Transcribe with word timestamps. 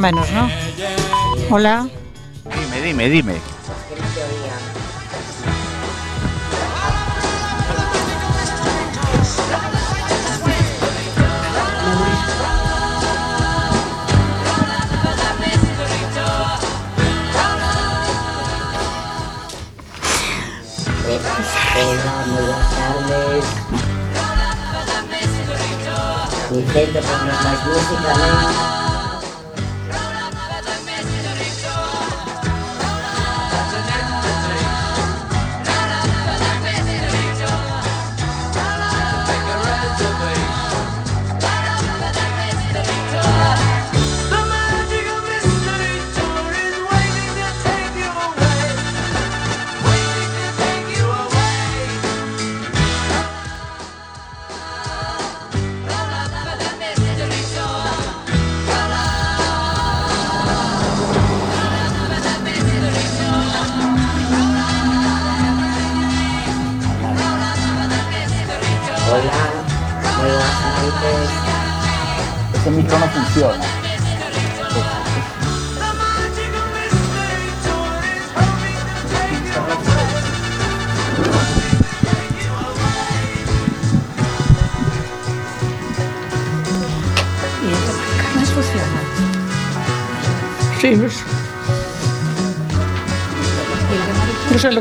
Menos, 0.00 0.30
¿no? 0.30 0.48
Hola. 1.50 1.88
Dime, 2.44 2.80
dime, 2.80 3.08
dime. 3.08 3.34
Hola, 21.74 22.24
muy 22.26 22.42
buenas 22.42 22.70
tardes. 22.76 23.44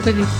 выходить. 0.08 0.36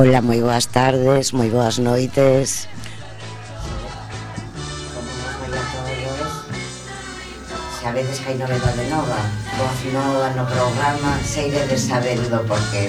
Hola, 0.00 0.22
moi 0.24 0.40
boas 0.40 0.64
tardes, 0.64 1.36
moi 1.36 1.52
boas 1.52 1.76
noites. 1.76 2.64
Sabedes 7.84 8.16
que 8.24 8.32
hai 8.32 8.36
novedade 8.40 8.88
nova, 8.88 9.20
confirmada 9.60 10.32
no 10.40 10.48
programa, 10.48 11.20
seiredes 11.20 11.84
sabendo 11.84 12.40
por 12.48 12.56
qué. 12.72 12.88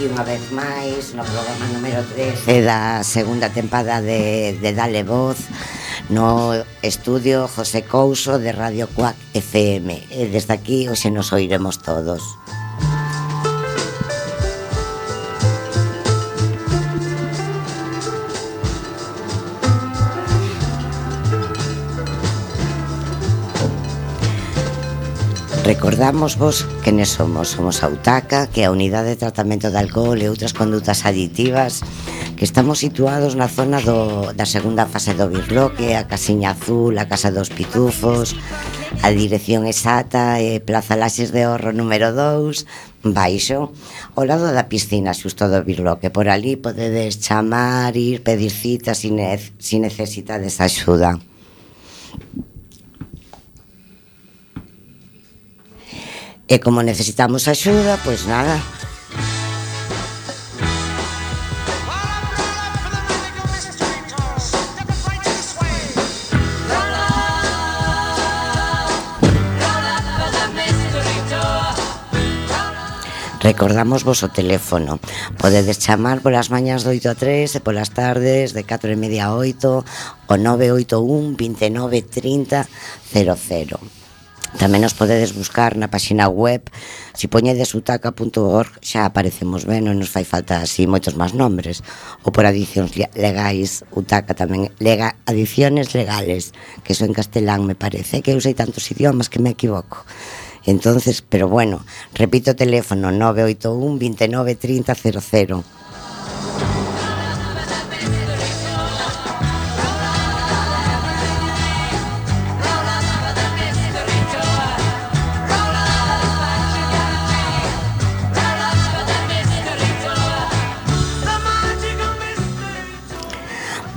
aquí 0.00 0.04
unha 0.08 0.24
vez 0.24 0.40
máis 0.52 1.12
no 1.12 1.20
programa 1.24 1.64
número 1.76 2.00
13 2.16 2.64
da 2.64 3.04
segunda 3.04 3.52
tempada 3.52 4.00
de, 4.00 4.56
de 4.56 4.70
Dale 4.72 5.04
Voz 5.04 5.44
no 6.10 6.52
estudio 6.82 7.46
José 7.48 7.82
Couso 7.82 8.38
de 8.38 8.52
Radio 8.52 8.88
Cuac 8.88 9.16
FM. 9.34 10.10
E 10.10 10.24
eh, 10.24 10.28
desde 10.28 10.52
aquí 10.52 10.90
hoxe 10.90 11.10
nos 11.10 11.30
oiremos 11.32 11.78
todos. 11.78 12.20
Recordamos 25.62 26.34
vos 26.34 26.66
quenes 26.82 27.14
somos. 27.14 27.54
Somos 27.54 27.86
a 27.86 27.88
UTACA, 27.88 28.50
que 28.50 28.62
é 28.62 28.64
a 28.66 28.74
Unidade 28.74 29.14
de 29.14 29.22
Tratamento 29.22 29.70
de 29.70 29.78
Alcohol 29.78 30.18
e 30.18 30.26
outras 30.26 30.50
condutas 30.50 31.06
aditivas 31.06 31.86
que 32.40 32.48
estamos 32.48 32.80
situados 32.80 33.36
na 33.36 33.52
zona 33.52 33.84
do, 33.84 34.32
da 34.32 34.48
segunda 34.48 34.88
fase 34.88 35.12
do 35.12 35.28
Birloque, 35.28 35.92
a 35.92 36.08
Casiña 36.08 36.56
Azul, 36.56 36.96
a 36.96 37.04
Casa 37.04 37.28
dos 37.28 37.52
Pitufos, 37.52 38.32
a 39.04 39.12
Dirección 39.12 39.68
Exata, 39.68 40.40
e 40.40 40.56
Plaza 40.64 40.96
Laxes 40.96 41.36
de 41.36 41.44
Horro 41.44 41.76
número 41.76 42.16
2, 42.16 42.64
baixo, 43.04 43.76
ao 44.16 44.24
lado 44.24 44.48
da 44.56 44.72
piscina 44.72 45.12
xusto 45.12 45.52
do 45.52 45.60
Birloque. 45.60 46.08
Por 46.08 46.32
ali 46.32 46.56
podedes 46.56 47.20
chamar, 47.20 47.92
ir, 48.00 48.24
pedir 48.24 48.56
cita 48.56 48.96
se, 48.96 49.12
ne 49.12 49.36
si 49.60 49.76
necesitades 49.76 50.64
axuda. 50.64 51.20
E 56.48 56.56
como 56.56 56.80
necesitamos 56.80 57.44
axuda, 57.52 58.00
pois 58.00 58.24
nada, 58.24 58.56
Recordamos 73.40 74.04
vos 74.04 74.20
o 74.20 74.28
teléfono. 74.28 75.00
Podedes 75.40 75.80
chamar 75.80 76.20
polas 76.20 76.52
mañas 76.52 76.84
do 76.84 76.92
8 76.92 77.08
a 77.08 77.16
3 77.16 77.56
e 77.56 77.60
polas 77.64 77.88
tardes 77.88 78.52
de 78.52 78.68
4 78.68 78.92
e 78.92 79.00
media 79.00 79.32
a 79.32 79.34
8 79.34 79.80
o 80.28 80.34
981 80.36 81.40
29 81.40 82.04
30 82.04 82.68
00. 83.16 83.80
Tamén 84.60 84.84
nos 84.84 84.92
podedes 84.92 85.32
buscar 85.32 85.78
na 85.78 85.88
páxina 85.88 86.26
web 86.26 86.66
Si 87.14 87.30
poñedes 87.30 87.70
utaca.org 87.70 88.82
xa 88.82 89.06
aparecemos 89.06 89.62
ben 89.62 89.86
Non 89.86 90.02
nos 90.02 90.10
fai 90.10 90.26
falta 90.26 90.58
así 90.58 90.90
moitos 90.90 91.14
máis 91.14 91.38
nombres 91.38 91.86
Ou 92.26 92.34
por 92.34 92.42
adicións 92.42 92.98
legais 93.14 93.86
Utaca 93.94 94.34
tamén 94.34 94.74
lega, 94.82 95.14
Adiciones 95.22 95.94
legales 95.94 96.50
Que 96.82 96.98
iso 96.98 97.06
en 97.06 97.14
castelán 97.14 97.62
me 97.62 97.78
parece 97.78 98.26
Que 98.26 98.34
eu 98.34 98.42
sei 98.42 98.58
tantos 98.58 98.90
idiomas 98.90 99.30
que 99.30 99.38
me 99.38 99.54
equivoco 99.54 100.02
Entonces, 100.66 101.22
pero 101.26 101.48
bueno, 101.48 101.84
repito 102.14 102.54
teléfono 102.56 103.10
981 103.10 103.98
29 103.98 104.54
30 104.54 104.94
00. 104.94 105.64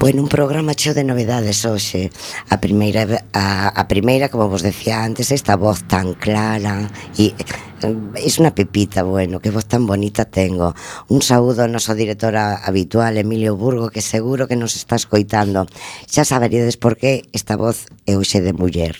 Bueno, 0.04 0.22
un 0.22 0.28
programa 0.28 0.76
cheo 0.76 0.94
de 0.94 1.08
novedades 1.08 1.64
hoxe 1.64 2.12
A 2.52 2.60
primeira, 2.60 3.08
a, 3.32 3.72
a 3.72 3.84
primeira 3.88 4.28
como 4.28 4.52
vos 4.52 4.60
decía 4.60 5.00
antes 5.00 5.32
Esta 5.32 5.56
voz 5.56 5.88
tan 5.88 6.12
clara 6.20 6.92
E 7.16 7.32
eh, 7.32 7.96
es 8.20 8.36
unha 8.36 8.52
pepita, 8.52 9.08
bueno, 9.08 9.40
que 9.40 9.48
voz 9.48 9.64
tan 9.64 9.88
bonita 9.88 10.28
tengo. 10.28 10.76
Un 11.08 11.24
saúdo 11.24 11.64
ao 11.64 11.72
noso 11.72 11.96
directora 11.96 12.60
habitual, 12.68 13.16
Emilio 13.16 13.56
Burgo, 13.56 13.96
que 13.96 14.04
seguro 14.04 14.48
que 14.48 14.60
nos 14.60 14.76
está 14.76 15.00
escoitando. 15.00 15.72
Xa 16.08 16.28
saberíades 16.28 16.76
por 16.76 17.00
que 17.00 17.24
esta 17.32 17.56
voz 17.56 17.88
é 18.04 18.20
hoxe 18.20 18.44
de 18.44 18.52
muller. 18.52 19.00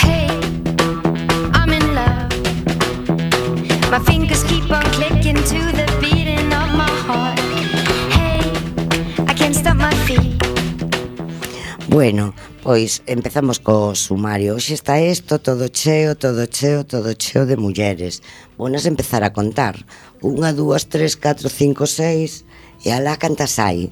Hey, 0.00 0.28
I'm 1.56 1.72
in 1.72 1.84
love. 1.96 2.32
My 3.92 4.00
fingers 4.04 4.47
Bueno, 11.88 12.34
pois 12.62 13.00
empezamos 13.08 13.64
co 13.64 13.96
sumario. 13.96 14.60
Hoxe 14.60 14.76
está 14.76 15.00
isto, 15.00 15.40
todo 15.40 15.72
cheo, 15.72 16.20
todo 16.20 16.44
cheo, 16.44 16.84
todo 16.84 17.16
cheo 17.16 17.48
de 17.48 17.56
mulleres. 17.56 18.20
Bonas 18.60 18.84
empezar 18.84 19.24
a 19.24 19.32
contar. 19.32 19.88
Unha, 20.20 20.52
dúas, 20.52 20.92
tres, 20.92 21.16
catro, 21.16 21.48
cinco, 21.48 21.88
seis 21.88 22.44
E 22.84 22.92
alá 22.92 23.16
cantas 23.16 23.56
hai? 23.56 23.88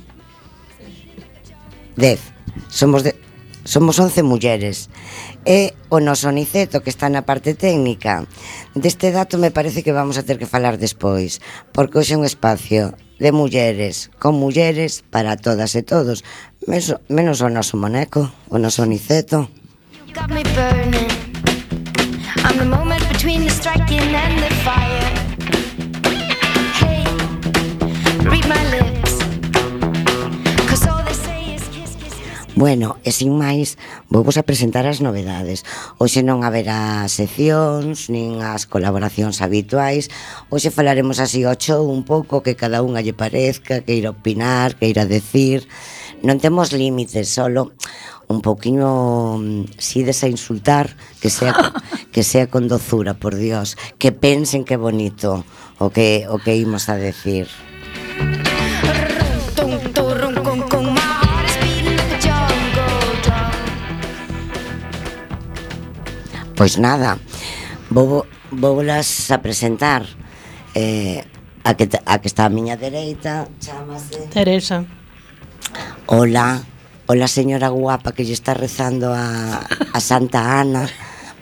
Dez. 1.97 2.21
Somos 2.69 3.01
de... 3.01 3.17
Somos 3.65 3.99
11 3.99 4.23
mulleres. 4.23 4.93
E 5.49 5.73
o 5.89 5.97
noso 5.97 6.29
Niceto 6.29 6.85
que 6.85 6.93
está 6.93 7.09
na 7.09 7.25
parte 7.25 7.55
técnica 7.55 8.27
Deste 8.75 9.09
dato 9.09 9.39
me 9.39 9.55
parece 9.55 9.81
que 9.83 9.95
vamos 9.95 10.19
a 10.19 10.27
ter 10.27 10.39
que 10.39 10.51
falar 10.51 10.75
despois 10.75 11.39
Porque 11.71 11.99
hoxe 11.99 12.15
é 12.15 12.21
un 12.21 12.27
espacio 12.27 12.99
de 13.23 13.31
mulleres 13.31 14.11
Con 14.19 14.39
mulleres 14.39 15.03
para 15.11 15.39
todas 15.39 15.75
e 15.79 15.83
todos 15.87 16.27
menos, 16.67 16.97
menos 17.09 17.41
o 17.41 17.49
noso 17.49 17.77
moneco, 17.77 18.31
o 18.51 18.59
noso 18.59 18.85
niceto. 18.87 19.49
I'm 22.47 22.59
the 22.59 22.65
moment 22.65 23.03
between 23.09 23.45
the 23.45 23.51
striking 23.51 24.15
and 24.15 24.43
the 24.43 24.51
fire. 24.63 25.27
Bueno, 32.57 32.97
e 33.05 33.13
sin 33.13 33.37
máis, 33.37 33.77
vou 34.09 34.25
vos 34.25 34.41
a 34.41 34.47
presentar 34.49 34.89
as 34.89 35.05
novedades. 35.05 35.61
Hoxe 36.01 36.25
non 36.25 36.41
haberá 36.41 37.05
seccións, 37.05 38.09
nin 38.09 38.41
as 38.41 38.65
colaboracións 38.65 39.45
habituais. 39.45 40.09
Hoxe 40.49 40.73
falaremos 40.73 41.21
así 41.21 41.45
ao 41.45 41.61
show 41.61 41.85
un 41.85 42.09
pouco 42.09 42.41
que 42.41 42.57
cada 42.57 42.81
unha 42.81 43.05
lle 43.05 43.13
parezca, 43.13 43.85
que 43.85 43.93
ir 43.93 44.09
a 44.09 44.17
opinar, 44.17 44.73
que 44.81 44.89
ir 44.89 44.97
a 44.97 45.05
decir 45.05 45.69
non 46.27 46.43
temos 46.43 46.75
límites, 46.75 47.31
solo 47.31 47.79
un 48.27 48.43
pouquiño 48.43 49.39
mm, 49.39 49.79
si 49.79 50.03
desa 50.03 50.27
insultar 50.27 50.91
que 51.23 51.31
sea 51.31 51.55
que 52.13 52.27
sea 52.27 52.51
con 52.51 52.67
dozura, 52.67 53.15
por 53.15 53.39
Dios, 53.39 53.79
que 54.03 54.11
pensen 54.11 54.67
que 54.67 54.75
bonito 54.75 55.47
o 55.79 55.95
que 55.95 56.27
o 56.27 56.43
que 56.43 56.59
imos 56.59 56.91
a 56.91 56.99
decir. 56.99 57.47
Pois 66.57 66.81
nada, 66.81 67.21
vou, 67.93 68.27
voulas 68.51 69.31
a 69.31 69.39
presentar 69.45 70.09
eh, 70.75 71.23
a, 71.63 71.75
que, 71.77 71.85
a 71.85 72.19
que 72.19 72.29
está 72.29 72.47
a 72.47 72.49
miña 72.49 72.81
dereita, 72.81 73.47
chamase... 73.61 74.27
Teresa. 74.33 74.96
Hola, 76.07 76.63
hola 77.07 77.27
señora 77.29 77.69
guapa 77.69 78.13
que 78.13 78.25
lle 78.25 78.33
está 78.33 78.55
rezando 78.55 79.13
a, 79.13 79.67
a 79.67 80.01
Santa 80.01 80.61
Ana. 80.61 80.87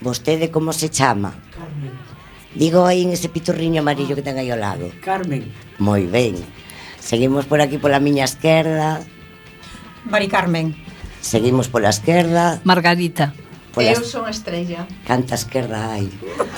Vostede 0.01 0.51
como 0.51 0.73
se 0.73 0.89
chama? 0.89 1.35
Carmen. 1.53 1.93
Digo 2.55 2.87
aí 2.87 3.03
en 3.03 3.13
ese 3.13 3.29
piturriño 3.29 3.81
amarillo 3.81 4.15
que 4.17 4.23
ten 4.23 4.39
aí 4.39 4.49
ao 4.51 4.61
lado. 4.61 4.89
Carmen. 5.05 5.51
Moi 5.83 6.07
ben. 6.07 6.39
Seguimos 7.01 7.45
por 7.45 7.61
aquí 7.61 7.77
pola 7.77 8.01
miña 8.01 8.25
esquerda. 8.25 9.05
Mari 10.09 10.29
Carmen. 10.29 10.77
Seguimos 11.21 11.69
pola 11.69 11.91
esquerda. 11.91 12.61
Margarita. 12.65 13.33
Pola... 13.73 13.93
Eu 13.93 14.05
son 14.05 14.29
estrella. 14.29 14.87
Canta 15.09 15.35
esquerda 15.35 15.93
hai. 15.93 16.09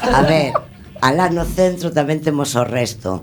A 0.02 0.22
ver, 0.22 0.52
alá 1.00 1.30
no 1.30 1.46
centro 1.46 1.90
tamén 1.94 2.22
temos 2.22 2.54
o 2.54 2.62
resto. 2.66 3.22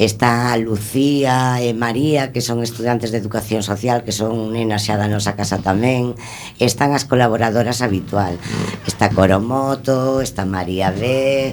Está 0.00 0.56
Lucía 0.56 1.60
e 1.60 1.76
María, 1.76 2.32
que 2.32 2.40
son 2.40 2.64
estudantes 2.64 3.12
de 3.12 3.20
Educación 3.20 3.60
Social, 3.60 4.00
que 4.00 4.16
son 4.16 4.56
nenas 4.56 4.88
xa 4.88 4.96
da 4.96 5.12
nosa 5.12 5.36
casa 5.36 5.60
tamén. 5.60 6.16
Están 6.56 6.96
as 6.96 7.04
colaboradoras 7.04 7.84
habitual. 7.84 8.40
Está 8.88 9.12
Coromoto, 9.12 10.24
está 10.24 10.48
María 10.48 10.88
B. 10.88 11.52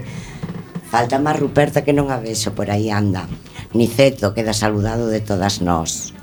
Falta 0.88 1.20
máis 1.20 1.36
Ruperta 1.36 1.84
que 1.84 1.92
non 1.92 2.08
a 2.08 2.24
vexo, 2.24 2.56
por 2.56 2.72
aí 2.72 2.88
anda. 2.88 3.28
Niceto 3.76 4.32
queda 4.32 4.56
saludado 4.56 5.12
de 5.12 5.20
todas 5.20 5.60
nós. 5.60 6.16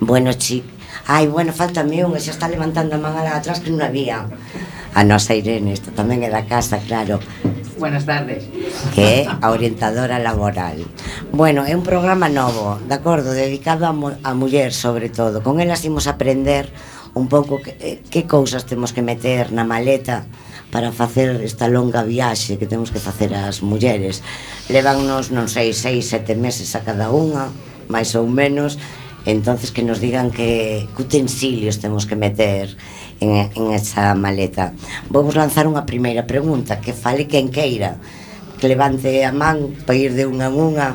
Bueno, 0.00 0.32
chic. 0.32 0.64
Ai, 1.04 1.28
bueno, 1.28 1.52
falta 1.52 1.84
mí 1.84 2.00
unha, 2.00 2.16
xa 2.16 2.32
está 2.32 2.48
levantando 2.48 2.96
a 2.96 3.02
man 3.04 3.12
alá 3.12 3.36
atrás 3.36 3.60
que 3.60 3.68
non 3.68 3.84
había. 3.84 4.24
A 4.96 5.04
nosa 5.04 5.36
Irene, 5.36 5.76
isto 5.76 5.92
tamén 5.92 6.24
é 6.24 6.32
da 6.32 6.48
casa, 6.48 6.80
claro. 6.80 7.20
Buenas 7.82 8.06
tardes. 8.06 8.46
Que 8.94 9.02
é 9.02 9.20
a 9.26 9.50
orientadora 9.50 10.22
laboral. 10.22 10.86
Bueno, 11.34 11.66
é 11.66 11.74
un 11.74 11.82
programa 11.82 12.30
novo, 12.30 12.78
de 12.78 12.94
acordo, 12.94 13.34
dedicado 13.34 13.90
a, 13.90 13.92
mu 13.92 14.14
a 14.22 14.38
muller 14.38 14.70
sobre 14.70 15.10
todo. 15.10 15.42
Con 15.42 15.58
elas 15.58 15.82
imos 15.82 16.06
aprender 16.06 16.70
un 17.18 17.26
pouco 17.26 17.58
que, 17.58 17.74
eh, 17.82 17.98
que 18.06 18.22
cousas 18.30 18.70
temos 18.70 18.94
que 18.94 19.02
meter 19.02 19.50
na 19.50 19.66
maleta 19.66 20.30
para 20.70 20.94
facer 20.94 21.42
esta 21.42 21.66
longa 21.66 22.06
viaxe 22.06 22.54
que 22.54 22.70
temos 22.70 22.94
que 22.94 23.02
facer 23.02 23.34
as 23.34 23.66
mulleres. 23.66 24.22
Levannos, 24.70 25.34
non 25.34 25.50
sei, 25.50 25.74
seis, 25.74 26.06
sete 26.06 26.38
meses 26.38 26.78
a 26.78 26.86
cada 26.86 27.10
unha, 27.10 27.50
máis 27.90 28.14
ou 28.14 28.30
menos, 28.30 28.78
Entonces 29.24 29.70
que 29.70 29.82
nos 29.82 30.00
digan 30.00 30.30
que, 30.30 30.88
que 30.96 31.02
utensilios 31.02 31.78
temos 31.78 32.06
que 32.06 32.16
meter 32.16 32.76
en, 33.20 33.50
en 33.54 33.72
esa 33.72 34.14
maleta. 34.14 34.72
Vou 35.08 35.22
vos 35.22 35.38
lanzar 35.38 35.70
unha 35.70 35.86
primeira 35.86 36.26
pregunta, 36.26 36.82
que 36.82 36.90
fale 36.90 37.30
quen 37.30 37.54
queira, 37.54 38.02
que 38.58 38.66
levante 38.66 39.22
a 39.22 39.30
man 39.30 39.78
para 39.86 39.98
ir 39.98 40.18
de 40.18 40.26
unha 40.26 40.50
en 40.50 40.58
unha. 40.58 40.88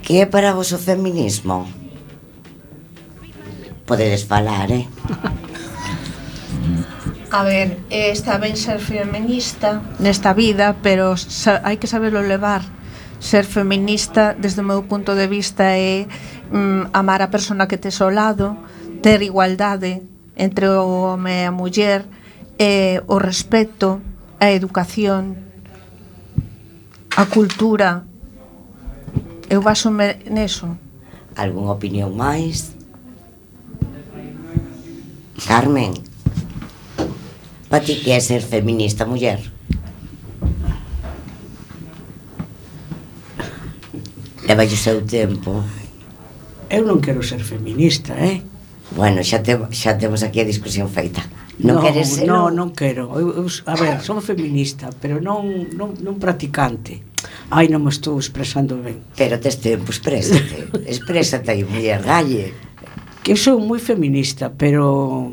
Que 0.00 0.24
é 0.24 0.26
para 0.26 0.56
vos 0.56 0.72
o 0.72 0.80
feminismo? 0.80 1.68
Podedes 3.84 4.24
falar, 4.24 4.72
eh? 4.72 4.88
A 7.32 7.44
ver, 7.44 7.80
eh, 7.88 8.12
está 8.12 8.36
ben 8.36 8.56
ser 8.60 8.76
feminista 8.76 9.80
nesta 10.00 10.36
vida, 10.36 10.76
pero 10.84 11.16
hai 11.64 11.76
que 11.80 11.88
saberlo 11.88 12.20
levar. 12.20 12.60
Ser 13.24 13.48
feminista, 13.48 14.36
desde 14.36 14.60
o 14.60 14.68
meu 14.68 14.84
punto 14.84 15.16
de 15.16 15.24
vista, 15.28 15.72
é 15.72 16.04
mm, 16.52 16.92
amar 16.92 17.24
a 17.24 17.32
persona 17.32 17.66
que 17.66 17.80
tes 17.80 17.98
ao 18.04 18.12
lado, 18.12 18.56
ter 19.00 19.24
igualdade 19.24 20.04
entre 20.36 20.68
o 20.68 21.16
home 21.16 21.32
e 21.32 21.46
a 21.48 21.50
muller, 21.50 22.04
eh, 22.58 23.02
o 23.08 23.18
respeto, 23.18 24.00
a 24.38 24.52
educación, 24.52 25.36
a 27.16 27.24
cultura. 27.26 28.04
Eu 29.48 29.60
basome 29.60 30.20
neso. 30.30 30.76
Algún 31.36 31.68
opinión 31.68 32.12
máis? 32.16 32.76
Carmen, 35.42 35.92
pa 37.68 37.80
ti 37.80 37.98
que 37.98 38.12
é 38.12 38.20
ser 38.20 38.40
feminista 38.44 39.04
muller? 39.04 39.40
Leva 44.46 44.64
o 44.64 44.76
seu 44.76 45.00
tempo 45.02 45.81
eu 46.72 46.82
non 46.88 47.04
quero 47.04 47.20
ser 47.20 47.44
feminista, 47.44 48.16
eh? 48.16 48.40
Bueno, 48.96 49.20
xa, 49.20 49.44
te, 49.44 49.56
xa 49.76 50.00
temos 50.00 50.24
aquí 50.24 50.40
a 50.40 50.48
discusión 50.48 50.88
feita. 50.88 51.20
Non 51.60 51.78
no, 51.78 51.82
queres 51.84 52.16
ser? 52.16 52.24
No, 52.24 52.48
non 52.48 52.72
quero. 52.72 53.12
Eu, 53.12 53.44
eu, 53.44 53.46
a 53.68 53.76
ver, 53.76 54.00
son 54.00 54.24
feminista, 54.24 54.88
pero 54.96 55.20
non, 55.20 55.68
non, 55.76 55.92
non 56.00 56.16
practicante. 56.16 57.04
Ai, 57.52 57.68
non 57.68 57.84
me 57.84 57.92
estou 57.92 58.16
expresando 58.16 58.80
ben. 58.80 59.04
Pero 59.16 59.36
tes 59.36 59.60
tempo, 59.60 59.92
exprésate. 59.92 60.72
exprésate 60.92 61.52
aí, 61.52 61.64
muller, 61.64 62.00
galle. 62.00 62.56
Que 63.20 63.36
sou 63.36 63.60
moi 63.60 63.78
feminista, 63.78 64.48
pero... 64.48 65.28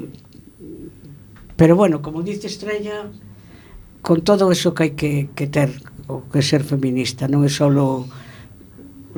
Pero 1.55 1.75
bueno, 1.75 2.03
como 2.03 2.23
dice 2.23 2.47
Estrella, 2.47 3.11
con 4.03 4.23
todo 4.23 4.51
eso 4.51 4.71
que 4.75 4.83
hai 4.83 4.91
que, 4.95 5.31
que 5.35 5.47
ter, 5.47 5.71
o 6.07 6.23
que 6.27 6.39
ser 6.43 6.63
feminista, 6.63 7.27
non 7.27 7.43
é 7.43 7.51
solo 7.51 8.07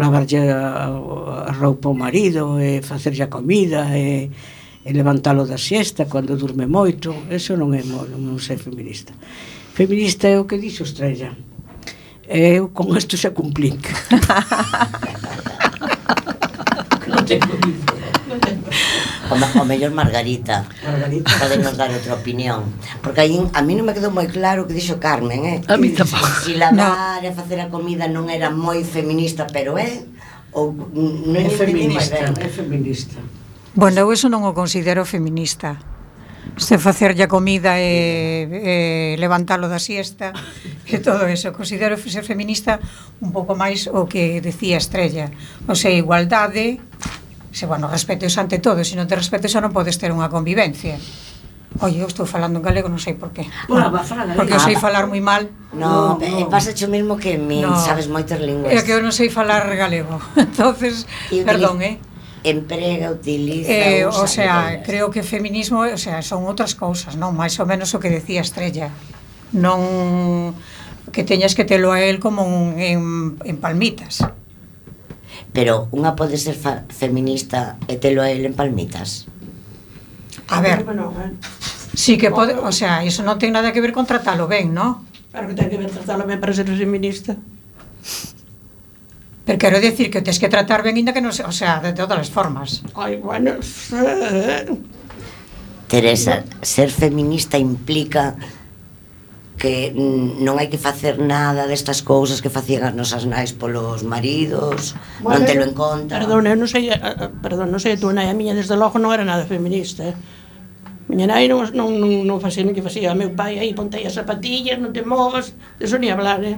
lavarlle 0.01 0.41
eh, 0.41 0.51
a 0.51 1.53
roupa 1.53 1.88
ao 1.88 1.96
marido 1.96 2.58
e 2.58 2.81
facerlle 2.81 3.24
a 3.24 3.29
comida 3.29 3.93
e, 3.93 4.29
e 4.81 4.89
levantalo 4.91 5.46
da 5.46 5.58
siesta 5.62 6.10
cando 6.10 6.36
durme 6.36 6.65
moito. 6.65 7.13
Eso 7.29 7.53
non 7.53 7.77
é 7.77 7.86
non, 7.86 8.10
non 8.17 8.41
sei 8.41 8.58
feminista. 8.58 9.13
Feminista 9.77 10.25
é 10.27 10.41
o 10.41 10.50
que 10.50 10.58
dixo 10.58 10.84
Estrella. 10.84 11.38
Eu 12.27 12.70
con 12.74 12.96
isto 12.98 13.17
xa 13.17 13.31
cumplín 13.31 13.75
non 17.12 17.27
tengo 17.27 17.60
cumplín 17.60 17.90
me- 19.35 19.53
o 19.61 19.65
mellor 19.65 19.91
Margarita. 19.91 20.65
Margarita. 20.83 21.31
Podenos 21.39 21.75
dar 21.77 21.91
outra 21.91 22.15
opinión. 22.15 22.73
Porque 23.03 23.21
aí 23.21 23.35
a 23.53 23.61
mí 23.61 23.73
non 23.75 23.85
me 23.88 23.93
quedou 23.95 24.11
moi 24.11 24.27
claro 24.27 24.63
o 24.63 24.67
que 24.67 24.75
dixo 24.75 24.97
Carmen, 25.00 25.45
eh? 25.45 25.57
A 25.67 25.77
mí 25.77 25.91
tampouco. 25.93 26.27
Si 26.43 26.55
lavar 26.55 27.21
no. 27.21 27.27
e 27.27 27.31
facer 27.31 27.59
a 27.59 27.67
comida 27.69 28.07
non 28.07 28.27
era 28.27 28.51
moi 28.51 28.81
feminista, 28.83 29.47
pero 29.47 29.77
é... 29.77 29.88
Eh? 29.88 29.95
Ou, 30.51 30.75
non 30.75 31.39
é 31.39 31.47
feminista, 31.47 32.19
é 32.19 32.50
feminista. 32.51 33.15
Bueno, 33.71 34.03
eu 34.03 34.11
eso 34.11 34.27
non 34.27 34.43
o 34.43 34.51
considero 34.51 35.07
feminista. 35.07 35.79
Se 36.59 36.75
facerlle 36.75 37.23
a 37.23 37.31
comida 37.31 37.79
e, 37.79 38.43
e 38.51 38.75
levantalo 39.15 39.71
da 39.71 39.79
siesta 39.79 40.35
e 40.83 41.00
todo 41.00 41.23
eso. 41.23 41.55
Considero 41.55 41.95
ser 41.95 42.27
feminista 42.27 42.83
un 43.23 43.31
pouco 43.31 43.55
máis 43.55 43.88
o 43.88 44.11
que 44.11 44.43
decía 44.43 44.75
Estrella. 44.75 45.31
O 45.71 45.75
sea, 45.79 45.95
igualdade, 45.95 46.83
Se, 47.51 47.67
bueno, 47.67 47.88
respetos 47.88 48.38
ante 48.39 48.60
todo, 48.60 48.84
se 48.84 48.96
non 48.96 49.08
te 49.08 49.15
respeto 49.15 49.51
xa 49.51 49.60
non 49.60 49.75
podes 49.75 50.00
ter 50.00 50.12
unha 50.15 50.31
convivencia. 50.31 50.96
Oye, 51.79 52.03
eu 52.03 52.08
estou 52.08 52.27
falando 52.27 52.60
en 52.60 52.63
galego, 52.67 52.91
non 52.91 53.00
sei 53.00 53.15
por 53.15 53.31
qué. 53.31 53.48
Bueno, 53.72 53.91
ah, 53.96 54.03
fala 54.03 54.27
galego. 54.27 54.38
Porque 54.43 54.55
eu 54.55 54.63
sei 54.63 54.75
ah, 54.75 54.84
falar 54.84 55.08
moi 55.08 55.24
mal. 55.24 55.48
No, 55.72 56.20
no, 56.20 56.24
eh, 56.24 56.43
no. 56.43 56.51
pasa 56.51 56.75
o 56.75 56.89
mesmo 56.91 57.15
que 57.15 57.39
min, 57.39 57.63
no. 57.63 57.79
sabes 57.79 58.12
moitas 58.12 58.43
linguas. 58.43 58.75
É 58.75 58.84
que 58.84 58.91
eu 58.91 59.00
non 59.00 59.15
sei 59.15 59.31
falar 59.31 59.63
galego. 59.72 60.20
Entonces, 60.36 61.08
y 61.31 61.43
perdón, 61.48 61.79
eh 61.84 62.00
emprega, 62.43 63.12
utiliza, 63.12 63.72
eh, 63.72 64.08
usa, 64.08 64.22
o 64.22 64.27
sea, 64.27 64.74
emprega. 64.74 64.84
creo 64.84 65.12
que 65.12 65.24
feminismo, 65.24 65.81
o 65.81 65.98
sea, 65.98 66.22
son 66.22 66.46
outras 66.50 66.74
cousas, 66.74 67.13
non, 67.13 67.38
Mais 67.38 67.53
ou 67.62 67.70
menos 67.70 67.93
o 67.93 68.01
que 68.01 68.10
decía 68.10 68.41
Estrella. 68.41 68.89
Non 69.53 70.58
que 71.12 71.24
teñas 71.27 71.53
que 71.53 71.67
telo 71.67 71.91
a 71.91 72.01
él 72.01 72.17
como 72.17 72.43
un, 72.43 72.79
en, 72.79 73.38
en 73.43 73.55
palmitas. 73.58 74.25
Pero 75.51 75.91
unha 75.91 76.15
pode 76.15 76.39
ser 76.39 76.55
feminista 76.88 77.75
e 77.91 78.00
telo 78.00 78.24
a 78.24 78.31
él 78.31 78.48
en 78.48 78.55
palmitas. 78.55 79.27
A 80.48 80.63
ver, 80.63 80.84
Bueno, 80.84 81.13
sí 81.93 82.17
que 82.17 82.31
pode, 82.31 82.55
o 82.55 82.72
sea, 82.72 83.03
iso 83.03 83.24
non 83.24 83.36
ten 83.36 83.51
nada 83.51 83.75
que 83.75 83.84
ver 83.84 83.91
con 83.91 84.08
tratalo 84.08 84.48
ben, 84.48 84.72
non? 84.72 85.03
claro 85.31 85.48
que 85.51 85.55
ten 85.55 85.70
que 85.72 85.79
ver 85.79 85.91
tratarlo 85.91 86.27
ben 86.27 86.39
para 86.39 86.55
ser 86.55 86.67
feminista. 86.72 87.36
Pero 89.43 89.58
quero 89.58 89.81
decir 89.84 90.12
que 90.12 90.20
o 90.20 90.24
tes 90.24 90.39
que 90.39 90.48
tratar 90.48 90.84
ben, 90.84 90.96
ainda 90.96 91.12
que 91.12 91.24
non 91.24 91.36
se, 91.36 91.43
o 91.43 91.51
sea, 91.51 91.84
de 91.84 91.91
todas 91.91 92.20
as 92.20 92.31
formas. 92.31 92.79
Ai, 92.96 93.20
bueno, 93.20 93.60
Teresa, 95.91 96.48
ser 96.63 96.88
feminista 96.88 97.60
implica 97.60 98.39
que 99.61 99.93
non 99.93 100.57
hai 100.57 100.73
que 100.73 100.81
facer 100.81 101.21
nada 101.21 101.69
destas 101.69 102.01
cousas 102.01 102.41
que 102.41 102.49
facían 102.49 102.81
as 102.81 102.97
nosas 102.97 103.29
nais 103.29 103.53
polos 103.53 104.01
maridos, 104.01 104.97
non 105.21 105.37
non 105.37 105.45
telo 105.45 105.61
en 105.69 105.77
conta. 105.77 106.17
Perdón, 106.17 106.49
eu 106.49 106.57
non 106.57 106.65
sei, 106.65 106.89
eh, 106.89 106.97
eh, 106.97 107.29
perdón, 107.45 107.69
non 107.69 107.77
sei 107.77 107.93
a 107.93 108.01
tua 108.01 108.09
nai, 108.09 108.25
a 108.25 108.33
miña 108.33 108.57
desde 108.57 108.73
logo 108.73 108.97
non 108.97 109.13
era 109.13 109.21
nada 109.21 109.45
feminista. 109.45 110.01
Eh? 110.01 110.17
Miña 111.05 111.29
nai 111.29 111.45
non, 111.45 111.69
non, 111.77 111.93
non, 111.93 112.25
non 112.25 112.41
facía 112.41 112.65
o 112.65 112.73
que 112.73 112.81
facía, 112.81 113.13
a 113.13 113.17
meu 113.17 113.37
pai 113.37 113.61
aí 113.61 113.77
pontei 113.77 114.01
as 114.01 114.17
zapatillas, 114.17 114.81
non 114.81 114.97
te 114.97 115.05
movas, 115.05 115.53
de 115.77 115.85
eso 115.85 116.01
ni 116.01 116.09
hablar, 116.09 116.41
eh? 116.41 116.57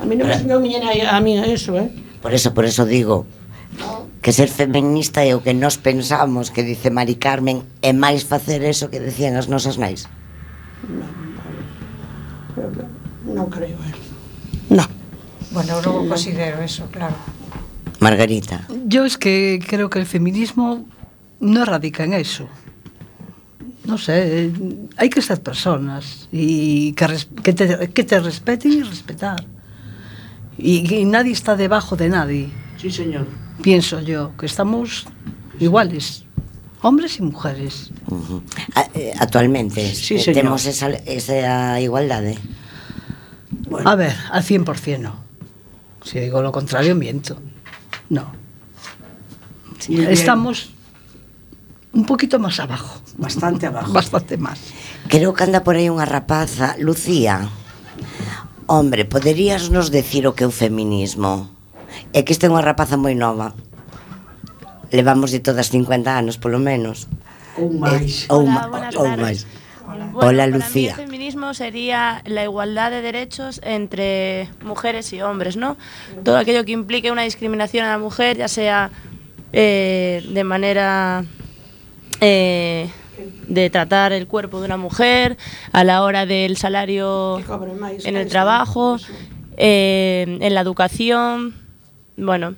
A 0.00 0.08
mí 0.08 0.16
non 0.16 0.24
me 0.24 0.40
ensinou 0.40 0.56
miña 0.56 0.80
nai 0.80 1.04
a 1.04 1.20
mí 1.20 1.36
eso, 1.36 1.76
eh? 1.76 1.92
Por 2.24 2.32
eso, 2.32 2.56
por 2.56 2.64
eso 2.64 2.88
digo, 2.88 3.28
que 4.24 4.32
ser 4.32 4.48
feminista 4.48 5.20
é 5.20 5.36
o 5.36 5.44
que 5.44 5.52
nós 5.52 5.76
pensamos 5.76 6.48
que 6.48 6.64
dice 6.64 6.88
Mari 6.88 7.20
Carmen 7.20 7.60
é 7.84 7.92
máis 7.92 8.24
facer 8.24 8.64
eso 8.64 8.88
que 8.88 9.04
decían 9.04 9.36
as 9.36 9.52
nosas 9.52 9.76
nais. 9.76 10.08
Non 10.88 11.35
creo, 12.56 13.76
eh. 13.84 13.94
Non. 14.72 14.88
Bueno, 15.52 15.78
eu 15.78 15.80
non 15.84 16.04
o 16.04 16.08
considero 16.10 16.58
eso, 16.64 16.88
claro. 16.90 17.14
Margarita, 18.00 18.66
Yo 18.88 19.04
es 19.06 19.16
que 19.16 19.58
creo 19.62 19.88
que 19.88 19.98
el 20.00 20.06
feminismo 20.06 20.84
no 21.40 21.64
radica 21.64 22.04
en 22.04 22.12
eso. 22.14 22.44
No 23.86 23.96
sé, 23.96 24.50
hay 24.98 25.08
que 25.08 25.22
ser 25.22 25.40
personas 25.40 26.28
y 26.32 26.92
que, 26.92 27.06
res- 27.06 27.28
que, 27.42 27.52
te, 27.54 27.88
que 27.94 28.02
te 28.04 28.18
respeten 28.20 28.72
y 28.72 28.82
respetar. 28.82 29.46
Y 30.58 31.04
nadie 31.06 31.32
está 31.32 31.54
debajo 31.56 31.94
de 31.96 32.08
nadie, 32.10 32.50
Sí, 32.76 32.90
señor. 32.90 33.26
pienso 33.62 34.00
yo, 34.02 34.36
que 34.36 34.46
estamos 34.46 35.06
iguales, 35.60 36.25
hombres 36.86 37.18
y 37.18 37.22
mujeres. 37.22 37.90
uh 38.06 38.14
-huh. 38.14 38.40
A, 38.78 38.80
eh, 38.94 39.12
actualmente 39.18 39.80
Sí, 39.94 40.14
eh, 40.14 40.22
señor. 40.22 40.34
temos 40.46 40.62
esa, 40.66 40.88
esa 41.04 41.80
igualdade. 41.82 42.38
Bueno, 43.70 43.90
A 43.90 43.94
ver, 43.98 44.14
al 44.30 44.42
100% 44.42 44.98
no. 45.02 45.12
Si 46.06 46.20
digo 46.20 46.38
lo 46.40 46.52
contrario, 46.54 46.94
miento. 46.94 47.34
No. 48.08 48.24
Estamos 49.88 50.70
un 51.92 52.04
poquito 52.06 52.38
más 52.38 52.58
abajo, 52.60 53.00
bastante 53.18 53.66
abajo. 53.66 53.92
bastante 53.92 54.36
más. 54.36 54.58
Creo 55.08 55.34
que 55.34 55.42
anda 55.44 55.62
por 55.66 55.74
aí 55.76 55.88
unha 55.90 56.06
rapaza, 56.06 56.74
Lucía. 56.78 57.50
Hombre, 58.66 59.06
poderías 59.06 59.70
nos 59.70 59.90
decir 59.90 60.26
o 60.26 60.34
que 60.34 60.44
é 60.44 60.48
o 60.48 60.54
feminismo? 60.54 61.50
É 62.12 62.22
que 62.26 62.34
esta 62.34 62.46
é 62.46 62.50
unha 62.50 62.62
rapaza 62.62 62.98
moi 62.98 63.14
nova. 63.14 63.54
Levamos 64.90 65.30
de 65.32 65.40
todas 65.40 65.68
50 65.70 66.16
anos, 66.16 66.38
polo 66.38 66.58
menos. 66.58 67.08
Ou 67.58 67.72
máis. 67.72 68.24
Eh, 68.24 68.32
ou, 68.32 68.42
Hola, 68.44 68.50
ma- 68.52 68.66
buenas 68.68 68.94
ou 68.96 69.04
tardes. 69.04 69.20
máis. 69.24 69.38
Bueno, 69.86 70.10
Hola, 70.18 70.44
para 70.44 70.56
Lucía. 70.58 70.94
Mí 70.96 71.02
el 71.02 71.06
feminismo 71.08 71.54
sería 71.54 72.22
la 72.26 72.42
igualdad 72.42 72.90
de 72.90 73.02
derechos 73.02 73.60
entre 73.64 74.48
mujeres 74.64 75.12
y 75.12 75.22
hombres, 75.22 75.56
¿no? 75.56 75.76
Todo 76.24 76.36
aquello 76.38 76.64
que 76.64 76.72
implique 76.72 77.10
una 77.10 77.22
discriminación 77.22 77.86
a 77.86 77.90
la 77.90 77.98
mujer, 77.98 78.36
ya 78.36 78.48
sea 78.48 78.90
eh, 79.52 80.26
de 80.28 80.44
manera 80.44 81.24
eh, 82.20 82.90
de 83.48 83.70
tratar 83.70 84.12
el 84.12 84.26
cuerpo 84.26 84.58
de 84.60 84.66
una 84.66 84.76
mujer, 84.76 85.36
a 85.72 85.84
la 85.84 86.02
hora 86.02 86.26
del 86.26 86.56
salario 86.56 87.38
en 88.04 88.16
el 88.16 88.28
trabajo, 88.28 88.96
eh, 89.56 90.38
en 90.40 90.54
la 90.54 90.60
educación, 90.60 91.54
bueno, 92.16 92.54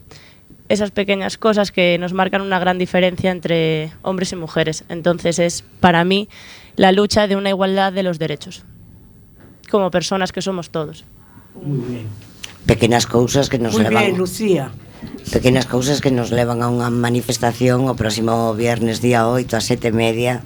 esas 0.68 0.90
pequeñas 0.90 1.38
cosas 1.38 1.72
que 1.72 1.96
nos 1.98 2.12
marcan 2.12 2.42
una 2.42 2.58
gran 2.58 2.78
diferencia 2.78 3.30
entre 3.30 3.92
hombres 4.02 4.32
y 4.32 4.36
mujeres. 4.36 4.84
Entonces 4.88 5.38
es, 5.38 5.64
para 5.80 6.04
mí, 6.04 6.28
la 6.76 6.92
lucha 6.92 7.26
de 7.26 7.36
una 7.36 7.50
igualdad 7.50 7.92
de 7.92 8.02
los 8.02 8.18
derechos, 8.18 8.64
como 9.70 9.90
personas 9.90 10.32
que 10.32 10.42
somos 10.42 10.70
todos. 10.70 11.04
Muy 11.54 11.78
bien. 11.88 12.06
Pequenas 12.66 13.06
cousas 13.06 13.48
que 13.48 13.58
nos 13.58 13.74
Muy 13.74 13.84
levan... 13.84 14.04
Bien, 14.04 14.18
Lucía. 14.18 14.70
Pequenas 15.32 15.66
cousas 15.66 16.00
que 16.00 16.10
nos 16.10 16.30
levan 16.30 16.60
a 16.60 16.68
unha 16.68 16.90
manifestación 16.90 17.86
o 17.86 17.94
próximo 17.94 18.52
viernes 18.58 18.98
día 18.98 19.30
8 19.30 19.56
a 19.56 19.62
7 19.62 19.94
media 19.94 20.42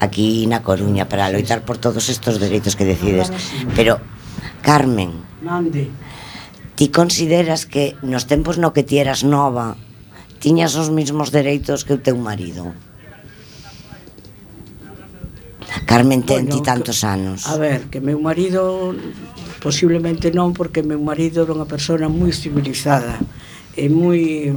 aquí 0.00 0.48
na 0.48 0.64
Coruña 0.64 1.12
para 1.12 1.28
loitar 1.28 1.62
por 1.68 1.76
todos 1.76 2.08
estos 2.08 2.40
dereitos 2.40 2.72
que 2.74 2.88
decides. 2.88 3.28
Pero, 3.76 4.00
Carmen, 4.64 5.12
Mande 5.44 5.92
ti 6.80 6.88
consideras 6.88 7.68
que 7.68 7.92
nos 8.00 8.24
tempos 8.24 8.56
no 8.56 8.72
que 8.72 8.80
ti 8.80 8.96
eras 9.04 9.20
nova 9.20 9.76
tiñas 10.40 10.80
os 10.80 10.88
mismos 10.88 11.28
dereitos 11.28 11.84
que 11.84 11.92
o 11.92 12.00
teu 12.00 12.16
marido? 12.16 12.72
Carmen 15.84 16.24
ten 16.24 16.48
bueno, 16.48 16.56
ti 16.56 16.64
tantos 16.64 17.04
anos. 17.04 17.44
A 17.44 17.60
ver, 17.60 17.92
que 17.92 18.00
meu 18.00 18.16
marido 18.16 18.96
posiblemente 19.60 20.32
non 20.32 20.56
porque 20.56 20.80
meu 20.80 20.96
marido 20.96 21.44
era 21.44 21.52
unha 21.52 21.68
persona 21.68 22.08
moi 22.08 22.32
civilizada 22.32 23.20
e 23.76 23.92
moi 23.92 24.48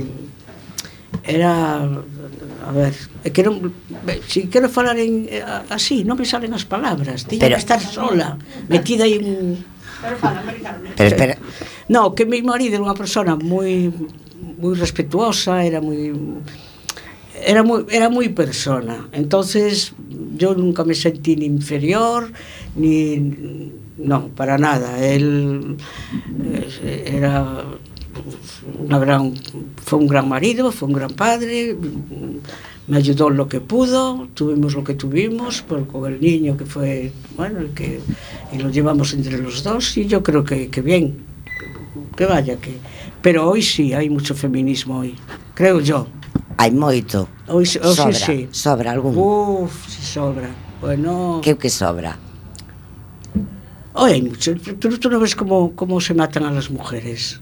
era 1.28 1.84
a 1.84 2.72
ver, 2.72 2.96
é 3.28 3.36
que 3.36 3.44
non 3.44 3.68
se 4.32 4.48
si 4.48 4.48
quero 4.48 4.72
falar 4.72 4.96
en, 4.96 5.28
eh, 5.28 5.44
así, 5.68 6.08
non 6.08 6.16
me 6.16 6.24
salen 6.24 6.56
as 6.56 6.64
palabras, 6.64 7.28
tiña 7.28 7.52
pero, 7.52 7.60
que 7.60 7.64
estar 7.68 7.84
sola, 7.84 8.40
metida 8.72 9.04
aí 9.04 9.20
un 9.20 9.60
Pero 10.04 10.18
fala, 10.18 10.44
Pero 10.98 11.10
espera, 11.10 11.38
No, 11.90 12.16
que 12.16 12.26
meu 12.26 12.44
marido 12.44 12.76
era 12.76 12.84
unha 12.84 12.96
persona 12.96 13.36
moi 13.36 13.92
moi 14.60 14.74
respetuosa, 14.76 15.64
era 15.64 15.84
moi 15.84 16.16
era 17.44 17.64
moi 17.64 17.84
era 17.92 18.08
persona. 18.32 19.08
Entonces, 19.12 19.92
yo 20.38 20.56
nunca 20.56 20.84
me 20.84 20.96
sentí 20.96 21.36
ni 21.36 21.46
inferior 21.46 22.32
ni 22.76 23.20
no, 23.98 24.28
para 24.30 24.58
nada. 24.58 25.04
Él 25.04 25.76
eh, 26.84 27.20
era 27.20 27.64
una 28.80 29.00
gran 29.00 29.34
fue 29.84 30.00
un 30.00 30.08
gran 30.08 30.30
marido, 30.30 30.72
fue 30.72 30.88
un 30.88 30.94
gran 30.94 31.12
padre, 31.12 31.76
me 32.88 32.98
ayudó 32.98 33.30
lo 33.30 33.48
que 33.48 33.60
pudo, 33.60 34.28
tuvimos 34.34 34.76
lo 34.76 34.84
que 34.84 34.94
tuvimos, 34.94 35.62
por, 35.62 35.86
con 35.88 36.14
el 36.14 36.22
niño 36.22 36.56
que 36.56 36.66
fue, 36.66 37.12
bueno, 37.36 37.60
y 38.54 38.58
lo 38.58 38.70
llevamos 38.70 39.14
entre 39.14 39.38
los 39.38 39.64
dos 39.64 39.98
y 39.98 40.06
yo 40.06 40.22
creo 40.22 40.44
que 40.44 40.70
bien, 40.82 41.33
que 42.14 42.26
vaya 42.26 42.58
que... 42.58 42.78
Pero 43.22 43.50
hoy 43.50 43.62
sí, 43.62 43.94
hai 43.94 44.10
mucho 44.10 44.36
feminismo 44.36 45.00
hoy, 45.00 45.16
creo 45.56 45.80
yo. 45.80 46.08
Hai 46.58 46.72
moito. 46.72 47.28
Hoy, 47.48 47.64
hoy 47.64 47.96
sobra, 47.96 48.14
sí, 48.14 48.26
sí. 48.26 48.50
sobra 48.52 48.92
algún. 48.92 49.16
Uf, 49.18 49.88
si 49.88 50.04
sobra. 50.04 50.50
Bueno... 50.82 51.40
Que 51.42 51.54
o 51.54 51.58
que 51.58 51.70
sobra? 51.70 52.20
Hoy 53.94 54.12
hai 54.12 54.22
mucho, 54.22 54.54
tú, 54.60 55.00
tú 55.00 55.10
no 55.10 55.20
ves 55.20 55.36
como, 55.36 55.72
como 55.72 56.02
se 56.02 56.14
matan 56.14 56.44
a 56.44 56.52
las 56.52 56.70
mujeres. 56.70 57.40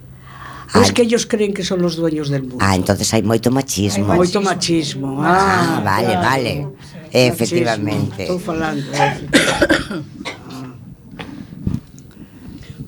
Ah, 0.73 0.81
es 0.81 0.93
que 0.93 1.01
ellos 1.01 1.25
creen 1.25 1.53
que 1.53 1.63
son 1.63 1.81
los 1.81 1.97
dueños 1.97 2.29
del 2.29 2.43
mundo. 2.43 2.61
Ah, 2.61 2.75
entonces 2.75 3.11
hai 3.11 3.25
moito 3.25 3.51
machismo. 3.51 4.07
Moito 4.15 4.39
machismo. 4.39 5.19
Ah, 5.19 5.27
ah 5.27 5.81
vale, 5.83 6.13
claro. 6.15 6.21
vale. 6.21 6.53
Sí, 7.11 7.27
Efectivamente. 7.27 8.23
Machismo. 8.23 8.37
Estou 8.37 8.39
falando. 8.39 8.85
Eh. 8.93 10.37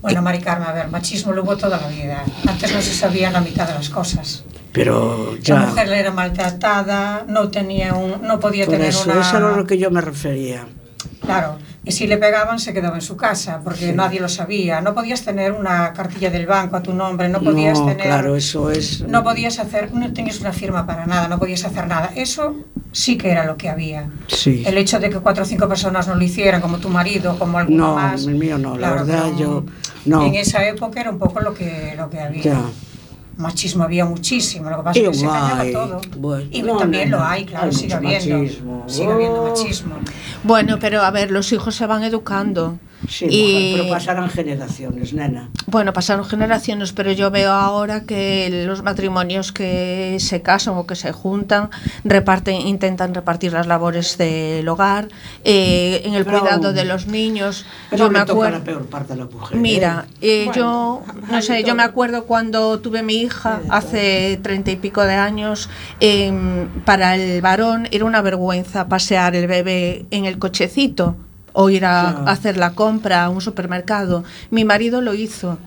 Bueno, 0.03 0.21
Mari 0.21 0.39
Carmen, 0.39 0.67
a 0.67 0.73
ver, 0.73 0.89
machismo 0.89 1.31
lo 1.31 1.43
hubo 1.43 1.55
toda 1.55 1.79
la 1.79 1.87
vida. 1.87 2.25
Antes 2.45 2.73
no 2.73 2.81
se 2.81 2.93
sabía 2.93 3.31
la 3.31 3.39
mitad 3.39 3.65
de 3.65 3.73
las 3.73 3.89
cosas. 3.89 4.43
Pero 4.73 5.31
La 5.35 5.39
ya... 5.39 5.55
mujer 5.61 5.87
era 5.93 6.11
maltratada, 6.11 7.23
no 7.25 7.47
tenía 7.49 7.93
un, 7.93 8.21
no 8.21 8.37
podía 8.37 8.65
Por 8.65 8.73
tener 8.73 8.89
eso, 8.89 9.09
una... 9.09 9.21
eso 9.21 9.37
era 9.37 9.55
lo 9.55 9.65
que 9.65 9.77
yo 9.77 9.89
me 9.91 10.01
refería. 10.01 10.67
Claro, 11.25 11.57
y 11.85 11.91
si 11.91 12.05
le 12.07 12.17
pegaban 12.17 12.59
se 12.59 12.73
quedaba 12.73 12.95
en 12.95 13.01
su 13.01 13.15
casa, 13.17 13.61
porque 13.63 13.93
nadie 13.93 14.19
lo 14.19 14.27
sabía. 14.29 14.81
No 14.81 14.93
podías 14.93 15.23
tener 15.23 15.51
una 15.53 15.93
cartilla 15.93 16.29
del 16.29 16.45
banco 16.45 16.75
a 16.77 16.83
tu 16.83 16.93
nombre, 16.93 17.29
no 17.29 17.41
podías 17.41 17.79
no, 17.79 17.85
tener... 17.87 18.05
claro, 18.07 18.35
eso 18.35 18.69
es... 18.69 19.01
No 19.07 19.23
podías 19.23 19.59
hacer, 19.59 19.93
no 19.93 20.11
tenías 20.13 20.39
una 20.41 20.51
firma 20.53 20.85
para 20.85 21.05
nada, 21.05 21.27
no 21.27 21.39
podías 21.39 21.63
hacer 21.65 21.87
nada. 21.87 22.11
Eso 22.15 22.55
sí 22.91 23.17
que 23.17 23.31
era 23.31 23.45
lo 23.45 23.57
que 23.57 23.69
había. 23.69 24.09
Sí. 24.27 24.63
El 24.65 24.77
hecho 24.77 24.99
de 24.99 25.09
que 25.09 25.17
cuatro 25.19 25.43
o 25.43 25.45
cinco 25.45 25.67
personas 25.67 26.07
no 26.07 26.15
lo 26.15 26.23
hicieran, 26.23 26.61
como 26.61 26.77
tu 26.77 26.89
marido, 26.89 27.37
como 27.39 27.57
alguno 27.57 27.87
No, 27.87 27.95
más. 27.95 28.25
el 28.25 28.35
mío 28.35 28.57
no, 28.57 28.77
la 28.77 28.91
verdad, 28.91 29.31
yo- 29.37 29.65
no. 30.05 30.25
En 30.25 30.35
esa 30.35 30.65
época 30.67 30.99
era 31.01 31.09
un 31.09 31.19
poco 31.19 31.39
lo 31.39 31.53
que, 31.53 31.93
lo 31.97 32.09
que 32.09 32.19
había. 32.19 32.41
Ya. 32.43 32.61
Machismo 33.37 33.83
había 33.83 34.05
muchísimo, 34.05 34.69
lo 34.69 34.77
que 34.77 34.83
pasa 34.83 34.99
es 34.99 35.07
que 35.09 35.13
se 35.15 35.25
callaba 35.25 35.63
todo. 35.71 36.01
bueno, 36.17 36.47
y 36.51 36.61
no, 36.61 36.77
también 36.77 37.09
no, 37.09 37.17
lo 37.17 37.23
hay, 37.25 37.45
claro, 37.45 37.65
hay 37.65 37.73
sigue 37.73 37.93
habiendo. 37.93 38.37
machismo. 38.37 38.83
Sigue 38.87 39.11
habiendo 39.11 39.43
Oh. 39.43 39.49
machismo. 39.49 39.95
Bueno, 40.43 40.77
pero 40.79 41.01
a 41.01 41.09
ver, 41.11 41.31
los 41.31 41.51
hijos 41.51 41.73
se 41.75 41.85
van 41.87 42.03
educando. 42.03 42.77
Sí, 43.07 43.25
y 43.29 43.73
pero 43.75 43.89
pasarán 43.89 44.29
generaciones, 44.29 45.13
nena. 45.13 45.49
Bueno, 45.67 45.93
pasaron 45.93 46.25
generaciones, 46.25 46.93
pero 46.93 47.11
yo 47.11 47.31
veo 47.31 47.51
ahora 47.51 48.03
que 48.03 48.63
los 48.65 48.83
matrimonios 48.83 49.51
que 49.51 50.17
se 50.19 50.41
casan 50.41 50.75
o 50.77 50.85
que 50.85 50.95
se 50.95 51.11
juntan 51.11 51.69
reparten, 52.03 52.67
intentan 52.67 53.13
repartir 53.13 53.53
las 53.53 53.67
labores 53.67 54.17
del 54.17 54.67
hogar, 54.67 55.09
eh, 55.43 56.01
en 56.05 56.13
el 56.13 56.25
Pero- 56.25 56.39
cuidado 56.39 56.73
de 56.73 56.85
los 56.85 57.07
niños. 57.07 57.65
Pero 57.89 58.05
yo 58.05 58.11
me 58.11 58.19
acuerdo. 58.19 58.59
la 58.59 58.63
peor 58.63 58.85
parte 58.85 59.13
a 59.13 59.15
la 59.15 59.25
mujer. 59.25 59.57
Mira, 59.57 60.05
¿eh? 60.21 60.45
eh, 60.45 60.51
yo 60.55 61.03
no 61.29 61.41
sé, 61.41 61.63
yo 61.63 61.75
me 61.75 61.83
acuerdo 61.83 62.25
cuando 62.25 62.79
tuve 62.79 63.03
mi 63.03 63.15
hija 63.15 63.61
hace 63.69 64.39
treinta 64.41 64.71
y 64.71 64.75
pico 64.75 65.01
de 65.03 65.15
años, 65.15 65.69
em, 65.99 66.67
para 66.85 67.15
el 67.15 67.41
varón 67.41 67.87
era 67.91 68.05
una 68.05 68.21
vergüenza 68.21 68.87
pasear 68.87 69.35
el 69.35 69.47
bebé 69.47 70.05
en 70.11 70.25
el 70.25 70.39
cochecito 70.39 71.15
o 71.53 71.69
ir 71.69 71.85
a, 71.85 72.23
hacer 72.25 72.57
la 72.57 72.73
compra 72.73 73.23
a 73.23 73.29
un 73.29 73.41
supermercado. 73.41 74.23
Mi 74.49 74.65
marido 74.65 75.01
lo 75.01 75.13
hizo 75.13 75.57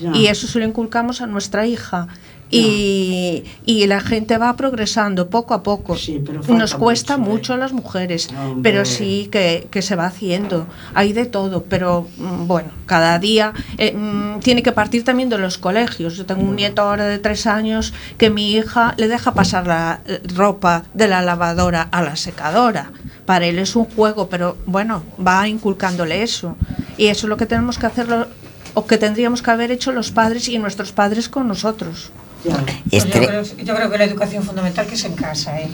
Ya. 0.00 0.10
y 0.16 0.26
eso 0.28 0.46
se 0.46 0.58
lo 0.58 0.64
inculcamos 0.64 1.20
a 1.20 1.26
nuestra 1.26 1.66
hija. 1.66 2.08
Y, 2.54 3.44
y 3.64 3.86
la 3.86 4.00
gente 4.00 4.36
va 4.36 4.54
progresando 4.56 5.30
poco 5.30 5.54
a 5.54 5.62
poco. 5.62 5.96
Sí, 5.96 6.22
pero 6.24 6.42
falta 6.42 6.58
Nos 6.58 6.74
cuesta 6.74 7.16
mucho, 7.16 7.30
¿eh? 7.30 7.32
mucho 7.32 7.54
a 7.54 7.56
las 7.56 7.72
mujeres, 7.72 8.28
pero 8.62 8.84
sí 8.84 9.28
que, 9.32 9.68
que 9.70 9.80
se 9.80 9.96
va 9.96 10.04
haciendo. 10.04 10.66
Hay 10.92 11.14
de 11.14 11.24
todo, 11.24 11.64
pero 11.64 12.06
mm, 12.18 12.46
bueno, 12.46 12.68
cada 12.84 13.18
día 13.18 13.54
eh, 13.78 13.94
mm, 13.94 14.40
tiene 14.40 14.62
que 14.62 14.72
partir 14.72 15.02
también 15.02 15.30
de 15.30 15.38
los 15.38 15.56
colegios. 15.56 16.14
Yo 16.16 16.26
tengo 16.26 16.42
un 16.42 16.56
nieto 16.56 16.82
ahora 16.82 17.06
de 17.06 17.18
tres 17.18 17.46
años 17.46 17.94
que 18.18 18.28
mi 18.28 18.52
hija 18.52 18.94
le 18.98 19.08
deja 19.08 19.32
pasar 19.32 19.66
la 19.66 20.00
eh, 20.04 20.20
ropa 20.34 20.84
de 20.92 21.08
la 21.08 21.22
lavadora 21.22 21.88
a 21.90 22.02
la 22.02 22.16
secadora. 22.16 22.92
Para 23.24 23.46
él 23.46 23.58
es 23.58 23.76
un 23.76 23.86
juego, 23.86 24.28
pero 24.28 24.58
bueno, 24.66 25.02
va 25.26 25.48
inculcándole 25.48 26.22
eso. 26.22 26.56
Y 26.98 27.06
eso 27.06 27.26
es 27.26 27.30
lo 27.30 27.38
que 27.38 27.46
tenemos 27.46 27.78
que 27.78 27.86
hacerlo 27.86 28.26
o 28.74 28.86
que 28.86 28.98
tendríamos 28.98 29.42
que 29.42 29.50
haber 29.50 29.70
hecho 29.70 29.92
los 29.92 30.10
padres 30.10 30.48
y 30.48 30.58
nuestros 30.58 30.92
padres 30.92 31.28
con 31.28 31.48
nosotros. 31.48 32.10
Ya. 32.44 32.64
Pues 32.90 33.04
yo, 33.04 33.10
creo, 33.10 33.42
yo 33.42 33.74
creo 33.74 33.90
que 33.90 33.98
la 33.98 34.04
educación 34.04 34.42
fundamental 34.42 34.86
que 34.86 34.94
es 34.94 35.04
en 35.04 35.14
casa, 35.14 35.60
¿eh? 35.60 35.68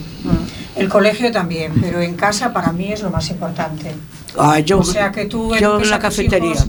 El 0.77 0.89
colegio 0.89 1.33
también, 1.33 1.73
pero 1.81 2.01
en 2.01 2.15
casa 2.15 2.53
para 2.53 2.73
mí 2.73 2.93
es 2.93 3.03
lo 3.03 3.11
más 3.11 3.31
importante. 3.31 3.95
Ah, 4.37 4.59
yo, 4.61 4.81
o 4.81 4.85
sea 4.85 5.11
que 5.11 5.25
tú 5.25 5.55
yo 5.57 5.81
en 5.81 5.91
la 5.91 5.99
cafetería. 5.99 6.65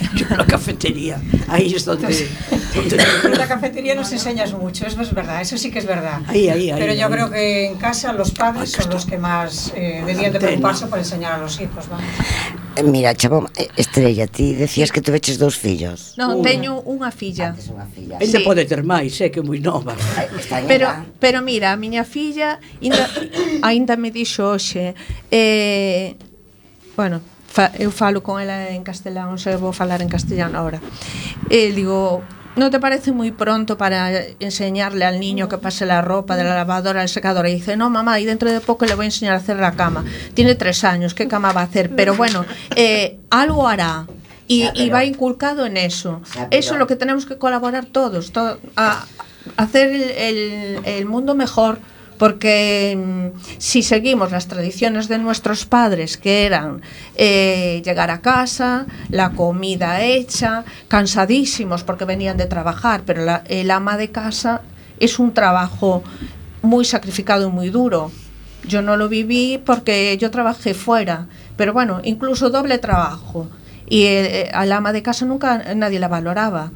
la 0.30 0.46
cafetería. 0.46 1.20
Ahí 1.48 1.74
es 1.74 1.84
donde... 1.84 2.28
en 2.74 3.38
la 3.38 3.46
cafetería 3.46 3.94
nos 3.94 4.12
enseñas 4.12 4.52
mucho, 4.52 4.86
eso 4.86 5.00
es 5.02 5.12
verdad, 5.14 5.40
eso 5.40 5.58
sí 5.58 5.70
que 5.70 5.78
es 5.78 5.86
verdad. 5.86 6.20
Ahí, 6.26 6.48
ahí, 6.48 6.70
ahí, 6.70 6.80
Pero 6.80 6.94
yo 6.94 7.10
creo 7.10 7.30
que 7.30 7.66
en 7.66 7.76
casa 7.76 8.12
los 8.12 8.30
padres 8.32 8.70
son 8.70 8.90
los 8.90 9.06
que 9.06 9.18
más 9.18 9.72
eh, 9.74 10.02
debían 10.06 10.32
de 10.32 10.40
preocuparse 10.40 10.86
por 10.86 10.98
enseñar 10.98 11.32
a 11.32 11.38
los 11.38 11.60
hijos. 11.60 11.88
Vamos. 11.88 12.04
Eh, 12.76 12.82
mira, 12.82 13.14
chavo, 13.14 13.50
eh, 13.56 13.68
Estrella, 13.76 14.26
ti 14.26 14.54
decías 14.54 14.90
que 14.92 15.02
tu 15.02 15.12
veches 15.12 15.38
dous 15.38 15.56
fillos. 15.56 16.16
Non, 16.16 16.40
una. 16.40 16.48
teño 16.48 16.80
unha 16.88 17.12
filla. 17.12 17.52
Antes 17.52 17.68
unha 17.68 17.84
filla. 17.84 18.16
Ainda 18.16 18.40
sí. 18.40 18.44
pode 18.44 18.64
ter 18.64 18.80
máis, 18.80 19.20
é 19.20 19.28
que 19.28 19.40
é 19.40 19.44
moi 19.44 19.60
nova. 19.60 19.92
Pero 20.64 20.88
pero 21.20 21.44
mira, 21.44 21.72
a 21.72 21.76
miña 21.76 22.04
filla 22.08 22.56
ainda, 22.80 23.04
ainda 23.68 23.94
me 24.00 24.08
dixo 24.08 24.56
hoxe 24.56 24.96
eh, 25.28 26.16
bueno, 26.96 27.20
fa, 27.52 27.70
eu 27.78 27.90
falo 27.92 28.22
con 28.22 28.40
ela 28.40 28.70
en 28.72 28.82
castelán, 28.82 29.36
se 29.38 29.54
vou 29.60 29.72
falar 29.72 30.00
en 30.00 30.08
castellano 30.08 30.56
ahora 30.58 30.80
e 31.50 31.72
digo 31.72 32.22
¿No 32.54 32.68
te 32.68 32.78
parece 32.78 33.12
muy 33.12 33.30
pronto 33.32 33.78
para 33.78 34.12
enseñarle 34.38 35.06
al 35.06 35.16
niño 35.18 35.48
que 35.48 35.56
pase 35.56 35.86
la 35.86 36.02
ropa 36.02 36.36
de 36.36 36.44
la 36.44 36.54
lavadora 36.54 37.00
al 37.00 37.08
secador? 37.08 37.48
Y 37.48 37.54
dice, 37.54 37.78
no, 37.78 37.88
mamá, 37.88 38.20
y 38.20 38.26
dentro 38.26 38.52
de 38.52 38.60
poco 38.60 38.84
le 38.84 38.94
voy 38.94 39.04
a 39.04 39.08
enseñar 39.08 39.32
a 39.32 39.38
hacer 39.38 39.56
la 39.56 39.72
cama. 39.72 40.04
Tiene 40.34 40.54
tres 40.54 40.84
años, 40.84 41.14
¿qué 41.14 41.26
cama 41.26 41.54
va 41.54 41.62
a 41.62 41.64
hacer? 41.64 41.96
Pero 41.96 42.14
bueno, 42.14 42.44
eh, 42.76 43.16
algo 43.30 43.66
hará. 43.66 44.04
Y, 44.48 44.64
Ya, 44.64 44.72
y 44.74 44.82
pero- 44.84 44.92
va 44.92 45.04
inculcado 45.06 45.64
en 45.64 45.78
eso. 45.78 46.20
Ya, 46.34 46.50
pero- 46.50 46.60
Eso 46.60 46.72
es 46.74 46.78
lo 46.78 46.86
que 46.86 46.96
tenemos 46.96 47.24
que 47.24 47.38
colaborar 47.38 47.86
todos, 47.86 48.32
to- 48.32 48.58
a 48.76 49.06
hacer 49.56 49.88
el, 49.90 50.02
el- 50.10 50.78
el 50.84 51.06
mundo 51.06 51.34
mejor. 51.34 51.78
Porque 52.22 52.96
mm, 52.96 53.36
si 53.58 53.82
seguimos 53.82 54.30
las 54.30 54.46
tradiciones 54.46 55.08
de 55.08 55.18
nuestros 55.18 55.66
padres, 55.66 56.16
que 56.16 56.46
eran 56.46 56.80
eh, 57.16 57.82
llegar 57.84 58.12
a 58.12 58.20
casa, 58.20 58.86
la 59.08 59.30
comida 59.30 60.02
hecha, 60.04 60.62
cansadísimos 60.86 61.82
porque 61.82 62.04
venían 62.04 62.36
de 62.36 62.46
trabajar, 62.46 63.02
pero 63.04 63.24
la- 63.24 63.42
el 63.48 63.72
ama 63.72 63.96
de 63.96 64.12
casa 64.12 64.60
es 65.00 65.18
un 65.18 65.34
trabajo 65.34 66.04
muy 66.62 66.84
sacrificado 66.84 67.48
y 67.48 67.50
muy 67.50 67.70
duro. 67.70 68.12
Yo 68.68 68.82
no 68.82 68.96
lo 68.96 69.08
viví 69.08 69.58
porque 69.58 70.16
yo 70.16 70.30
trabajé 70.30 70.74
fuera, 70.74 71.26
pero 71.56 71.72
bueno, 71.72 72.00
incluso 72.04 72.50
doble 72.50 72.78
trabajo. 72.78 73.48
Y 73.88 74.02
eh, 74.04 74.48
al 74.54 74.70
ama 74.70 74.92
de 74.92 75.02
casa 75.02 75.26
nunca 75.26 75.74
nadie 75.74 75.98
la 75.98 76.06
valoraba. 76.06 76.70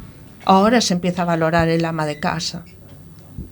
Ahora 0.45 0.81
se 0.81 0.95
empieza 0.95 1.23
a 1.23 1.27
valorar 1.27 1.69
el 1.69 1.85
ama 1.85 2.05
de 2.05 2.19
casa, 2.19 2.65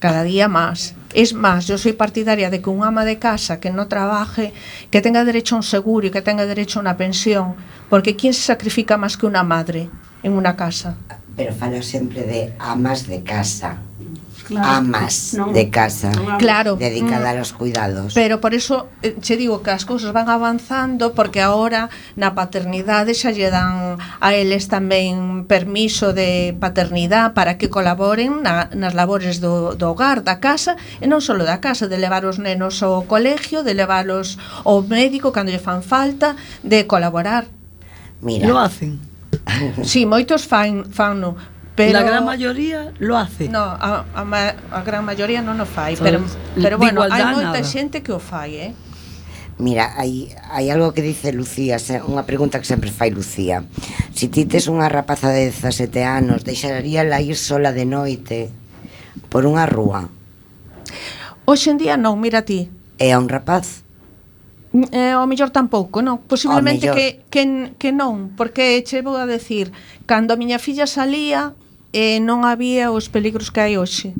cada 0.00 0.24
día 0.24 0.48
más. 0.48 0.96
Es 1.14 1.32
más, 1.32 1.68
yo 1.68 1.78
soy 1.78 1.92
partidaria 1.92 2.50
de 2.50 2.60
que 2.60 2.70
un 2.70 2.82
ama 2.82 3.04
de 3.04 3.20
casa 3.20 3.60
que 3.60 3.70
no 3.70 3.86
trabaje, 3.86 4.52
que 4.90 5.00
tenga 5.00 5.24
derecho 5.24 5.54
a 5.54 5.58
un 5.58 5.62
seguro 5.62 6.08
y 6.08 6.10
que 6.10 6.22
tenga 6.22 6.44
derecho 6.44 6.80
a 6.80 6.82
una 6.82 6.96
pensión, 6.96 7.54
porque 7.88 8.16
¿quién 8.16 8.34
se 8.34 8.42
sacrifica 8.42 8.96
más 8.96 9.16
que 9.16 9.26
una 9.26 9.44
madre 9.44 9.88
en 10.24 10.32
una 10.32 10.56
casa? 10.56 10.96
Pero 11.36 11.54
falo 11.54 11.80
sempre 11.82 12.24
de 12.24 12.52
amas 12.58 13.06
de 13.06 13.22
casa. 13.22 13.78
claro. 14.44 14.84
amas 14.84 15.34
no. 15.34 15.52
de 15.52 15.70
casa 15.70 16.12
claro. 16.38 16.76
dedicada 16.76 17.34
mm. 17.34 17.38
aos 17.38 17.52
cuidados. 17.52 18.14
Pero 18.14 18.40
por 18.40 18.54
eso 18.54 18.88
eh, 19.02 19.16
che 19.20 19.36
digo 19.36 19.62
que 19.62 19.72
as 19.72 19.84
cousas 19.84 20.12
van 20.12 20.28
avanzando 20.28 21.12
porque 21.16 21.40
agora 21.40 21.88
na 22.14 22.36
paternidade 22.36 23.16
xa 23.16 23.32
lle 23.32 23.48
dan 23.48 23.96
a 23.98 24.28
eles 24.36 24.68
tamén 24.68 25.48
permiso 25.48 26.12
de 26.12 26.52
paternidade 26.56 27.34
para 27.34 27.56
que 27.56 27.72
colaboren 27.72 28.44
na, 28.44 28.68
nas 28.72 28.92
labores 28.92 29.40
do, 29.40 29.74
do 29.74 29.90
hogar, 29.90 30.22
da 30.22 30.38
casa, 30.38 30.76
e 31.00 31.06
non 31.08 31.24
só 31.24 31.34
da 31.34 31.58
casa, 31.58 31.90
de 31.90 31.98
levar 31.98 32.24
os 32.24 32.38
nenos 32.38 32.78
ao 32.84 33.04
colegio, 33.10 33.66
de 33.66 33.74
leválos 33.74 34.38
ao 34.62 34.84
médico 34.86 35.34
cando 35.34 35.50
lle 35.50 35.62
fan 35.62 35.82
falta, 35.82 36.36
de 36.62 36.86
colaborar. 36.86 37.50
Mira. 38.22 38.46
Lo 38.46 38.58
hacen. 38.58 39.00
Sí, 39.82 40.06
moitos 40.06 40.46
fan, 40.46 40.86
fan 40.88 41.20
no, 41.20 41.36
Pero, 41.74 41.92
la 41.92 42.02
gran 42.02 42.24
mayoría 42.24 42.92
lo 42.98 43.18
hace. 43.18 43.48
No, 43.48 43.58
a, 43.58 44.04
a, 44.14 44.24
ma, 44.24 44.54
a 44.70 44.82
gran 44.86 45.04
maioría 45.04 45.42
non 45.42 45.58
o 45.58 45.66
fai, 45.66 45.98
pero, 45.98 46.22
pero 46.54 46.78
bueno, 46.78 47.02
hai 47.02 47.24
moita 47.26 47.58
nada. 47.58 47.66
xente 47.66 47.98
que 47.98 48.14
o 48.14 48.22
fai, 48.22 48.70
eh? 48.70 48.72
Mira, 49.58 49.90
hai, 49.98 50.30
hai 50.54 50.70
algo 50.70 50.94
que 50.94 51.02
dice 51.02 51.34
Lucía, 51.34 51.82
unha 52.06 52.22
pregunta 52.22 52.62
que 52.62 52.66
sempre 52.66 52.94
fai 52.94 53.10
Lucía. 53.10 53.66
Si 54.14 54.30
ti 54.30 54.46
tes 54.46 54.70
unha 54.70 54.86
rapaza 54.86 55.34
de 55.34 55.50
17 55.50 55.98
anos, 56.06 56.46
deixaríala 56.46 57.18
ir 57.18 57.34
sola 57.34 57.74
de 57.74 57.86
noite 57.86 58.54
por 59.26 59.42
unha 59.42 59.66
rúa? 59.66 60.10
Hoxe 61.42 61.74
en 61.74 61.78
día 61.82 61.98
non, 61.98 62.22
mira 62.22 62.46
ti. 62.46 62.70
É 63.02 63.10
a 63.10 63.18
un 63.18 63.26
rapaz? 63.26 63.82
Mm, 64.74 64.90
eh, 64.90 65.14
ao 65.14 65.26
mellor 65.26 65.50
tampouco, 65.50 66.02
non. 66.06 66.22
Posiblemente 66.22 66.90
que, 66.90 67.26
que, 67.30 67.74
que 67.78 67.90
non, 67.90 68.34
porque 68.38 68.82
che 68.86 69.02
vou 69.02 69.18
a 69.18 69.26
decir, 69.26 69.74
cando 70.06 70.34
a 70.34 70.38
miña 70.38 70.62
filla 70.62 70.86
salía, 70.86 71.54
eh, 71.94 72.18
non 72.18 72.42
había 72.42 72.90
os 72.90 73.06
peligros 73.06 73.54
que 73.54 73.62
hai 73.62 73.78
hoxe. 73.78 74.12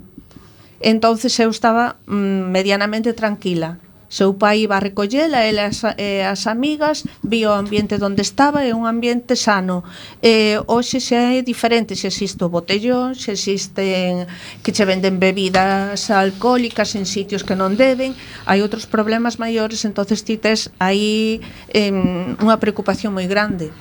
Entonces 0.79 1.35
eu 1.43 1.51
estaba 1.51 1.99
mm, 2.07 2.55
medianamente 2.55 3.11
tranquila. 3.13 3.83
Seu 4.15 4.39
pai 4.39 4.63
iba 4.63 4.79
a 4.79 4.85
recollela, 4.85 5.43
ela 5.43 5.67
as, 5.67 5.83
eh, 5.99 6.23
as 6.23 6.47
amigas, 6.47 7.03
vio 7.19 7.51
o 7.51 7.59
ambiente 7.59 7.99
onde 7.99 8.23
estaba, 8.23 8.63
é 8.63 8.71
un 8.71 8.87
ambiente 8.87 9.35
sano. 9.35 9.83
Eh, 10.23 10.61
hoxe 10.71 11.03
xa 11.03 11.35
é 11.35 11.43
diferente, 11.43 11.99
se 11.99 12.07
existe 12.07 12.39
o 12.47 12.53
botellón, 12.53 13.19
se 13.19 13.35
existen 13.35 14.31
que 14.63 14.71
che 14.71 14.87
venden 14.87 15.19
bebidas 15.19 16.15
alcohólicas 16.15 16.95
en 16.95 17.11
sitios 17.11 17.43
que 17.43 17.59
non 17.59 17.75
deben, 17.75 18.15
hai 18.47 18.63
outros 18.63 18.87
problemas 18.87 19.43
maiores, 19.43 19.83
entonces 19.83 20.23
ti 20.23 20.39
tes 20.39 20.71
aí 20.79 21.43
eh, 21.75 21.91
unha 22.39 22.61
preocupación 22.63 23.19
moi 23.19 23.27
grande. 23.27 23.75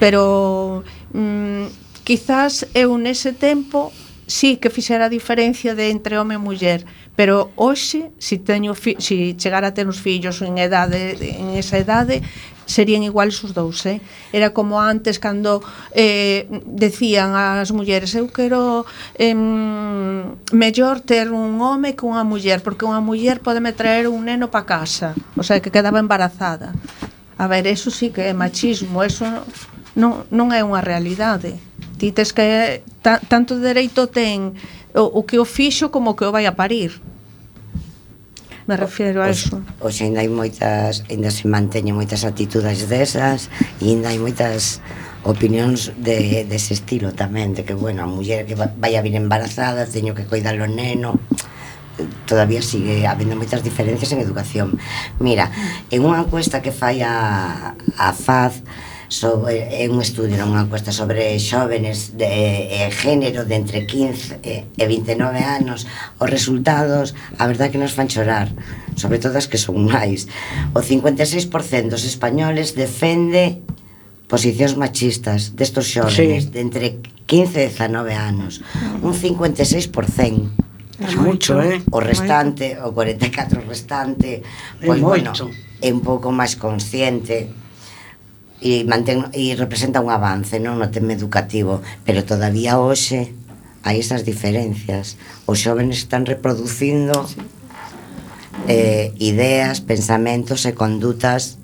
Pero 0.00 0.88
mm, 1.12 1.85
quizás 2.06 2.70
eu 2.70 2.94
nese 2.94 3.34
tempo 3.34 3.90
sí 4.30 4.56
que 4.62 4.70
fixera 4.70 5.06
a 5.06 5.14
diferencia 5.18 5.74
de 5.74 5.90
entre 5.90 6.18
home 6.18 6.38
e 6.38 6.38
muller, 6.38 6.86
pero 7.18 7.50
hoxe 7.58 8.14
se 8.22 8.38
si 8.38 8.38
teño 8.38 8.74
fi, 8.78 8.94
si 9.02 9.34
chegara 9.34 9.68
a 9.68 9.74
ter 9.74 9.90
uns 9.90 9.98
fillos 9.98 10.38
en 10.42 10.58
edade 10.62 11.18
en 11.18 11.58
esa 11.58 11.82
edade 11.82 12.22
serían 12.66 13.02
iguales 13.02 13.42
os 13.42 13.54
dous, 13.54 13.86
eh? 13.86 14.02
Era 14.34 14.50
como 14.50 14.82
antes 14.82 15.18
cando 15.18 15.62
eh, 15.94 16.46
decían 16.66 17.34
as 17.34 17.70
mulleres, 17.70 18.14
eu 18.14 18.26
quero 18.30 18.86
eh, 19.18 19.34
mellor 20.54 21.02
ter 21.02 21.30
un 21.30 21.58
home 21.62 21.94
que 21.94 22.06
unha 22.06 22.22
muller, 22.22 22.62
porque 22.62 22.86
unha 22.86 23.02
muller 23.02 23.42
podeme 23.42 23.74
traer 23.74 24.06
un 24.06 24.26
neno 24.26 24.50
pa 24.50 24.66
casa, 24.66 25.14
o 25.38 25.42
sea, 25.46 25.62
que 25.62 25.70
quedaba 25.74 26.02
embarazada. 26.02 26.74
A 27.38 27.46
ver, 27.46 27.66
eso 27.66 27.90
sí 27.90 28.10
que 28.10 28.26
é 28.26 28.34
machismo, 28.34 29.02
eso 29.06 29.26
non, 29.94 30.26
non 30.34 30.50
é 30.50 30.66
unha 30.66 30.82
realidade 30.82 31.56
ti 31.98 32.12
tes 32.12 32.32
que 32.32 32.82
ta, 33.02 33.18
tanto 33.18 33.58
dereito 33.58 34.06
ten 34.06 34.52
o, 34.92 35.02
o 35.02 35.20
que 35.24 35.40
o 35.40 35.44
fixo 35.44 35.90
como 35.90 36.12
o 36.12 36.16
que 36.16 36.24
o 36.24 36.32
vai 36.32 36.46
a 36.46 36.56
parir. 36.56 37.00
Me 38.66 38.74
refiero 38.74 39.22
a 39.22 39.30
eso. 39.30 39.62
hoxe 39.78 40.10
ainda 40.10 40.20
hai 40.20 40.28
moitas 40.28 41.06
ainda 41.06 41.30
se 41.30 41.46
manteñen 41.46 41.94
moitas 41.94 42.26
atitudes 42.26 42.90
desas 42.90 43.46
e 43.78 43.94
ainda 43.94 44.10
hai 44.10 44.18
moitas 44.18 44.82
opinións 45.22 45.94
de, 45.98 46.46
dese 46.46 46.74
estilo 46.74 47.14
tamén 47.14 47.54
de 47.54 47.62
que 47.62 47.78
bueno, 47.78 48.02
a 48.02 48.08
muller 48.10 48.42
que 48.46 48.58
vai 48.58 48.98
a 48.98 49.02
vir 49.02 49.14
embarazada 49.14 49.86
teño 49.86 50.14
que 50.18 50.26
cuidar 50.26 50.58
o 50.58 50.66
neno. 50.66 51.18
Todavía 52.26 52.60
sigue 52.60 53.06
habendo 53.06 53.38
moitas 53.38 53.62
diferencias 53.62 54.12
en 54.12 54.20
educación. 54.20 54.76
Mira, 55.22 55.48
en 55.88 56.02
unha 56.02 56.26
encuesta 56.26 56.58
que 56.58 56.74
fai 56.74 57.06
a, 57.06 57.72
a 57.78 58.08
FAZ, 58.12 58.66
sobre, 59.08 59.70
é 59.70 59.86
un 59.86 60.02
estudio, 60.02 60.34
non 60.34 60.50
unha 60.50 60.66
encuesta 60.66 60.90
sobre 60.90 61.38
xóvenes 61.38 62.18
de 62.18 62.26
eh, 62.26 62.90
género 62.90 63.46
de 63.46 63.54
entre 63.54 63.86
15 63.86 64.42
e 64.42 64.84
29 64.84 65.38
anos 65.42 65.86
os 66.18 66.28
resultados, 66.28 67.14
a 67.38 67.46
verdade 67.46 67.74
que 67.74 67.80
nos 67.82 67.94
fan 67.94 68.10
chorar 68.10 68.50
sobre 68.98 69.20
todo 69.22 69.38
as 69.38 69.46
que 69.46 69.60
son 69.60 69.86
máis 69.86 70.26
o 70.74 70.80
56% 70.82 71.92
dos 71.92 72.02
españoles 72.02 72.74
defende 72.74 73.62
posicións 74.26 74.74
machistas 74.74 75.54
destos 75.54 75.86
xóvenes 75.86 76.50
sí. 76.50 76.50
de 76.50 76.60
entre 76.60 76.86
15 77.30 77.62
e 77.62 77.68
19 77.70 78.10
anos 78.14 78.62
un 79.02 79.14
56% 79.14 80.66
É 80.96 81.12
moito, 81.12 81.60
eh? 81.60 81.84
O 81.92 82.00
restante, 82.00 82.72
moito. 82.72 82.88
o 82.88 82.96
44 82.96 83.68
restante, 83.68 84.40
pois, 84.80 84.96
é 84.96 85.02
moito. 85.04 85.04
bueno, 85.04 85.32
é 85.84 85.92
un 85.92 86.00
pouco 86.00 86.32
máis 86.32 86.56
consciente 86.56 87.52
e, 88.60 88.84
mantén, 88.88 89.28
e 89.36 89.52
representa 89.54 90.00
un 90.00 90.08
avance 90.08 90.56
non 90.56 90.80
no 90.80 90.88
tema 90.88 91.12
educativo, 91.12 91.84
pero 92.08 92.24
todavía 92.24 92.80
hoxe 92.80 93.36
hai 93.86 94.02
esas 94.02 94.26
diferencias. 94.26 95.20
Os 95.46 95.62
xóvenes 95.62 96.02
están 96.02 96.26
reproducindo 96.26 97.28
eh, 98.66 99.14
ideas, 99.20 99.84
pensamentos 99.84 100.66
e 100.66 100.72
condutas 100.74 101.60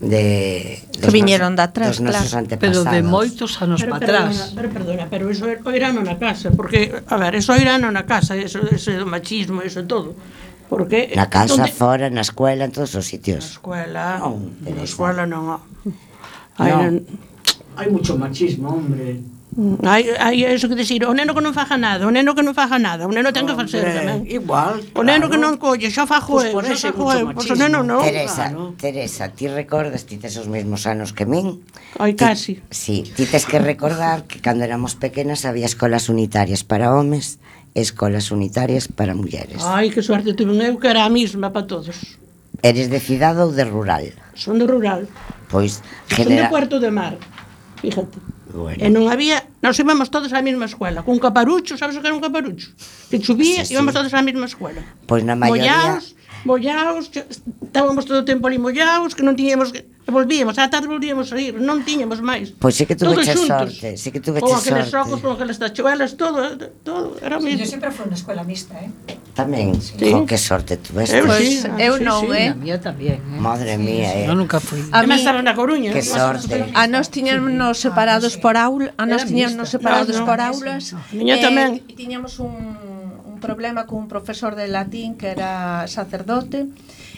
de 0.00 0.78
que 1.00 1.10
viñeron 1.10 1.54
de 1.54 1.62
atrás, 1.62 1.98
dos 1.98 2.00
nosos 2.00 2.30
claro. 2.30 2.38
antepasados. 2.46 2.86
Pero 2.86 2.96
de 2.96 3.02
moitos 3.02 3.50
anos 3.62 3.82
para 3.82 3.96
atrás. 4.02 4.54
Pero 4.54 4.68
perdona, 4.70 5.06
pero 5.10 5.30
iso 5.30 5.46
era 5.46 5.92
na 5.92 6.18
casa, 6.18 6.50
porque 6.54 7.02
a 7.06 7.16
ver, 7.18 7.34
iso 7.34 7.54
era 7.54 7.78
na 7.78 8.02
casa, 8.06 8.34
eso, 8.34 8.62
eso 8.70 8.90
machismo, 9.06 9.62
iso 9.62 9.84
todo. 9.84 10.14
Porque 10.68 11.12
na 11.16 11.32
casa, 11.32 11.56
donde... 11.56 11.72
fora, 11.72 12.06
na 12.12 12.20
escuela, 12.20 12.64
en 12.68 12.72
todos 12.72 12.94
os 12.94 13.08
sitios. 13.08 13.44
Na 13.44 13.52
escuela, 13.56 14.04
non, 14.20 14.36
na 14.60 14.84
escuela 14.84 15.22
non. 15.24 15.56
Hai 16.60 16.72
non. 16.76 17.08
hai 17.80 17.88
mucho 17.88 18.18
machismo, 18.20 18.68
hombre. 18.76 19.24
Mm, 19.56 19.80
hai, 19.88 20.04
hai 20.20 20.44
eso 20.44 20.68
que 20.68 20.76
decir, 20.76 21.02
o 21.08 21.14
neno 21.16 21.32
que 21.32 21.40
non 21.40 21.56
faja 21.56 21.80
nada, 21.80 22.04
o 22.04 22.12
neno 22.12 22.36
que 22.36 22.44
non 22.44 22.52
faja 22.52 22.76
nada, 22.76 23.08
o 23.08 23.12
neno 23.14 23.32
ten 23.32 23.48
que 23.48 23.56
facer 23.56 23.80
tamén. 23.80 24.28
Igual, 24.28 24.84
claro. 24.84 25.00
O 25.00 25.02
neno 25.02 25.26
que 25.32 25.40
non 25.40 25.56
colle, 25.56 25.88
xa 25.88 26.04
fajo 26.04 26.36
pues 26.36 26.52
eu, 26.52 26.76
xa 26.76 26.92
fajo 26.92 27.16
eu, 27.16 27.32
pois 27.32 27.48
o 27.48 27.56
neno 27.56 27.80
non. 27.80 28.04
Teresa, 28.04 28.52
claro. 28.52 28.76
Teresa, 28.76 29.32
ti 29.32 29.48
recordas, 29.48 30.04
ti 30.04 30.20
tes 30.20 30.36
os 30.36 30.52
mesmos 30.52 30.84
anos 30.84 31.16
que 31.16 31.24
min? 31.24 31.64
Ai, 31.96 32.12
casi. 32.12 32.60
Si, 32.68 33.08
sí, 33.08 33.14
ti 33.16 33.24
tes 33.24 33.48
que 33.48 33.56
recordar 33.56 34.28
que 34.28 34.44
cando 34.44 34.68
éramos 34.68 35.00
pequenas 35.00 35.48
había 35.48 35.64
escolas 35.64 36.12
unitarias 36.12 36.60
para 36.60 36.92
homes 36.92 37.40
escolas 37.74 38.30
unitarias 38.30 38.88
para 38.88 39.14
mulleres. 39.14 39.60
Ai, 39.64 39.90
que 39.90 40.02
suerte 40.02 40.34
tuve 40.34 40.54
eu 40.56 40.76
que 40.78 40.88
era 40.88 41.04
a 41.04 41.10
mesma 41.10 41.50
para 41.50 41.66
todos. 41.66 42.18
Eres 42.62 42.90
de 42.90 42.98
cidade 42.98 43.40
ou 43.40 43.52
de 43.54 43.64
rural? 43.64 44.10
Son 44.34 44.58
de 44.58 44.66
rural. 44.66 45.06
Pois, 45.48 45.82
genera... 46.08 46.28
Son 46.28 46.36
de 46.36 46.44
Puerto 46.48 46.76
de 46.80 46.90
Mar, 46.90 47.14
fíjate. 47.80 48.18
Bueno. 48.48 48.80
E 48.80 48.88
non 48.88 49.12
había, 49.12 49.44
Nos 49.60 49.74
íbamos 49.78 50.08
todos 50.08 50.30
á 50.30 50.38
mesma 50.38 50.70
escola, 50.70 51.02
cun 51.02 51.18
caparucho, 51.18 51.74
sabes 51.74 51.98
o 51.98 52.00
que 52.00 52.06
era 52.06 52.14
un 52.14 52.22
caparucho? 52.22 52.70
Que 53.10 53.18
chovía, 53.18 53.66
sí, 53.66 53.70
sí. 53.70 53.74
íbamos 53.74 53.90
todos 53.90 54.14
á 54.14 54.22
mesma 54.22 54.46
escola. 54.46 54.80
Pois 55.04 55.26
na 55.26 55.34
maioría... 55.34 55.98
Mollaos, 55.98 56.14
mollaos, 56.44 57.08
que 57.08 57.24
estábamos 57.62 58.04
todo 58.04 58.22
o 58.22 58.26
tempo 58.26 58.46
ali 58.46 58.58
mollaos, 58.58 59.14
que 59.14 59.22
non 59.22 59.34
tiñemos 59.34 59.72
que 59.74 59.86
volvíamos, 60.08 60.56
á 60.58 60.70
tarde 60.72 60.88
volvíamos 60.88 61.28
a 61.32 61.36
ir, 61.36 61.60
non 61.60 61.84
tiñamos 61.84 62.24
máis. 62.24 62.56
Pois 62.56 62.72
sí 62.72 62.88
que 62.88 62.96
tuveche 62.96 63.36
sorte, 63.36 63.96
sí 64.00 64.08
que 64.08 64.20
tuveche 64.20 64.48
sorte. 64.48 64.72
Con 64.72 64.78
aqueles 64.80 64.94
ojos, 64.94 65.20
con 65.20 65.30
aqueles 65.36 65.58
tachuelas, 65.60 66.16
todo, 66.16 66.48
eh, 66.48 66.72
todo, 66.82 67.16
era 67.20 67.36
o 67.36 67.40
mismo. 67.44 67.60
Sí, 67.60 67.64
yo 67.64 67.66
sempre 67.68 67.90
foi 67.92 68.08
na 68.08 68.16
escola 68.16 68.42
mixta, 68.42 68.80
eh? 68.80 68.88
Tamén, 69.36 69.76
sí. 69.76 70.00
jo, 70.00 70.24
que 70.24 70.40
sorte 70.40 70.80
tuveste. 70.80 71.20
Eu, 71.20 71.28
pues, 71.28 71.44
sí, 71.44 71.68
eu 71.76 72.00
sí, 72.00 72.04
non, 72.04 72.24
sí. 72.24 72.40
eh? 72.40 72.48
A 72.48 72.56
mía 72.56 72.78
tamén, 72.80 73.20
eh? 73.20 73.38
Madre 73.38 73.76
sí, 73.76 73.84
mía, 73.84 74.10
eh? 74.16 74.32
Eu 74.32 74.34
nunca 74.34 74.58
fui. 74.64 74.80
A 74.88 75.04
mí, 75.04 75.12
estaba 75.12 75.44
na 75.44 75.52
Coruña. 75.52 75.92
Que 75.92 76.00
sorte. 76.00 76.72
A 76.72 76.84
ah, 76.84 76.86
nos 76.88 77.12
tiñamos 77.12 77.76
separados 77.76 78.40
por 78.40 78.56
aula, 78.56 78.96
a 78.96 79.04
nos 79.04 79.22
ah, 79.22 79.28
tiñanos 79.28 79.68
separados 79.68 80.16
por 80.24 80.40
aulas. 80.40 80.96
Ah, 80.96 81.04
miña 81.12 81.36
eh, 81.36 81.44
tamén. 81.44 81.84
E 81.84 81.92
tiñamos 81.92 82.40
un 82.40 82.97
un 83.38 83.40
problema 83.40 83.86
cun 83.86 84.10
profesor 84.10 84.58
de 84.58 84.66
latín 84.66 85.14
que 85.14 85.30
era 85.30 85.86
sacerdote 85.86 86.66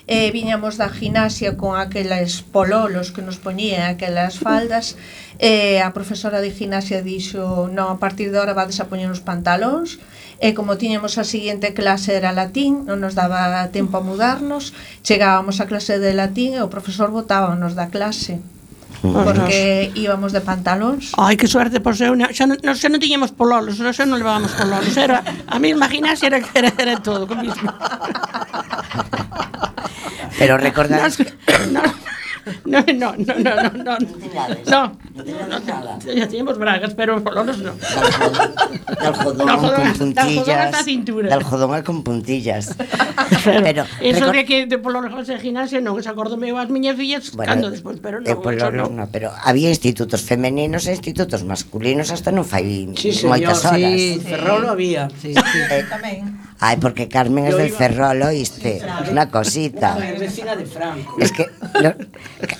e 0.04 0.28
viñamos 0.36 0.76
da 0.76 0.92
gimnasia 0.92 1.56
con 1.56 1.80
aqueles 1.80 2.44
pololos 2.44 3.08
que 3.08 3.24
nos 3.24 3.40
poñían 3.40 3.88
aquelas 3.88 4.36
faldas 4.36 5.00
e 5.40 5.80
a 5.80 5.96
profesora 5.96 6.44
de 6.44 6.52
gimnasia 6.52 7.00
dixo 7.00 7.72
non, 7.72 7.88
a 7.88 7.96
partir 7.96 8.28
de 8.28 8.36
ahora 8.36 8.52
vades 8.52 8.84
a 8.84 8.88
poñer 8.92 9.08
os 9.08 9.24
pantalóns 9.24 9.96
e 10.44 10.52
como 10.52 10.76
tiñamos 10.76 11.16
a 11.16 11.24
seguinte 11.24 11.72
clase 11.72 12.12
era 12.12 12.36
latín 12.36 12.84
non 12.84 13.00
nos 13.00 13.16
daba 13.16 13.64
tempo 13.72 13.96
a 13.96 14.04
mudarnos 14.04 14.76
chegábamos 15.00 15.56
a 15.64 15.68
clase 15.72 15.96
de 15.96 16.12
latín 16.12 16.52
e 16.52 16.60
o 16.60 16.68
profesor 16.68 17.08
botábanos 17.08 17.72
da 17.72 17.88
clase. 17.88 18.59
Porque 19.02 19.90
íbamos 19.94 20.32
de 20.32 20.40
pantalóns. 20.40 21.12
Ai, 21.16 21.36
que 21.36 21.48
suerte, 21.48 21.80
pois 21.80 22.00
eu, 22.00 22.12
xa 22.36 22.44
non, 22.44 22.60
non- 22.60 22.76
xa 22.76 22.88
non 22.92 23.00
tiñamos 23.00 23.32
pololos, 23.32 23.80
xa 23.80 24.04
non 24.04 24.20
levábamos 24.20 24.52
pololos, 24.52 24.92
era 24.96 25.24
a 25.24 25.56
mesma 25.58 25.88
gimnasia 25.88 26.28
era, 26.28 26.38
era, 26.52 26.70
era 26.76 26.94
todo, 27.00 27.24
mismo. 27.40 27.72
Pero 30.38 30.60
recordar... 30.66 31.00
Nos, 31.00 31.16
No, 32.64 32.80
no, 32.94 33.14
no, 33.16 33.34
no, 33.38 33.52
no. 33.56 33.70
No, 33.70 33.94
non 33.98 34.18
tiñades. 34.20 34.64
No. 34.68 34.82
Non 35.14 35.24
tiñades 35.24 35.62
nada. 35.66 35.92
Ya 36.04 36.26
tiñemos 36.28 36.56
bragas, 36.58 36.92
pero 36.94 37.16
os 37.16 37.22
bolones 37.22 37.58
non. 37.58 37.76
Del 37.78 39.14
jodón, 39.14 39.46
del 39.46 39.58
jodón 39.58 39.82
con 39.82 39.92
puntillas. 39.98 40.16
Del 40.26 40.38
jodón 40.44 40.74
a. 40.74 41.30
Del 41.30 41.44
jodón 41.44 41.82
con 41.82 41.98
puntillas. 42.04 42.64
Claro, 43.42 43.62
pero, 43.62 43.82
eso 44.00 44.32
de 44.32 44.44
que 44.44 44.66
de 44.66 44.78
polo 44.78 45.02
de 45.02 45.38
gimnasia 45.38 45.80
non, 45.80 45.96
se 46.02 46.10
acordome 46.10 46.50
eu 46.50 46.58
as 46.58 46.68
miñas 46.68 46.96
fillas 46.98 47.32
bueno, 47.32 47.52
cando 47.52 47.70
despois, 47.70 48.02
pero 48.02 48.20
no, 48.20 48.26
De 48.26 48.34
polo, 48.36 48.70
non, 48.74 48.96
no, 48.96 49.04
pero 49.08 49.30
había 49.30 49.70
institutos 49.70 50.22
femeninos 50.22 50.86
e 50.86 50.92
institutos 50.92 51.46
masculinos 51.46 52.10
hasta 52.10 52.34
non 52.34 52.44
fai 52.44 52.90
sí, 52.96 53.14
moitas 53.26 53.64
horas. 53.64 53.78
Sí, 53.78 54.18
sí. 54.18 54.26
Ferrol 54.26 54.64
había. 54.66 55.08
Sí, 55.20 55.34
sí. 55.34 55.58
Eh, 55.70 55.84
Tamén. 55.88 56.40
Ay, 56.60 56.76
porque 56.76 57.08
Carmen 57.08 57.44
Yo 57.44 57.50
es 57.52 57.56
del 57.56 57.68
iba... 57.68 57.78
Ferrol, 57.78 58.22
oíste. 58.22 58.74
Sí, 58.74 58.84
claro. 58.84 59.10
Una 59.10 59.30
cosita. 59.30 59.96
Una 59.96 60.12
vecina 60.12 60.56
de 60.56 60.66
Franco. 60.66 61.16
Es 61.18 61.32
que 61.32 61.46
No, 61.60 61.94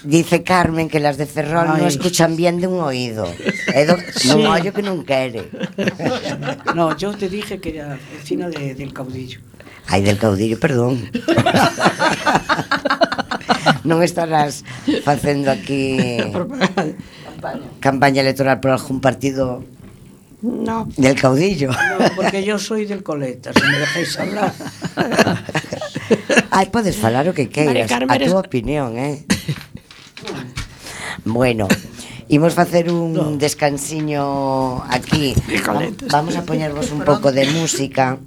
dice 0.05 0.43
Carmen 0.43 0.89
que 0.89 1.01
las 1.01 1.17
de 1.17 1.27
Ferrol 1.27 1.67
Ay. 1.69 1.83
no 1.83 1.89
escuchan 1.89 2.37
bien 2.37 2.61
de 2.61 2.67
un 2.67 2.81
oído. 2.81 3.25
É 3.73 3.87
do, 3.89 3.97
sí. 4.13 4.29
un 4.29 4.45
ollo 4.45 4.73
que 4.77 4.85
non 4.85 5.05
quere. 5.09 5.49
No, 6.77 6.93
yo 6.97 7.17
te 7.17 7.33
dije 7.33 7.61
que 7.61 7.81
era 7.81 7.97
vecina 8.13 8.53
de, 8.53 8.77
del 8.77 8.93
caudillo. 8.93 9.41
Ay, 9.89 10.05
del 10.05 10.21
caudillo, 10.21 10.61
perdón. 10.61 11.09
non 13.89 14.05
estarás 14.05 14.69
facendo 15.01 15.49
aquí 15.49 16.21
campaña. 16.21 17.67
campaña 17.81 18.21
electoral 18.21 18.61
por 18.61 18.77
algún 18.77 19.01
partido 19.01 19.65
No. 20.43 20.89
Del 20.97 21.21
caudillo. 21.21 21.71
No, 21.71 22.17
porque 22.17 22.43
yo 22.45 22.59
soy 22.59 22.87
del 22.87 23.03
coleta, 23.03 23.53
si 23.53 23.61
me 23.61 23.79
dejáis 23.79 24.19
hablar. 24.19 24.53
Ai, 26.51 26.67
podes 26.71 26.97
falar 26.97 27.29
o 27.29 27.35
que 27.35 27.49
queiras, 27.49 27.91
a 27.91 28.17
túa 28.19 28.41
opinión, 28.43 28.99
eh? 28.99 29.23
Bueno, 31.25 31.69
imos 32.29 32.55
facer 32.55 32.91
un 32.91 33.39
descansiño 33.39 34.83
aquí. 34.89 35.35
Vamos 36.11 36.35
a 36.37 36.43
poñervos 36.43 36.91
un 36.91 37.03
pouco 37.05 37.33
de 37.33 37.47
música. 37.51 38.19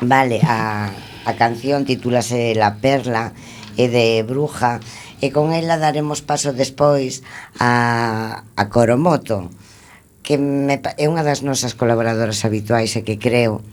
Vale, 0.00 0.40
a, 0.44 0.90
a 1.24 1.32
canción 1.36 1.84
titúlase 1.84 2.54
La 2.56 2.80
Perla 2.80 3.32
e 3.76 3.88
de 3.88 4.24
Bruja 4.26 4.80
e 5.20 5.28
con 5.30 5.52
ela 5.52 5.76
daremos 5.76 6.24
paso 6.24 6.56
despois 6.56 7.20
a, 7.60 8.42
a 8.56 8.62
Coromoto 8.72 9.52
que 10.22 10.36
me, 10.36 10.80
é 11.00 11.06
unha 11.08 11.24
das 11.24 11.40
nosas 11.40 11.72
colaboradoras 11.74 12.44
habituais 12.44 12.92
e 12.96 13.02
que 13.02 13.16
creo 13.16 13.64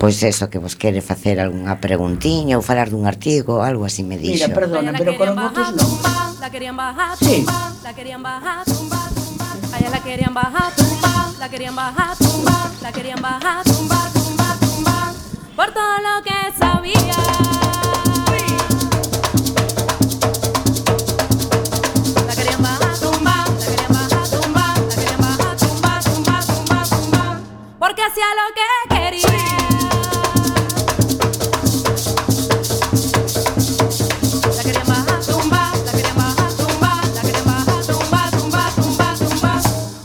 pois 0.00 0.16
eso 0.24 0.48
que 0.48 0.56
vos 0.56 0.80
quere 0.80 1.04
facer 1.04 1.36
algunha 1.36 1.76
preguntiña 1.76 2.56
ou 2.56 2.64
falar 2.64 2.88
dun 2.88 3.04
artigo, 3.04 3.60
algo 3.60 3.84
así 3.84 4.00
me 4.00 4.16
dixo. 4.16 4.48
Mira, 4.48 4.56
perdona, 4.56 4.96
pero 4.96 5.12
con 5.20 5.36
motos 5.36 5.76
non. 5.76 5.92
La 6.40 6.48
querían 6.48 6.72
bajar, 6.72 7.20
sí. 7.20 7.44
la 7.84 7.92
querían 7.92 8.22
bajar, 8.24 8.64
tumba, 8.64 8.96
tumba. 9.12 9.46
Allá 9.76 9.90
la 9.92 10.00
querían 10.00 10.32
bajar, 10.32 10.72
tumba, 10.72 11.12
la 11.38 11.48
querían 11.52 11.76
bajar, 11.76 12.16
tumba, 12.16 12.70
la 12.80 12.92
querían 12.92 13.20
bajar, 13.20 13.60
tumba, 13.64 14.00
tumba, 14.16 14.48
tumba. 14.56 15.12
Por 15.54 15.68
todo 15.68 15.96
lo 16.00 16.24
que 16.24 16.38
sabía. 16.56 17.49
Lo 28.38 28.46
que 28.54 28.94
quería. 28.94 29.26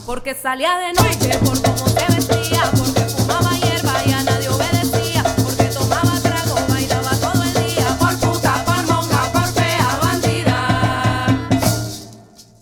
Porque 0.06 0.34
salía 0.34 0.78
de 0.78 0.94
noche 0.94 1.38
por 1.40 1.62
cómo 1.62 1.88
se 1.88 2.06
vestía, 2.16 2.72
porque 2.78 3.02
fumaba 3.02 3.52
hierba 3.58 3.94
y 4.06 4.12
a 4.12 4.24
nadie 4.24 4.50
obedecía, 4.50 5.24
porque 5.44 5.66
tomaba 5.66 6.20
trago, 6.22 6.56
bailaba 6.70 7.12
todo 7.18 7.44
el 7.44 7.54
día, 7.54 7.98
por 8.00 8.18
puta, 8.20 8.64
por 8.66 8.88
monja, 8.88 9.32
por 9.34 9.48
fea, 9.54 10.00
bandida. 10.02 11.28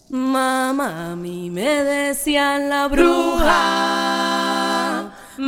Mamá, 0.09 1.11
a 1.11 1.15
mí 1.15 1.49
me 1.49 1.83
decían 1.83 2.69
la 2.69 2.87
bruja. 2.87 3.22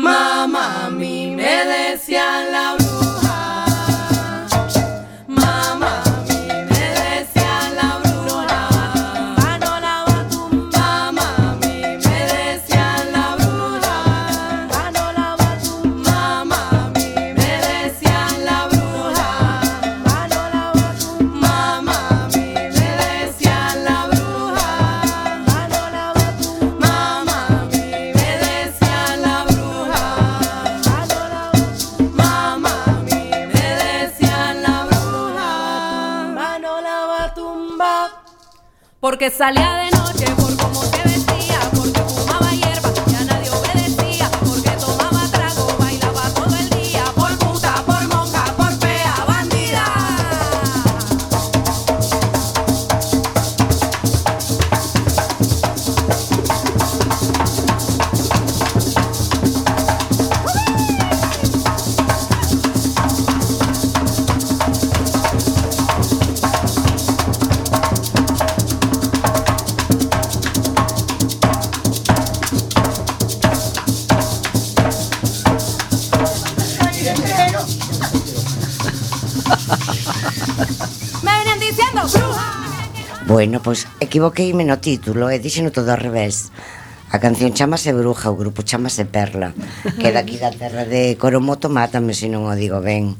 Mamá, 0.05 0.85
a 0.85 0.89
mí 0.91 1.31
me 1.31 1.65
decían 1.65 2.44
Salía 39.31 39.73
de 39.77 39.84
Bueno, 83.45 83.61
pois 83.61 83.85
equivoqueime 84.01 84.65
no 84.65 84.81
título 84.81 85.29
e 85.29 85.37
dixeno 85.37 85.69
todo 85.69 85.93
ao 85.93 86.01
revés. 86.01 86.49
A 87.13 87.21
canción 87.21 87.53
chamase 87.53 87.93
Bruja, 87.93 88.33
o 88.33 88.35
grupo 88.41 88.65
chamase 88.65 89.05
Perla, 89.05 89.53
que 90.01 90.09
daqui 90.09 90.41
da 90.41 90.49
terra 90.49 90.81
de 90.81 91.13
Coromoto, 91.21 91.69
mátame 91.69 92.17
se 92.17 92.25
non 92.25 92.49
o 92.49 92.57
digo 92.57 92.81
ben. 92.81 93.13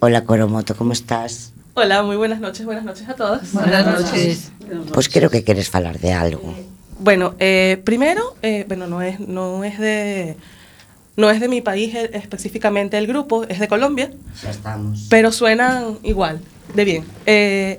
Hola 0.00 0.24
Coromoto, 0.24 0.72
como 0.72 0.96
estás? 0.96 1.52
Hola, 1.76 2.00
muy 2.00 2.16
buenas 2.16 2.40
noches, 2.40 2.64
buenas 2.64 2.88
noches 2.88 3.04
a 3.04 3.12
todos. 3.12 3.52
Buenas 3.52 3.84
noches. 3.84 4.48
Pois 4.96 5.12
creo 5.12 5.28
que 5.28 5.44
queres 5.44 5.68
falar 5.68 6.00
de 6.00 6.16
algo. 6.16 6.48
Bueno, 6.96 7.36
eh, 7.36 7.84
primero, 7.84 8.40
eh, 8.40 8.64
bueno, 8.64 8.88
no 8.88 9.04
es, 9.04 9.20
no 9.20 9.60
es 9.60 9.76
de, 9.76 10.40
no 11.20 11.28
es 11.28 11.36
de 11.36 11.52
mi 11.52 11.60
país 11.60 11.92
eh, 11.92 12.16
específicamente 12.16 12.96
el 12.96 13.04
grupo, 13.04 13.44
es 13.44 13.60
de 13.60 13.68
Colombia, 13.68 14.08
Xa 14.40 14.48
estamos. 14.48 15.04
pero 15.12 15.36
suenan 15.36 16.00
igual, 16.00 16.40
de 16.72 16.84
bien. 16.88 17.04
Eh, 17.28 17.76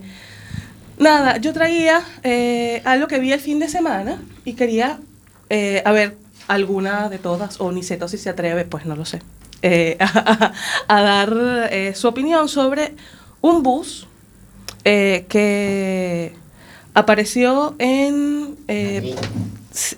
nada, 1.04 1.38
yo 1.38 1.54
traía 1.54 2.02
eh, 2.24 2.82
algo 2.86 3.08
que 3.08 3.20
vi 3.20 3.32
el 3.32 3.40
fin 3.40 3.60
de 3.60 3.68
semana 3.68 4.22
y 4.46 4.54
quería, 4.54 5.00
eh, 5.50 5.84
a 5.86 5.92
ver, 5.92 6.18
alguna 6.48 7.10
de 7.10 7.20
todas, 7.20 7.62
o 7.62 7.72
Niceto 7.72 8.08
si 8.08 8.18
se 8.18 8.30
atreve, 8.30 8.66
pues 8.66 8.86
no 8.86 8.96
lo 8.96 9.06
sé, 9.06 9.22
eh, 9.62 9.98
a, 10.00 10.54
a 10.88 11.02
dar 11.02 11.70
eh, 11.72 11.94
su 11.96 12.08
opinión 12.08 12.50
sobre 12.50 12.96
un 13.42 13.62
bus 13.62 14.08
que 14.84 16.34
apareció 16.94 17.76
en... 17.80 18.58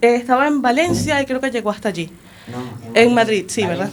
estaba 0.02 0.48
en 0.48 0.62
Valencia 0.62 1.20
y 1.22 1.26
creo 1.26 1.42
que 1.42 1.50
llegó 1.50 1.72
hasta 1.72 1.90
allí. 1.90 2.12
No, 2.48 2.92
En 2.94 3.16
Madrid, 3.16 3.46
sí, 3.48 3.66
¿verdad? 3.66 3.90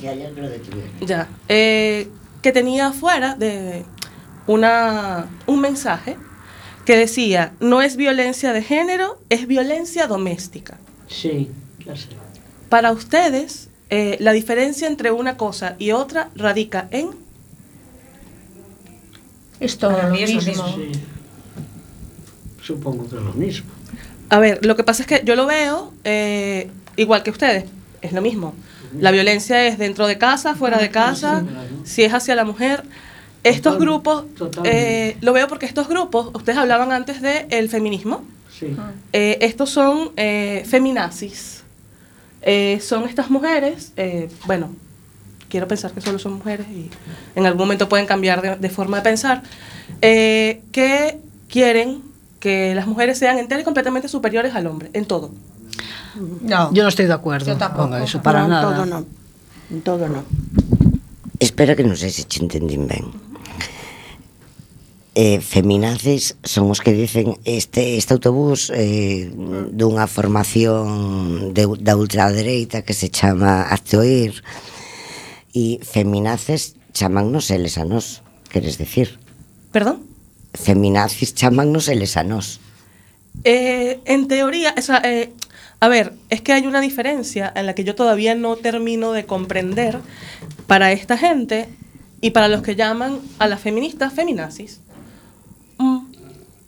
Ya. 1.01 1.29
que 1.49 2.53
tenía 2.53 2.89
afuera 2.89 3.35
de 3.35 3.85
una, 4.47 5.29
un 5.47 5.61
mensaje 5.61 6.19
que 6.85 6.97
decía, 6.97 7.53
no 7.61 7.83
es 7.83 7.97
violencia 7.97 8.53
de 8.53 8.63
género, 8.63 9.19
es 9.29 9.47
violencia 9.47 10.07
doméstica. 10.07 10.79
Sí, 11.09 11.51
ya 11.85 11.97
sé. 11.97 12.09
Para 12.69 12.93
ustedes, 12.93 13.69
eh, 13.91 14.17
la 14.21 14.33
diferencia 14.33 14.89
entre 14.89 15.11
una 15.11 15.37
cosa 15.37 15.77
y 15.79 15.93
otra 15.93 16.31
radica 16.35 16.89
en... 16.91 17.11
Es 19.61 19.79
todo 19.79 20.01
lo 20.03 20.09
mismo. 20.09 20.41
mismo. 20.41 20.69
Sí. 20.69 20.93
Supongo 22.63 23.09
que 23.09 23.17
es 23.17 23.23
lo 23.23 23.33
mismo. 23.35 23.71
A 24.31 24.39
ver, 24.39 24.65
lo 24.65 24.77
que 24.77 24.85
pasa 24.85 25.03
es 25.03 25.07
que 25.07 25.23
yo 25.25 25.37
lo 25.37 25.47
veo 25.47 25.93
eh, 26.05 26.71
igual 26.97 27.23
que 27.23 27.31
ustedes, 27.31 27.67
es 28.01 28.13
lo 28.13 28.23
mismo. 28.23 28.55
La 28.99 29.11
violencia 29.11 29.67
es 29.67 29.79
dentro 29.79 30.07
de 30.07 30.19
casa, 30.19 30.55
fuera 30.55 30.79
de 30.79 30.91
casa, 30.91 31.45
si 31.85 32.03
es 32.03 32.13
hacia 32.13 32.35
la 32.35 32.45
mujer. 32.45 32.85
Estos 33.45 33.75
Total- 33.75 33.81
grupos, 33.87 34.25
eh, 34.65 35.17
lo 35.21 35.33
veo 35.33 35.49
porque 35.49 35.67
estos 35.67 35.89
grupos, 35.89 36.31
ustedes 36.35 36.59
hablaban 36.59 36.93
antes 36.93 37.21
del 37.23 37.69
feminismo, 37.69 38.23
Sí. 38.59 38.77
Eh, 39.13 39.39
estos 39.41 39.71
son 39.71 40.11
eh, 40.17 40.63
feminazis. 40.69 41.63
Eh, 42.43 42.79
son 42.81 43.09
estas 43.09 43.31
mujeres, 43.31 43.93
eh, 43.97 44.29
bueno, 44.47 44.71
quiero 45.49 45.67
pensar 45.67 45.91
que 45.93 46.01
solo 46.01 46.19
son 46.21 46.35
mujeres 46.35 46.67
y 46.69 46.89
en 47.35 47.47
algún 47.47 47.61
momento 47.63 47.89
pueden 47.89 48.07
cambiar 48.07 48.41
de, 48.43 48.57
de 48.57 48.69
forma 48.71 48.99
de 48.99 49.03
pensar, 49.03 49.43
eh, 50.01 50.61
que 50.71 51.19
quieren 51.49 52.03
que 52.41 52.75
las 52.75 52.87
mujeres 52.87 53.19
sean 53.19 53.39
enteras 53.39 53.63
y 53.63 53.65
completamente 53.65 54.09
superiores 54.09 54.55
al 54.55 54.67
hombre, 54.67 54.91
en 54.93 55.05
todo. 55.07 55.31
No. 56.43 56.73
Yo 56.73 56.83
no 56.83 56.89
estoy 56.89 57.07
de 57.07 57.13
acuerdo 57.15 57.47
Yo 57.47 57.57
tampoco. 57.57 57.89
con 57.91 58.03
eso, 58.03 58.23
para 58.23 58.43
No, 58.43 58.49
nada. 58.49 58.75
Todo 58.77 58.87
no. 58.87 59.05
Todo 59.83 60.09
no. 60.09 60.25
Espero 61.41 61.75
que 61.75 61.83
ben. 62.89 63.05
Eh, 65.15 65.41
feminaces 65.45 66.41
son 66.43 66.73
os 66.73 66.81
que 66.81 66.97
dicen 66.97 67.37
este, 67.45 68.01
este 68.01 68.17
autobús 68.17 68.73
eh, 68.73 69.29
dunha 69.37 70.09
formación 70.09 71.53
de, 71.53 71.69
da 71.85 72.01
ultradereita 72.01 72.81
que 72.81 72.97
se 72.97 73.13
chama 73.13 73.69
Hazte 73.69 74.01
Oír 74.01 74.41
e 75.53 75.85
feminaces 75.85 76.81
chamannos 76.97 77.53
eles 77.53 77.77
a 77.77 77.85
nós, 77.85 78.25
queres 78.49 78.81
decir? 78.81 79.21
¿Perdón? 79.73 80.05
Feminazis 80.57 81.35
chamannos 81.35 81.89
eles 81.89 82.17
a 82.17 82.25
nós. 82.25 82.61
Eh, 83.45 84.01
en 84.05 84.29
teoría, 84.29 84.75
o 84.77 84.83
sea, 84.83 85.01
eh, 85.05 85.33
a 85.81 85.89
ver, 85.89 86.13
es 86.29 86.41
que 86.41 86.53
hay 86.53 86.67
una 86.67 86.81
diferencia 86.81 87.53
en 87.57 87.67
la 87.67 87.75
que 87.75 87.85
yo 87.85 87.95
todavía 87.95 88.35
no 88.35 88.57
termino 88.57 89.13
de 89.13 89.27
comprender 89.27 89.99
para 90.67 90.93
esta 90.93 91.19
gente 91.19 91.69
y 92.21 92.31
para 92.31 92.49
los 92.49 92.63
que 92.63 92.77
llaman 92.77 93.21
a 93.39 93.49
las 93.49 93.61
feministas 93.61 94.13
feminazis. 94.13 94.81
Mm, 95.79 95.99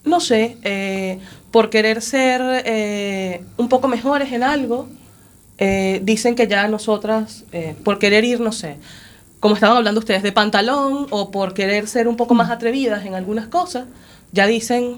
no 0.05 0.21
sé, 0.21 0.59
eh, 0.62 1.19
por 1.51 1.71
querer 1.71 2.03
ser 2.03 2.40
eh, 2.67 3.43
un 3.57 3.69
poco 3.69 3.88
mejores 3.88 4.33
en 4.33 4.43
algo, 4.43 4.88
eh, 5.59 6.01
dicen 6.03 6.35
que 6.35 6.47
ya 6.47 6.69
nosotras, 6.69 7.45
por 7.85 7.99
querer 7.99 8.25
ir, 8.25 8.40
no 8.40 8.53
sé, 8.53 8.77
como 9.40 9.55
estaban 9.55 9.77
hablando 9.77 10.01
ustedes, 10.01 10.23
de 10.23 10.33
pantalón 10.33 11.07
o 11.11 11.31
por 11.31 11.55
querer 11.55 11.87
ser 11.87 12.09
un 12.09 12.17
poco 12.17 12.35
más 12.35 12.51
atrevidas 12.51 13.07
en 13.07 13.14
algunas 13.14 13.47
cosas, 13.47 13.87
ya 14.33 14.47
dicen, 14.47 14.97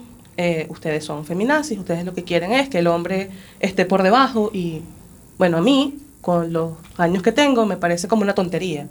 ustedes 0.68 1.04
son 1.04 1.24
feminazis, 1.24 1.78
ustedes 1.78 2.04
lo 2.04 2.14
que 2.14 2.24
quieren 2.24 2.52
es 2.52 2.68
que 2.68 2.78
el 2.78 2.86
hombre 2.86 3.30
esté 3.60 3.84
por 3.84 4.02
debajo 4.02 4.50
y, 4.52 4.82
bueno, 5.38 5.58
a 5.58 5.60
mí, 5.60 5.98
con 6.20 6.52
los 6.52 6.72
años 6.96 7.22
que 7.22 7.32
tengo, 7.32 7.66
me 7.66 7.76
parece 7.76 8.08
como 8.08 8.22
una 8.22 8.34
tontería. 8.34 8.88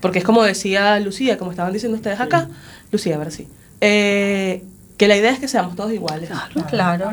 Porque 0.00 0.20
es 0.20 0.24
como 0.24 0.42
decía 0.42 0.98
Lucía, 1.00 1.36
como 1.36 1.50
estaban 1.50 1.72
diciendo 1.72 1.96
ustedes 1.96 2.20
acá, 2.20 2.48
Lucía, 2.90 3.16
a 3.16 3.18
ver 3.18 3.32
si, 3.32 3.48
eh, 3.80 4.64
que 4.96 5.08
la 5.08 5.16
idea 5.16 5.32
es 5.32 5.38
que 5.38 5.48
seamos 5.48 5.76
todos 5.76 5.92
iguales. 5.92 6.30
Claro. 6.68 7.12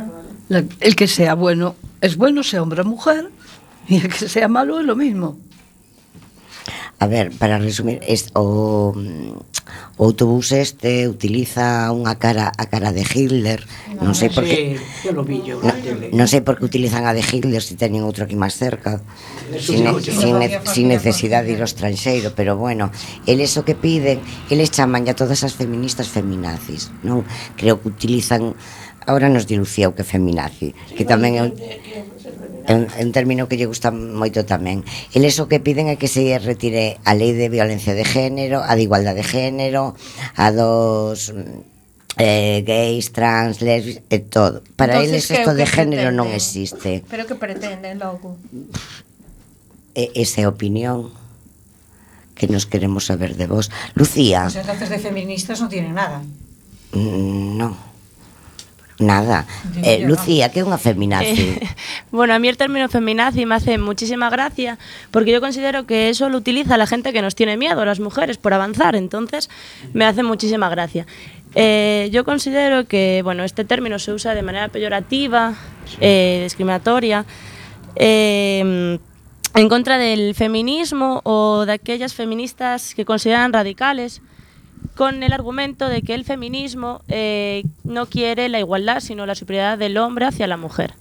La- 0.50 0.64
el 0.80 0.96
que 0.96 1.08
sea 1.08 1.34
bueno 1.36 1.76
es 2.02 2.16
bueno, 2.18 2.44
sea 2.44 2.62
hombre 2.62 2.82
o 2.82 2.86
mujer, 2.86 3.30
y 3.88 3.98
el 3.98 4.08
que 4.14 4.30
sea 4.30 4.48
malo 4.48 4.80
es 4.80 4.86
lo 4.86 4.96
mismo. 4.96 5.38
A 7.00 7.08
ver, 7.08 7.32
para 7.38 7.58
resumir, 7.60 8.00
es, 8.08 8.30
o, 8.34 8.94
o 9.98 10.06
autobús 10.06 10.54
este 10.54 11.10
utiliza 11.10 11.90
unha 11.90 12.22
cara 12.22 12.54
a 12.54 12.66
cara 12.70 12.94
de 12.94 13.02
Hitler, 13.02 13.66
ah. 13.66 14.06
non, 14.06 14.14
sei 14.14 14.30
por 14.30 14.46
que 14.46 14.78
sí, 14.78 15.10
yo 15.10 15.26
vi 15.26 15.42
yo, 15.42 15.58
no, 15.58 15.74
non 16.14 16.28
sei 16.30 16.46
por 16.46 16.62
que 16.62 16.70
utilizan 16.70 17.10
a 17.10 17.18
de 17.18 17.26
Hitler 17.26 17.66
se 17.66 17.74
si 17.74 17.82
teñen 17.82 18.06
outro 18.06 18.30
aquí 18.30 18.38
máis 18.38 18.54
cerca. 18.54 19.02
Sin, 19.58 19.88
sin, 20.04 20.38
ne, 20.38 20.60
sin 20.68 20.92
necesidade 20.92 21.50
de 21.50 21.58
ir 21.58 21.62
ao 21.64 21.72
estranxeiro, 21.72 22.36
pero 22.38 22.60
bueno, 22.60 22.94
eles 23.26 23.58
o 23.58 23.66
que 23.66 23.74
piden, 23.74 24.22
eles 24.54 24.70
chaman 24.70 25.08
ya 25.08 25.18
todas 25.18 25.42
as 25.42 25.58
feministas 25.58 26.14
feminazis, 26.14 26.94
non? 27.02 27.26
Creo 27.58 27.82
que 27.82 27.90
utilizan 27.90 28.54
Ahora 29.08 29.30
nos 29.30 29.48
dilucía 29.48 29.88
o 29.88 29.96
que 29.96 30.04
feminazi, 30.04 30.76
que 30.92 31.08
tamén 31.08 31.40
é 31.40 31.42
un, 31.48 31.56
é 32.68 32.76
un, 32.76 32.92
é 32.92 33.02
un 33.02 33.16
término 33.16 33.48
que 33.48 33.56
lle 33.56 33.66
gusta 33.66 33.96
moito 33.96 34.44
tamén. 34.44 34.84
Eles 35.16 35.40
o 35.40 35.48
que 35.48 35.64
piden 35.64 35.88
é 35.88 35.96
que 35.96 36.12
se 36.12 36.36
retire 36.36 37.00
a 37.08 37.16
lei 37.16 37.32
de 37.32 37.48
violencia 37.48 37.96
de 37.96 38.04
género, 38.04 38.60
a 38.60 38.76
de 38.76 38.84
igualdade 38.84 39.24
de 39.24 39.26
género, 39.26 39.96
a 40.36 40.52
dos 40.52 41.32
mm, 41.32 42.20
eh, 42.20 42.68
gays, 42.68 43.16
trans, 43.16 43.64
lesbis 43.64 44.04
e 44.12 44.20
todo. 44.20 44.68
Para 44.76 45.00
Entonces, 45.00 45.32
eles 45.32 45.40
isto 45.40 45.52
de 45.56 45.66
género 45.66 46.12
pretenden? 46.12 46.20
non 46.20 46.28
existe. 46.36 47.08
Pero 47.08 47.24
que 47.24 47.40
pretenden 47.40 48.04
logo? 48.04 48.36
E, 49.96 50.12
esa 50.20 50.44
é 50.44 50.46
a 50.46 50.52
opinión 50.52 51.16
que 52.36 52.52
nos 52.52 52.68
queremos 52.68 53.08
saber 53.08 53.40
de 53.40 53.48
vos. 53.48 53.72
Lucía. 53.96 54.52
Os 54.52 54.60
entonces 54.60 54.92
de 54.92 55.00
feministas 55.00 55.64
non 55.64 55.72
tienen 55.72 55.96
nada. 55.96 56.20
Mm, 56.92 57.56
no. 57.56 57.87
Nada. 59.00 59.46
Eh, 59.84 60.02
Lucía, 60.02 60.50
que 60.50 60.62
é 60.62 60.66
unha 60.66 60.82
feminazi? 60.82 61.62
Eh, 61.62 61.62
bueno, 62.10 62.34
a 62.34 62.42
mí 62.42 62.50
el 62.50 62.58
término 62.58 62.90
feminazi 62.90 63.46
me 63.46 63.54
hace 63.54 63.78
muchísima 63.78 64.30
gracia 64.34 64.82
porque 65.14 65.30
yo 65.30 65.40
considero 65.40 65.86
que 65.86 66.10
eso 66.10 66.30
lo 66.30 66.38
utiliza 66.38 66.82
la 66.82 66.90
gente 66.90 67.14
que 67.14 67.22
nos 67.22 67.36
tiene 67.36 67.58
miedo, 67.58 67.86
las 67.86 68.00
mujeres, 68.02 68.42
por 68.42 68.58
avanzar. 68.58 68.96
Entonces, 68.96 69.50
me 69.94 70.06
hace 70.06 70.24
muchísima 70.24 70.70
gracia. 70.70 71.06
Eh, 71.54 72.10
yo 72.12 72.26
considero 72.26 72.88
que 72.88 73.22
bueno, 73.24 73.44
este 73.44 73.66
término 73.66 74.00
se 74.00 74.14
usa 74.14 74.34
de 74.34 74.42
manera 74.42 74.68
peyorativa, 74.70 75.54
eh, 76.02 76.42
discriminatoria, 76.44 77.26
eh, 77.96 78.98
en 79.54 79.70
contra 79.70 79.98
del 79.98 80.34
feminismo 80.34 81.22
o 81.24 81.66
de 81.66 81.74
aquellas 81.74 82.14
feministas 82.14 82.94
que 82.96 83.06
consideran 83.06 83.54
radicales 83.54 84.22
con 84.98 85.22
el 85.22 85.32
argumento 85.32 85.88
de 85.88 86.02
que 86.02 86.16
el 86.16 86.26
feminismo 86.26 87.02
eh, 87.08 87.64
no 87.84 88.08
quiere 88.08 88.50
la 88.50 88.60
igualdad, 88.60 89.00
sino 89.00 89.28
la 89.28 89.36
superioridad 89.36 89.78
del 89.78 89.96
hombre 89.98 90.26
hacia 90.26 90.48
la 90.48 90.58
mujer. 90.58 90.96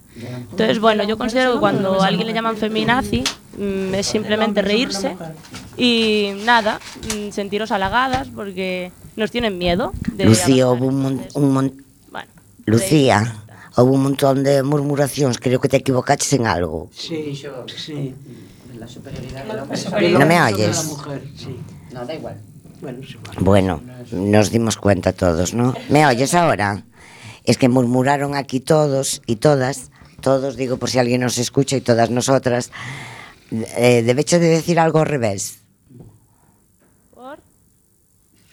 Entonces, 0.51 0.81
bueno, 0.81 1.03
yo 1.05 1.19
considero 1.19 1.55
que 1.55 1.61
cuando 1.61 2.03
a 2.03 2.07
alguien 2.07 2.27
le 2.27 2.33
llaman 2.33 2.57
feminazi, 2.57 3.25
mm, 3.59 3.95
es 3.95 4.07
simplemente 4.07 4.63
reírse 4.63 5.17
y 5.77 6.33
nada, 6.45 6.79
mm, 7.05 7.33
sentiros 7.33 7.71
halagadas 7.71 8.29
porque 8.29 8.93
nos 9.17 9.31
tienen 9.31 9.59
miedo. 9.59 9.93
de 10.13 10.27
Lucía, 10.27 10.69
houve 10.69 10.87
un, 10.87 11.23
un 11.35 11.53
mon, 11.53 11.85
Bueno, 12.11 12.31
Lucía, 12.67 13.45
houve 13.77 13.93
un 13.93 14.03
montón 14.03 14.43
de 14.43 14.63
murmuracións, 14.63 15.39
creo 15.39 15.59
que 15.61 15.69
te 15.69 15.79
equivocaches 15.79 16.33
en 16.35 16.47
algo. 16.47 16.89
Sí, 16.93 17.35
sí. 17.77 18.15
La 18.79 18.87
superioridad 18.89 19.45
del 19.45 19.59
hombre. 19.61 20.11
¿No 20.13 20.27
me 20.27 20.41
oyes? 20.41 20.77
la 20.77 20.83
mujer. 20.83 21.23
No, 21.93 22.05
da 22.05 22.15
igual. 22.15 22.37
Bueno, 23.41 23.83
nos 24.13 24.51
dimos 24.51 24.77
cuenta 24.77 25.13
todos, 25.13 25.55
¿no? 25.55 25.75
¿Me 25.89 26.07
oyes 26.07 26.35
ahora? 26.35 26.85
Es 27.45 27.59
que 27.59 27.69
murmuraron 27.69 28.35
aquí 28.35 28.61
todos 28.61 29.23
y 29.27 29.37
todas, 29.37 29.91
todos 30.21 30.57
digo 30.57 30.77
por 30.77 30.91
si 30.91 30.99
alguien 30.99 31.21
nos 31.21 31.39
escucha 31.39 31.77
y 31.77 31.81
todas 31.81 32.11
nosotras, 32.11 32.73
eh, 33.51 34.03
debeche 34.03 34.39
de 34.39 34.49
decir 34.49 34.79
algo 34.79 34.99
ao 34.99 35.05
revés. 35.05 35.63
¿por? 37.15 37.39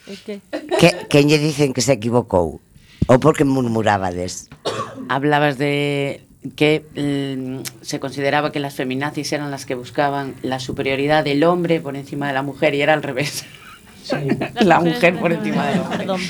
¿Y 0.06 0.16
qué? 0.16 0.40
Que, 0.78 1.08
que 1.08 1.38
dicen 1.38 1.74
que 1.74 1.82
se 1.82 1.92
equivocou? 1.92 2.60
Ou 3.06 3.20
porque 3.20 3.44
murmurabades? 3.44 4.48
Hablabas 5.12 5.58
de 5.58 6.24
que 6.56 6.84
mm, 6.96 7.84
se 7.84 8.00
consideraba 8.00 8.52
que 8.52 8.60
las 8.60 8.74
feminazis 8.74 9.32
eran 9.32 9.50
las 9.50 9.66
que 9.66 9.74
buscaban 9.74 10.34
la 10.42 10.60
superioridad 10.60 11.24
del 11.24 11.44
hombre 11.44 11.80
por 11.80 11.96
encima 11.96 12.28
de 12.28 12.34
la 12.34 12.42
mujer 12.42 12.74
y 12.74 12.80
era 12.80 12.94
al 12.94 13.02
revés. 13.02 13.44
Sí. 14.04 14.28
La 14.60 14.80
mujer 14.80 15.18
por 15.18 15.32
encima 15.32 15.66
del 15.68 15.80
hombre. 15.80 15.98
Perdón. 15.98 16.20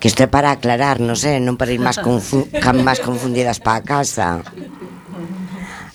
Que 0.00 0.08
isto 0.08 0.22
é 0.22 0.30
para 0.30 0.54
aclarar, 0.54 1.02
non 1.02 1.18
sé, 1.18 1.42
non 1.42 1.58
para 1.58 1.74
ir 1.74 1.82
máis, 1.82 1.98
confu 1.98 2.46
máis 2.80 3.02
confundidas 3.02 3.58
para 3.58 3.82
casa. 3.82 4.46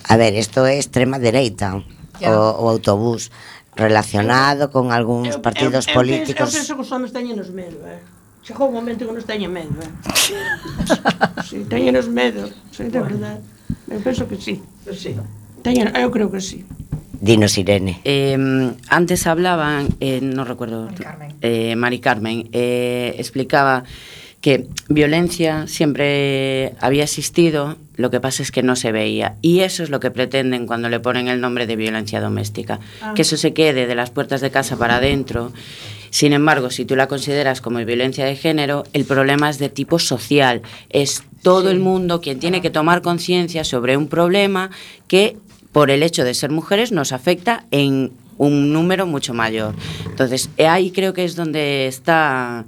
A 0.04 0.14
ver, 0.20 0.36
isto 0.36 0.68
é 0.68 0.76
extrema 0.76 1.18
dereita, 1.18 1.80
o, 1.80 2.34
o 2.62 2.66
autobús 2.68 3.32
relacionado 3.80 4.70
con 4.70 4.92
algúns 4.92 5.40
partidos 5.40 5.88
eu, 5.88 5.92
eu, 5.92 5.96
políticos. 5.98 6.52
Eu 6.52 6.60
penso 6.60 6.76
que 6.76 6.84
os 6.84 6.92
homens 6.92 7.16
teñenos 7.16 7.50
medo, 7.50 7.80
eh? 7.88 8.04
Chegou 8.44 8.68
un 8.68 8.76
momento 8.76 9.08
que 9.08 9.16
nos 9.16 9.24
teñen 9.24 9.56
medo, 9.56 9.72
eh? 9.80 9.90
sí, 11.48 11.64
teñenos 11.64 12.12
medo, 12.12 12.52
sí, 12.76 12.92
de 12.92 13.00
bueno. 13.00 13.08
verdade. 13.08 13.40
Eu 13.88 14.04
penso 14.04 14.28
que 14.28 14.36
sí. 14.36 14.60
Pues 14.84 15.00
sí. 15.00 15.16
Teñen, 15.64 15.96
eu 15.96 16.12
creo 16.12 16.28
que 16.28 16.44
sí. 16.44 16.68
Dinos, 17.24 17.58
Irene. 17.58 18.02
Eh, 18.04 18.38
antes 18.90 19.28
hablaban, 19.28 19.88
eh, 20.02 20.20
no 20.22 20.44
recuerdo, 20.44 20.90
eh, 21.40 21.74
Mari 21.78 22.00
Carmen, 22.00 22.50
eh, 22.52 23.16
explicaba 23.18 23.86
que 24.42 24.68
violencia 24.90 25.66
siempre 25.68 26.74
había 26.82 27.06
existido, 27.06 27.78
lo 27.96 28.12
que 28.12 28.20
pasa 28.20 28.44
es 28.44 28.52
que 28.52 28.62
no 28.62 28.76
se 28.76 28.92
veía. 28.92 29.38
Y 29.42 29.62
eso 29.62 29.84
es 29.84 29.90
lo 29.90 30.02
que 30.02 30.12
pretenden 30.12 30.68
cuando 30.68 30.90
le 30.90 31.00
ponen 31.00 31.30
el 31.30 31.40
nombre 31.40 31.66
de 31.66 31.78
violencia 31.78 32.20
doméstica. 32.20 32.82
Ah. 33.02 33.14
Que 33.16 33.22
eso 33.22 33.38
se 33.38 33.54
quede 33.54 33.88
de 33.88 33.96
las 33.96 34.10
puertas 34.10 34.42
de 34.42 34.52
casa 34.52 34.76
para 34.76 34.98
adentro. 34.98 35.54
Sin 36.10 36.34
embargo, 36.34 36.72
si 36.72 36.84
tú 36.84 36.98
la 36.98 37.08
consideras 37.08 37.62
como 37.62 37.84
violencia 37.86 38.26
de 38.26 38.36
género, 38.36 38.84
el 38.92 39.06
problema 39.06 39.50
es 39.50 39.60
de 39.60 39.70
tipo 39.70 39.98
social. 39.98 40.62
Es 40.90 41.24
todo 41.42 41.70
el 41.70 41.80
mundo 41.80 42.20
quien 42.20 42.40
tiene 42.40 42.62
que 42.62 42.70
tomar 42.70 43.02
conciencia 43.02 43.64
sobre 43.64 43.96
un 43.96 44.08
problema 44.08 44.72
que 45.08 45.38
por 45.74 45.92
el 45.92 46.02
hecho 46.04 46.24
de 46.24 46.34
ser 46.34 46.52
mujeres 46.52 46.92
nos 46.94 47.12
afecta 47.12 47.66
en 47.72 48.14
un 48.38 48.72
número 48.72 49.06
mucho 49.06 49.34
mayor. 49.34 49.76
Entonces, 50.06 50.50
eh, 50.58 50.68
ahí 50.68 50.92
creo 50.92 51.14
que 51.14 51.26
es 51.26 51.36
donde 51.36 51.88
está 51.88 52.66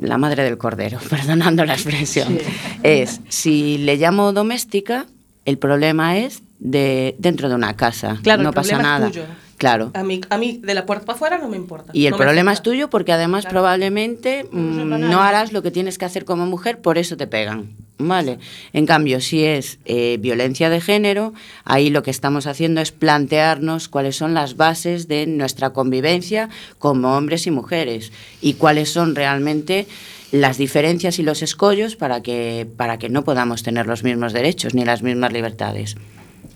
la 0.00 0.18
madre 0.18 0.42
del 0.42 0.58
cordero, 0.58 0.98
perdonando 1.10 1.64
la 1.64 1.74
expresión. 1.74 2.38
Es, 2.82 3.20
si 3.28 3.78
le 3.78 3.96
llamo 3.96 4.32
doméstica, 4.32 5.06
el 5.44 5.58
problema 5.58 6.16
es 6.18 6.42
de 6.58 7.14
dentro 7.18 7.48
de 7.48 7.54
una 7.54 7.76
casa. 7.76 8.18
Claro, 8.22 8.42
no 8.42 8.48
el 8.48 8.54
pasa 8.54 8.70
problema 8.76 8.94
es 8.96 9.00
nada. 9.00 9.10
tuyo. 9.12 9.24
Claro. 9.58 9.90
A 9.94 10.02
mí, 10.02 10.20
a 10.28 10.36
mí, 10.36 10.60
de 10.62 10.74
la 10.74 10.84
puerta 10.84 11.06
para 11.06 11.16
afuera 11.16 11.38
no 11.38 11.48
me 11.48 11.56
importa. 11.56 11.90
Y 11.94 12.04
el 12.06 12.10
No 12.12 12.18
problema 12.18 12.52
es 12.52 12.62
tuyo 12.62 12.90
porque 12.90 13.12
además 13.12 13.42
Claro. 13.44 13.54
probablemente 13.54 14.44
mm, 14.50 15.08
no 15.10 15.22
harás 15.22 15.52
lo 15.54 15.62
que 15.62 15.70
tienes 15.70 15.96
que 15.96 16.04
hacer 16.04 16.26
como 16.26 16.44
mujer, 16.46 16.80
por 16.82 16.98
eso 16.98 17.16
te 17.16 17.26
pegan. 17.26 17.70
¿Vale? 17.98 18.38
En 18.74 18.84
cambio, 18.84 19.22
si 19.22 19.44
es 19.44 19.78
eh, 19.86 20.18
violencia 20.20 20.68
de 20.68 20.82
género, 20.82 21.32
ahí 21.64 21.88
lo 21.88 22.02
que 22.02 22.10
estamos 22.10 22.46
haciendo 22.46 22.82
es 22.82 22.92
plantearnos 22.92 23.88
cuáles 23.88 24.16
son 24.16 24.34
las 24.34 24.56
bases 24.56 25.08
de 25.08 25.26
nuestra 25.26 25.70
convivencia 25.70 26.50
como 26.78 27.16
hombres 27.16 27.46
y 27.46 27.50
mujeres 27.50 28.12
y 28.42 28.54
cuáles 28.54 28.90
son 28.90 29.14
realmente 29.14 29.86
las 30.30 30.58
diferencias 30.58 31.18
y 31.18 31.22
los 31.22 31.40
escollos 31.42 31.96
para 31.96 32.22
que, 32.22 32.66
para 32.76 32.98
que 32.98 33.08
no 33.08 33.24
podamos 33.24 33.62
tener 33.62 33.86
los 33.86 34.04
mismos 34.04 34.34
derechos 34.34 34.74
ni 34.74 34.84
las 34.84 35.02
mismas 35.02 35.32
libertades. 35.32 35.96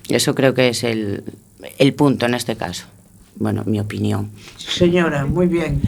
Eso 0.09 0.34
creo 0.34 0.53
que 0.53 0.68
es 0.68 0.84
el, 0.84 1.24
el 1.78 1.95
punto 1.95 2.26
en 2.26 2.34
este 2.34 2.57
caso. 2.57 2.86
Bueno, 3.36 3.62
mi 3.64 3.80
opinión. 3.80 4.30
Señora, 4.59 5.24
muy 5.24 5.47
bien. 5.47 5.80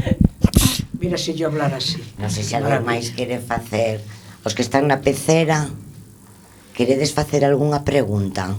Mira 0.98 1.18
si 1.18 1.34
yo 1.34 1.48
hablara 1.48 1.76
así. 1.76 1.98
Non 2.16 2.30
sei 2.30 2.46
se 2.46 2.54
alguén 2.54 2.86
máis 2.86 3.10
quere 3.10 3.42
facer 3.42 3.98
Os 4.42 4.58
que 4.58 4.62
están 4.66 4.90
na 4.90 4.98
pecera, 5.06 5.70
queredes 6.74 7.14
facer 7.14 7.46
algunha 7.46 7.86
pregunta? 7.86 8.58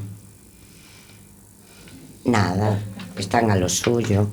Nada, 2.24 2.80
están 3.20 3.52
a 3.52 3.56
lo 3.60 3.68
suyo. 3.68 4.32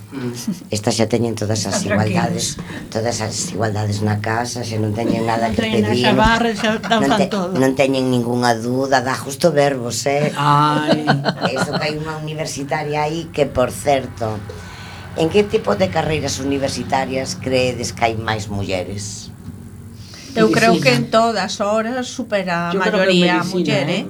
Estas 0.71 0.95
xa 0.95 1.11
teñen 1.11 1.35
todas 1.35 1.67
as 1.67 1.83
igualdades, 1.83 2.55
todas 2.87 3.19
as 3.19 3.51
igualdades 3.51 3.99
na 4.07 4.23
casa, 4.23 4.63
xa 4.63 4.79
non 4.79 4.95
teñen 4.95 5.27
nada 5.27 5.51
que 5.51 5.67
pedir. 5.67 6.07
Xa 6.07 6.15
barre, 6.15 6.55
xa 6.55 6.79
non, 6.79 7.11
te, 7.19 7.27
non 7.35 7.73
teñen 7.75 8.15
ningunha 8.15 8.55
dúda, 8.55 9.03
dá 9.03 9.19
justo 9.19 9.51
verbos, 9.51 10.07
eh? 10.07 10.31
Ai. 10.39 11.03
Eso 11.51 11.75
que 11.75 11.83
hai 11.83 11.95
unha 11.99 12.15
universitaria 12.23 13.11
aí 13.11 13.27
que, 13.35 13.45
por 13.45 13.75
certo, 13.75 14.39
en 15.19 15.27
que 15.29 15.43
tipo 15.43 15.75
de 15.75 15.91
carreiras 15.91 16.39
universitarias 16.39 17.35
creedes 17.35 17.91
que 17.91 18.07
hai 18.07 18.15
máis 18.15 18.47
mulleres? 18.47 19.30
Eu 20.37 20.51
creo 20.51 20.79
que 20.81 20.93
en 20.95 21.11
todas 21.11 21.61
horas 21.61 22.07
supera 22.07 22.71
a 22.71 22.75
maioría 22.75 23.41
a 23.41 23.45
muller, 23.45 23.89
¿eh? 23.91 24.03
eh? 24.03 24.07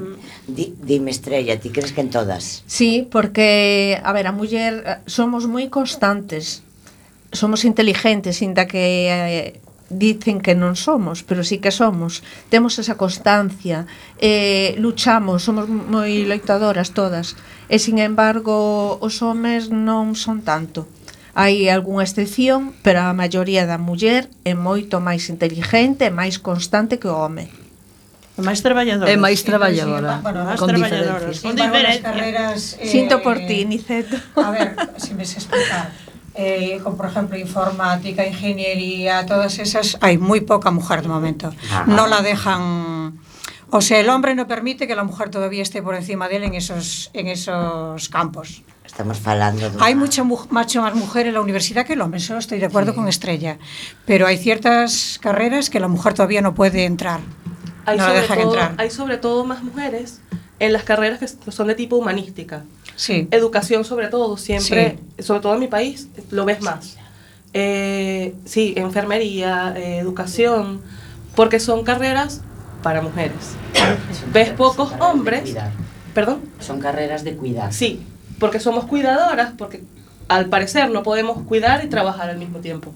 Di, 0.51 0.75
dime 0.77 1.15
Estrella, 1.15 1.57
ti 1.61 1.71
crees 1.71 1.93
que 1.95 2.03
en 2.03 2.11
todas? 2.11 2.67
Sí, 2.67 3.07
porque, 3.07 4.01
a 4.03 4.11
ver, 4.13 4.27
a 4.27 4.33
muller 4.33 4.75
eh, 4.83 4.99
somos 5.07 5.47
moi 5.47 5.71
constantes 5.71 6.67
somos 7.33 7.65
inteligentes, 7.65 8.43
inda 8.43 8.67
que 8.67 9.07
eh, 9.09 9.61
dicen 9.91 10.41
que 10.41 10.55
non 10.55 10.75
somos, 10.75 11.23
pero 11.23 11.43
sí 11.43 11.59
que 11.59 11.71
somos. 11.71 12.23
Temos 12.51 12.79
esa 12.79 12.99
constancia, 12.99 13.87
eh, 14.19 14.75
luchamos, 14.79 15.43
somos 15.47 15.67
moi 15.67 16.27
loitadoras 16.27 16.95
todas. 16.95 17.39
E, 17.71 17.79
sin 17.79 18.03
embargo, 18.03 18.99
os 18.99 19.23
homes 19.23 19.71
non 19.71 20.19
son 20.19 20.43
tanto. 20.43 20.87
Hai 21.35 21.71
algunha 21.71 22.03
excepción, 22.03 22.75
pero 22.83 23.07
a 23.07 23.15
maioría 23.15 23.63
da 23.67 23.79
muller 23.79 24.27
é 24.43 24.55
moito 24.59 24.99
máis 24.99 25.31
inteligente 25.31 26.07
e 26.07 26.13
máis 26.13 26.43
constante 26.43 26.99
que 26.99 27.07
o 27.07 27.15
home. 27.15 27.47
É 28.35 28.43
máis 28.43 28.61
traballadora. 28.65 29.07
É 29.11 29.17
máis 29.17 29.41
traballadora. 29.47 30.19
Sí, 30.19 30.23
bueno, 30.27 30.41
máis 30.43 30.59
con 30.59 30.69
traballadora. 30.75 31.27
Con 31.31 31.55
diferencia. 31.55 32.03
Carreras, 32.03 32.61
eh, 32.81 32.87
Sinto 32.89 33.23
por 33.23 33.39
ti, 33.39 33.63
Niceto. 33.63 34.17
A 34.35 34.51
ver, 34.51 34.75
se 34.99 35.07
si 35.07 35.15
me 35.15 35.25
se 35.25 35.39
explicar. 35.39 35.93
Eh, 36.35 36.81
como 36.83 36.97
por 36.97 37.07
exemplo 37.07 37.37
informática, 37.37 38.27
ingeniería, 38.27 39.27
todas 39.27 39.59
esas, 39.59 39.99
hai 40.03 40.19
moi 40.19 40.43
pouca 40.43 40.75
mujer 40.75 41.03
de 41.03 41.11
momento. 41.11 41.51
Ajá. 41.51 41.87
No 41.87 42.11
la 42.11 42.23
dejan 42.23 43.19
O 43.73 43.81
sea, 43.81 44.01
el 44.01 44.09
hombre 44.09 44.35
no 44.35 44.49
permite 44.49 44.89
que 44.89 44.97
la 44.97 45.05
mujer 45.05 45.31
todavía 45.31 45.63
esté 45.63 45.81
por 45.81 45.95
encima 45.95 46.29
de 46.29 46.37
él 46.37 46.45
en 46.45 46.55
esos 46.55 47.11
en 47.15 47.29
esos 47.29 48.09
campos. 48.09 48.63
Estamos 48.91 49.19
falando 49.19 49.71
de 49.71 49.79
Hay 49.81 49.95
mucha 49.95 50.25
mu- 50.25 50.47
mucho 50.51 50.83
más 50.83 50.95
mujer 50.95 51.27
en 51.29 51.35
la 51.35 51.41
universidad 51.41 51.87
que 51.87 51.93
el 51.93 52.01
hombre, 52.01 52.19
eso 52.19 52.37
estoy 52.37 52.59
de 52.59 52.67
acuerdo 52.67 52.95
con 52.95 53.07
Estrella. 53.09 53.57
Pero 54.05 54.27
hay 54.27 54.37
ciertas 54.37 55.19
carreras 55.23 55.71
que 55.71 55.79
la 55.81 55.87
mujer 55.89 56.13
todavía 56.15 56.43
no 56.43 56.55
puede 56.55 56.85
entrar. 56.85 57.21
Hay, 57.87 57.97
no 57.99 58.07
la 58.09 58.13
dejan 58.15 58.39
todo, 58.39 58.49
entrar. 58.53 58.75
hay 58.79 58.91
sobre 58.91 59.17
todo 59.17 59.45
más 59.45 59.63
mujeres 59.63 60.21
en 60.59 60.73
las 60.73 60.83
carreras 60.83 61.19
que 61.21 61.29
son 61.53 61.69
de 61.69 61.75
tipo 61.77 61.97
humanística. 61.97 62.65
Sí. 62.97 63.29
Educación 63.31 63.85
sobre 63.85 64.09
todo, 64.09 64.37
siempre, 64.37 64.99
sobre 65.21 65.41
todo 65.41 65.55
en 65.55 65.61
mi 65.61 65.69
país, 65.69 66.09
lo 66.31 66.45
ves 66.45 66.61
más. 66.61 66.97
Eh, 67.53 68.35
sí, 68.45 68.75
enfermería, 68.77 69.73
eh, 69.77 69.99
educación, 69.99 70.83
porque 71.37 71.59
son 71.61 71.85
carreras 71.85 72.43
para 72.83 73.01
mujeres. 73.03 73.55
ves 74.33 74.51
pocos 74.51 74.93
hombres, 75.01 75.55
perdón. 76.13 76.43
Son 76.59 76.81
carreras 76.81 77.25
de 77.25 77.35
cuidar. 77.37 77.73
Sí, 77.73 78.05
porque 78.41 78.59
somos 78.59 78.87
cuidadoras, 78.87 79.53
porque 79.57 79.85
al 80.27 80.47
parecer 80.47 80.91
no 80.91 81.05
podemos 81.05 81.43
cuidar 81.47 81.85
y 81.85 81.89
trabajar 81.89 82.31
al 82.31 82.39
mismo 82.39 82.59
tiempo. 82.59 82.93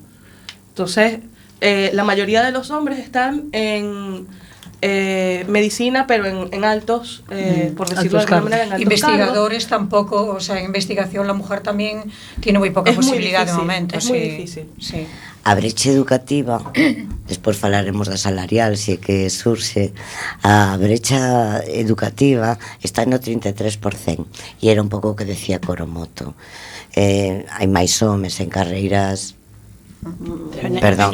Entonces, 0.71 1.21
eh, 1.61 1.91
la 1.93 2.03
mayoría 2.03 2.43
de 2.43 2.51
los 2.51 2.71
hombres 2.71 2.99
están 2.99 3.45
en 3.53 4.27
eh, 4.83 5.45
medicina, 5.49 6.07
pero 6.07 6.27
en, 6.27 6.53
en 6.53 6.65
altos, 6.65 7.25
eh, 7.31 7.73
por 7.77 7.89
decirlo 7.89 8.19
altos 8.19 8.31
de 8.31 8.35
alguna 8.35 8.51
manera, 8.51 8.65
en 8.65 8.73
altos 8.73 8.83
Investigadores 8.83 9.67
cargos. 9.67 9.89
tampoco, 9.89 10.27
o 10.35 10.41
sea, 10.41 10.59
en 10.59 10.67
investigación, 10.67 11.27
la 11.27 11.33
mujer 11.35 11.61
también 11.61 12.05
tiene 12.41 12.59
muy 12.59 12.71
poca 12.71 12.91
es 12.91 12.97
posibilidad 12.97 13.41
difícil, 13.41 13.57
de 13.57 13.63
momento. 13.63 13.99
Es 13.99 14.05
sí, 14.05 14.13
difícil. 14.13 14.69
Sí. 14.79 15.07
A 15.45 15.55
brecha 15.55 15.91
educativa, 15.91 16.73
despois 17.29 17.57
falaremos 17.57 18.09
da 18.09 18.17
salarial, 18.17 18.77
se 18.81 18.97
que 18.97 19.29
surxe, 19.29 19.93
a 20.41 20.77
brecha 20.81 21.61
educativa 21.69 22.59
está 22.81 23.05
no 23.05 23.21
33%, 23.21 24.25
e 24.61 24.73
era 24.73 24.81
un 24.81 24.89
pouco 24.89 25.13
o 25.13 25.17
que 25.17 25.29
decía 25.29 25.61
Coromoto. 25.61 26.33
Eh, 26.97 27.45
hai 27.53 27.69
máis 27.69 27.93
homes 28.01 28.41
en 28.41 28.49
carreiras 28.49 29.37
perdón, 30.81 31.13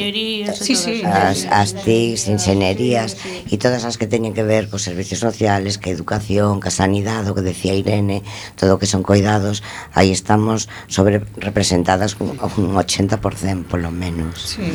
sí, 0.55 0.75
sí. 0.75 1.03
As, 1.05 1.47
as 1.47 1.75
TICs, 1.75 2.29
inxenerías 2.29 3.17
e 3.51 3.57
todas 3.59 3.87
as 3.87 3.99
que 3.99 4.11
teñen 4.11 4.35
que 4.35 4.43
ver 4.43 4.67
cos 4.67 4.83
servicios 4.83 5.23
sociales, 5.23 5.79
que 5.79 5.91
educación, 5.91 6.59
que 6.59 6.71
sanidade, 6.71 7.31
o 7.31 7.35
que 7.35 7.43
decía 7.43 7.75
Irene, 7.75 8.23
todo 8.59 8.77
o 8.77 8.79
que 8.79 8.91
son 8.91 9.03
cuidados, 9.07 9.63
aí 9.95 10.11
estamos 10.11 10.69
sobre 10.91 11.23
representadas 11.39 12.19
un, 12.19 12.35
un 12.39 12.75
80% 12.75 13.71
polo 13.71 13.91
menos. 13.91 14.59
Sí. 14.59 14.67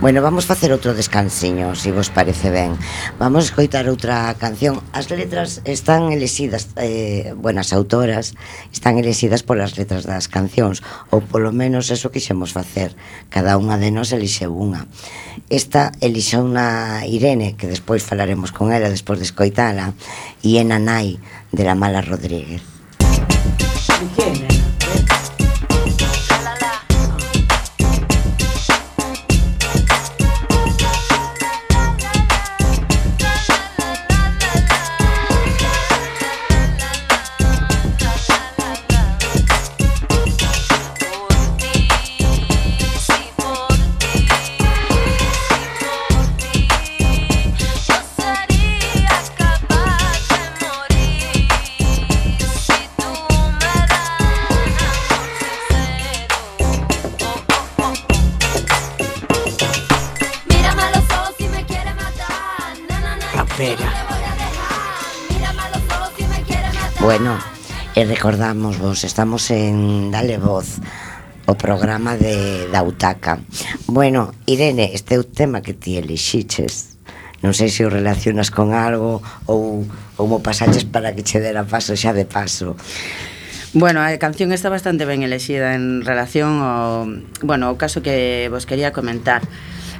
Bueno, 0.00 0.22
vamos 0.22 0.46
facer 0.46 0.74
outro 0.74 0.94
descansiño, 0.94 1.74
se 1.78 1.88
si 1.88 1.90
vos 1.90 2.10
parece 2.10 2.50
ben. 2.50 2.74
Vamos 3.18 3.50
escoitar 3.50 3.86
outra 3.86 4.34
canción. 4.38 4.82
As 4.90 5.10
letras 5.10 5.62
están 5.64 6.10
elexidas, 6.10 6.74
eh, 6.76 7.34
bueno, 7.36 7.62
as 7.62 7.70
autoras 7.72 8.34
están 8.72 8.98
elexidas 8.98 9.46
polas 9.46 9.78
letras 9.78 10.02
das 10.02 10.26
cancións, 10.26 10.82
ou 11.14 11.22
polo 11.22 11.54
menos 11.54 11.90
eso 11.90 12.10
quixemos 12.10 12.50
facer. 12.50 12.94
Cada 13.30 13.51
cada 13.52 13.60
unha 13.60 13.76
de 13.76 13.92
nós 13.92 14.16
elixeu 14.16 14.48
unha. 14.56 14.88
Esta 15.52 15.92
elixeu 16.00 16.48
na 16.48 17.04
Irene, 17.04 17.52
que 17.52 17.68
despois 17.68 18.00
falaremos 18.00 18.48
con 18.48 18.72
ela 18.72 18.88
despois 18.88 19.20
de 19.20 19.28
escoitala, 19.28 19.92
e 20.40 20.56
é 20.56 20.64
Nanai 20.64 21.20
de 21.52 21.60
la 21.60 21.76
Mala 21.76 22.00
Rodríguez. 22.00 22.64
Irene. 24.16 24.61
Bueno, 67.12 67.36
e 67.94 68.08
recordamos 68.08 68.80
vos, 68.80 69.04
estamos 69.04 69.50
en 69.52 70.08
Dale 70.08 70.40
Voz 70.40 70.80
o 71.44 71.52
programa 71.60 72.16
de 72.16 72.72
Dautaca. 72.72 73.36
Bueno, 73.84 74.32
Irene, 74.48 74.96
este 74.96 75.16
é 75.16 75.18
o 75.20 75.28
tema 75.28 75.60
que 75.60 75.76
ti 75.76 76.00
elixiches. 76.00 76.96
Non 77.44 77.52
sei 77.52 77.68
se 77.68 77.84
o 77.84 77.92
relacionas 77.92 78.48
con 78.48 78.72
algo 78.72 79.20
ou, 79.44 79.84
ou 80.16 80.24
mo 80.24 80.40
pasaches 80.40 80.88
para 80.88 81.12
que 81.12 81.20
che 81.20 81.36
dera 81.36 81.68
paso 81.68 81.92
xa 82.00 82.16
de 82.16 82.24
paso. 82.24 82.80
Bueno, 83.76 84.00
a 84.00 84.08
canción 84.16 84.48
está 84.48 84.72
bastante 84.72 85.04
ben 85.04 85.20
elexida 85.20 85.76
en 85.76 86.08
relación 86.08 86.64
ao, 86.64 87.04
bueno, 87.44 87.68
ao 87.68 87.76
caso 87.76 88.00
que 88.00 88.48
vos 88.48 88.64
quería 88.64 88.96
comentar. 88.96 89.44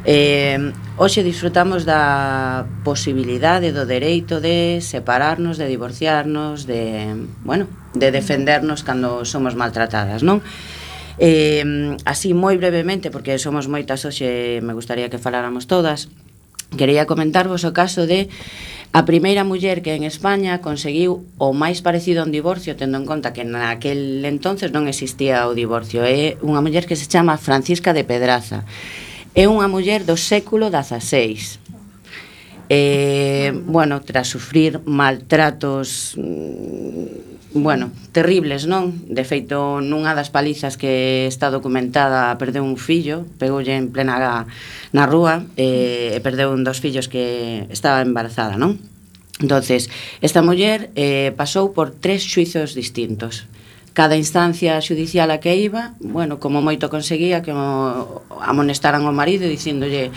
Eh, 0.04 0.74
hoxe 0.98 1.22
disfrutamos 1.22 1.86
da 1.86 2.66
posibilidade 2.82 3.70
do 3.70 3.86
dereito 3.86 4.42
de 4.42 4.82
separarnos, 4.82 5.62
de 5.62 5.70
divorciarnos, 5.70 6.66
de, 6.66 7.14
bueno, 7.46 7.70
de 7.94 8.10
defendernos 8.10 8.82
cando 8.82 9.22
somos 9.22 9.54
maltratadas, 9.54 10.26
non? 10.26 10.42
Eh, 11.22 11.94
así 12.02 12.34
moi 12.34 12.58
brevemente, 12.58 13.14
porque 13.14 13.38
somos 13.38 13.70
moitas 13.70 14.02
hoxe, 14.02 14.58
me 14.66 14.74
gustaría 14.74 15.06
que 15.06 15.22
faláramos 15.22 15.70
todas, 15.70 16.10
quería 16.74 17.06
comentarvos 17.06 17.62
o 17.62 17.70
caso 17.70 18.02
de 18.10 18.26
a 18.92 19.06
primeira 19.06 19.44
muller 19.44 19.80
que 19.80 19.94
en 19.94 20.04
España 20.04 20.60
conseguiu 20.60 21.24
o 21.38 21.54
máis 21.56 21.80
parecido 21.80 22.20
a 22.20 22.26
un 22.28 22.34
divorcio, 22.34 22.76
tendo 22.76 22.98
en 22.98 23.06
conta 23.06 23.32
que 23.32 23.46
naquel 23.46 24.20
entonces 24.26 24.74
non 24.74 24.84
existía 24.84 25.48
o 25.48 25.56
divorcio. 25.56 26.04
É 26.04 26.36
unha 26.44 26.60
muller 26.60 26.84
que 26.84 26.98
se 26.98 27.08
chama 27.08 27.40
Francisca 27.40 27.96
de 27.96 28.04
Pedraza. 28.04 28.68
É 29.32 29.48
unha 29.48 29.64
muller 29.64 30.04
do 30.04 30.20
século 30.20 30.68
XVI. 30.68 31.56
Eh, 32.68 33.48
bueno, 33.64 34.04
tras 34.04 34.28
sufrir 34.28 34.84
maltratos 34.84 36.20
mm, 36.20 37.56
bueno, 37.56 37.92
terribles, 38.12 38.68
non? 38.68 38.92
De 39.08 39.24
feito, 39.24 39.80
nunha 39.80 40.12
das 40.12 40.28
palizas 40.28 40.76
que 40.76 41.24
está 41.28 41.48
documentada 41.48 42.36
perdeu 42.36 42.60
un 42.60 42.76
fillo, 42.76 43.24
pegoulle 43.40 43.72
en 43.72 43.88
plena 43.88 44.44
na 44.92 45.04
rúa 45.08 45.48
eh, 45.56 46.12
e 46.12 46.18
perdeu 46.20 46.52
un 46.52 46.60
dos 46.60 46.84
fillos 46.84 47.08
que 47.08 47.64
estaba 47.72 48.04
embarazada, 48.04 48.60
non? 48.60 48.76
Entonces, 49.40 49.88
esta 50.20 50.44
muller 50.44 50.92
eh, 50.92 51.32
pasou 51.40 51.72
por 51.72 51.88
tres 51.88 52.20
xuizos 52.20 52.76
distintos 52.76 53.48
cada 53.92 54.16
instancia 54.16 54.80
xudicial 54.80 55.30
a 55.30 55.38
que 55.38 55.56
iba, 55.56 55.92
bueno, 56.00 56.40
como 56.40 56.64
moito 56.64 56.88
conseguía 56.88 57.44
que 57.44 57.52
o 57.52 58.24
amonestaran 58.40 59.04
o 59.04 59.12
marido 59.12 59.44
dicíndolle, 59.44 60.08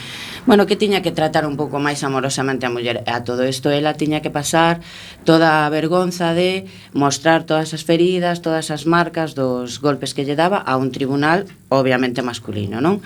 bueno, 0.47 0.63
que 0.63 0.79
tiña 0.79 1.03
que 1.03 1.11
tratar 1.11 1.43
un 1.43 1.59
pouco 1.59 1.77
máis 1.83 1.99
amorosamente 2.07 2.63
a 2.63 2.71
muller. 2.71 3.03
E 3.03 3.11
a 3.11 3.27
todo 3.27 3.43
isto 3.43 3.67
ela 3.67 3.99
tiña 3.99 4.23
que 4.23 4.31
pasar 4.31 4.79
toda 5.27 5.67
a 5.67 5.69
vergonza 5.73 6.31
de 6.31 6.69
mostrar 6.95 7.43
todas 7.43 7.75
as 7.75 7.83
feridas, 7.83 8.39
todas 8.39 8.71
as 8.71 8.87
marcas 8.87 9.35
dos 9.35 9.83
golpes 9.83 10.15
que 10.15 10.23
lle 10.23 10.39
daba 10.39 10.63
a 10.63 10.79
un 10.79 10.95
tribunal 10.95 11.43
obviamente 11.67 12.23
masculino, 12.23 12.79
non? 12.79 13.03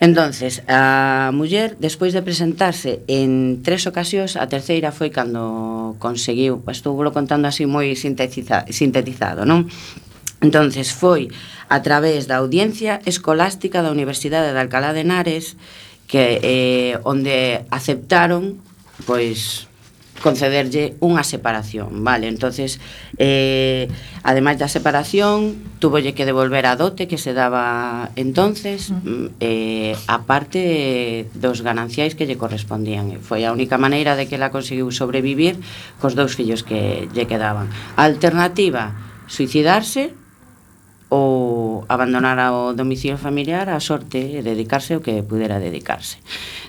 Entonces, 0.00 0.62
a 0.66 1.30
muller, 1.32 1.78
despois 1.78 2.12
de 2.12 2.22
presentarse 2.22 3.06
en 3.06 3.62
tres 3.62 3.86
ocasións, 3.86 4.34
a 4.34 4.50
terceira 4.50 4.90
foi 4.90 5.14
cando 5.14 5.94
conseguiu, 6.02 6.60
estou 6.66 6.98
contando 7.14 7.46
así 7.46 7.64
moi 7.64 7.94
sintetiza, 7.94 8.66
sintetizado, 8.68 9.46
non? 9.46 9.70
Entonces 10.42 10.92
foi 10.92 11.30
a 11.70 11.80
través 11.80 12.26
da 12.26 12.42
audiencia 12.42 13.00
escolástica 13.06 13.80
da 13.80 13.94
Universidade 13.94 14.52
de 14.52 14.60
Alcalá 14.60 14.92
de 14.92 15.06
Henares 15.06 15.56
que 16.10 16.42
eh, 16.42 16.98
onde 17.06 17.64
aceptaron 17.70 18.60
pois 19.08 19.70
concederlle 20.22 20.94
unha 21.02 21.26
separación, 21.26 22.04
vale? 22.06 22.30
Entonces, 22.30 22.78
eh, 23.18 23.90
ademais 24.22 24.56
da 24.56 24.70
separación, 24.70 25.58
tuvolle 25.82 26.14
que 26.14 26.24
devolver 26.24 26.64
a 26.66 26.78
dote 26.78 27.10
que 27.10 27.18
se 27.18 27.34
daba 27.34 28.10
entonces, 28.14 28.90
mm, 28.90 29.38
eh, 29.40 29.94
a 30.06 30.22
parte 30.24 31.28
dos 31.34 31.60
gananciais 31.60 32.14
que 32.14 32.26
lle 32.26 32.38
correspondían. 32.38 33.20
Foi 33.20 33.44
a 33.44 33.52
única 33.52 33.76
maneira 33.76 34.16
de 34.16 34.30
que 34.30 34.40
la 34.40 34.54
conseguiu 34.54 34.88
sobrevivir 34.94 35.58
cos 35.98 36.14
dous 36.14 36.38
fillos 36.38 36.62
que 36.62 37.10
lle 37.12 37.26
quedaban. 37.28 37.68
A 37.98 38.06
alternativa, 38.06 38.96
suicidarse 39.26 40.23
ou 41.14 41.86
abandonar 41.86 42.42
o 42.50 42.74
domicilio 42.74 43.14
familiar 43.14 43.70
a 43.70 43.78
sorte 43.78 44.18
e 44.18 44.42
dedicarse 44.42 44.98
o 44.98 45.00
que 45.04 45.22
pudera 45.22 45.62
dedicarse. 45.62 46.18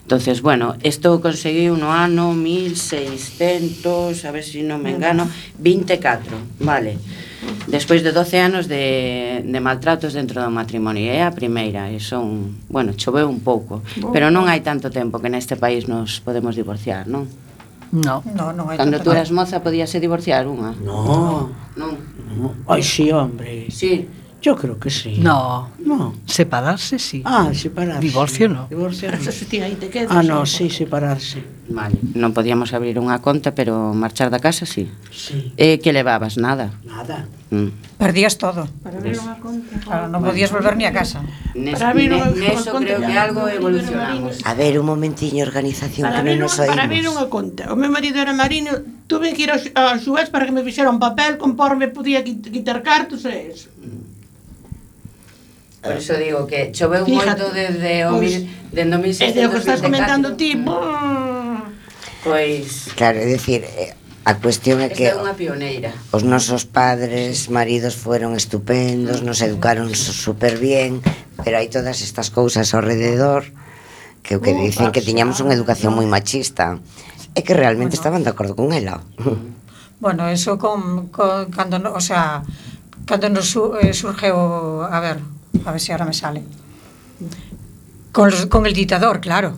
Entonces, 0.05 0.45
bueno, 0.45 0.77
isto 0.85 1.17
conseguiu 1.17 1.73
no 1.73 1.89
ano 1.89 2.37
1600, 2.37 4.21
a 4.21 4.29
ver 4.29 4.45
se 4.45 4.61
si 4.61 4.61
non 4.61 4.85
me 4.85 4.93
engano, 4.93 5.25
24, 5.57 6.61
vale. 6.61 7.01
Despois 7.65 8.05
de 8.05 8.13
12 8.13 8.37
anos 8.37 8.69
de, 8.69 9.41
de 9.41 9.59
maltratos 9.61 10.13
dentro 10.13 10.41
do 10.41 10.49
matrimonio 10.49 11.09
É 11.09 11.21
a 11.21 11.33
primeira 11.33 11.93
e 11.93 12.01
son, 12.01 12.57
bueno, 12.69 12.97
choveu 12.97 13.29
un 13.29 13.41
pouco 13.41 13.85
oh. 14.01 14.09
Pero 14.09 14.33
non 14.33 14.49
hai 14.49 14.65
tanto 14.65 14.89
tempo 14.89 15.21
que 15.21 15.29
neste 15.29 15.53
país 15.53 15.85
nos 15.85 16.21
podemos 16.21 16.57
divorciar, 16.57 17.05
non? 17.05 17.29
No. 17.93 18.25
no, 18.33 18.49
no 18.49 18.65
hai 18.69 18.77
Cando 18.77 18.97
tú 19.01 19.13
eras 19.13 19.29
moza 19.29 19.61
podíase 19.61 20.01
divorciar 20.01 20.49
unha? 20.49 20.73
No. 20.81 21.53
Non. 21.77 21.93
no. 22.33 22.53
Ai, 22.65 22.81
sí, 22.81 23.13
hombre. 23.13 23.69
Sí. 23.69 24.24
Yo 24.45 24.55
creo 24.55 24.77
que 24.77 24.91
sí. 24.91 25.17
No. 25.17 25.71
No. 25.79 26.13
Separarse, 26.27 26.99
sí. 26.99 27.23
Ah, 27.25 27.49
separarse. 27.51 27.99
Divorcio, 27.99 28.47
no. 28.47 28.67
Divorcio, 28.69 29.11
no. 29.11 29.17
Sustía, 29.17 29.65
aí 29.65 29.73
te 29.73 29.89
quedas. 29.89 30.11
Ah, 30.11 30.21
no, 30.21 30.45
sí, 30.45 30.69
separarse. 30.69 31.41
Vale. 31.65 31.97
Non 32.13 32.29
podíamos 32.29 32.69
abrir 32.77 33.01
unha 33.01 33.17
conta, 33.25 33.57
pero 33.57 33.97
marchar 33.97 34.29
da 34.29 34.37
casa, 34.37 34.69
sí. 34.69 34.85
Sí. 35.09 35.49
Eh, 35.57 35.81
que 35.81 35.89
levabas? 35.89 36.37
Nada. 36.37 36.77
Nada. 36.85 37.25
Mm. 37.49 37.97
Perdías 37.97 38.37
todo. 38.37 38.69
Para 38.85 39.01
abrir 39.01 39.17
unha 39.17 39.33
conta. 39.41 39.81
Claro, 39.81 40.13
non 40.13 40.21
podías 40.21 40.53
volver 40.53 40.77
ni 40.77 40.85
a 40.85 40.93
casa. 40.93 41.25
Nes, 41.57 41.73
para 41.73 41.97
abrir 41.97 42.13
unha 42.13 42.29
ne, 42.29 42.53
neso 42.53 42.69
creo 42.77 43.01
que 43.01 43.17
algo 43.17 43.49
evolucionamos. 43.49 44.45
A 44.45 44.53
ver, 44.53 44.77
un 44.77 44.85
momentiño, 44.85 45.41
organización, 45.41 46.05
para 46.05 46.21
que 46.21 46.37
non 46.37 46.45
nos 46.45 46.53
oímos. 46.61 46.69
Para 46.69 46.85
abrir 46.85 47.09
unha 47.09 47.25
conta. 47.33 47.73
O 47.73 47.75
meu 47.81 47.89
marido 47.89 48.21
era 48.21 48.29
marino, 48.29 48.69
tuve 49.09 49.33
que 49.33 49.49
ir 49.49 49.49
a, 49.49 49.57
aos 49.57 50.05
Suez 50.05 50.29
para 50.29 50.45
que 50.45 50.53
me 50.53 50.61
fixera 50.61 50.93
un 50.93 51.01
papel 51.01 51.41
conforme 51.41 51.89
podía 51.89 52.21
quitar 52.21 52.85
cartos 52.85 53.25
e 53.25 53.49
eso. 53.49 53.73
Mm. 53.81 54.04
Por 55.85 55.95
iso 56.01 56.17
digo 56.17 56.49
que 56.49 56.73
choveu 56.73 57.05
Fíjate, 57.05 57.45
moito 57.45 57.53
desde 57.53 58.09
o 58.09 58.17
mil, 58.17 58.49
desde 58.73 58.89
o 58.89 58.99
1600. 58.99 59.21
Desde 59.21 59.41
o 59.45 59.49
que 59.53 59.59
estás 59.61 59.81
comentando 59.85 60.33
ti. 60.33 60.57
Pois... 62.25 62.89
Claro, 62.97 63.21
é 63.21 63.25
dicir, 63.29 63.61
eh, 63.61 63.93
A 64.25 64.41
cuestión 64.41 64.81
é 64.81 64.89
que 64.89 65.05
Esta 65.05 65.21
é 65.21 65.21
unha 65.21 65.37
pioneira. 65.37 65.93
Os 66.09 66.25
nosos 66.25 66.65
padres, 66.65 67.45
maridos 67.53 67.93
fueron 67.93 68.33
estupendos, 68.33 69.21
nos 69.21 69.37
educaron 69.45 69.93
super 69.93 70.57
bien, 70.57 71.05
pero 71.45 71.61
hai 71.61 71.69
todas 71.69 72.01
estas 72.01 72.33
cousas 72.33 72.73
ao 72.73 72.81
rededor 72.81 73.45
que 74.25 74.33
o 74.33 74.41
que 74.41 74.57
dicen 74.57 74.89
que 74.89 75.05
tiñamos 75.05 75.45
unha 75.45 75.53
educación 75.53 75.93
moi 75.93 76.09
machista 76.09 76.81
e 77.37 77.45
que 77.45 77.53
realmente 77.53 77.93
bueno. 77.93 78.01
estaban 78.01 78.25
de 78.25 78.33
acordo 78.33 78.57
con 78.57 78.73
ela. 78.73 79.05
Bueno, 80.01 80.25
eso 80.25 80.57
con, 80.57 81.13
con 81.13 81.53
cando, 81.53 81.77
o 81.93 82.01
sea, 82.01 82.41
cando 83.05 83.29
nos 83.29 83.53
eh, 83.53 83.93
surgeu, 83.93 84.81
a 84.81 84.99
ver, 85.05 85.21
a 85.65 85.71
ver 85.71 85.79
si 85.81 85.91
ahora 85.91 86.05
me 86.05 86.13
sale. 86.13 86.43
Con, 88.11 88.31
los- 88.31 88.45
con 88.47 88.65
el 88.65 88.73
dictador, 88.73 89.19
claro. 89.21 89.57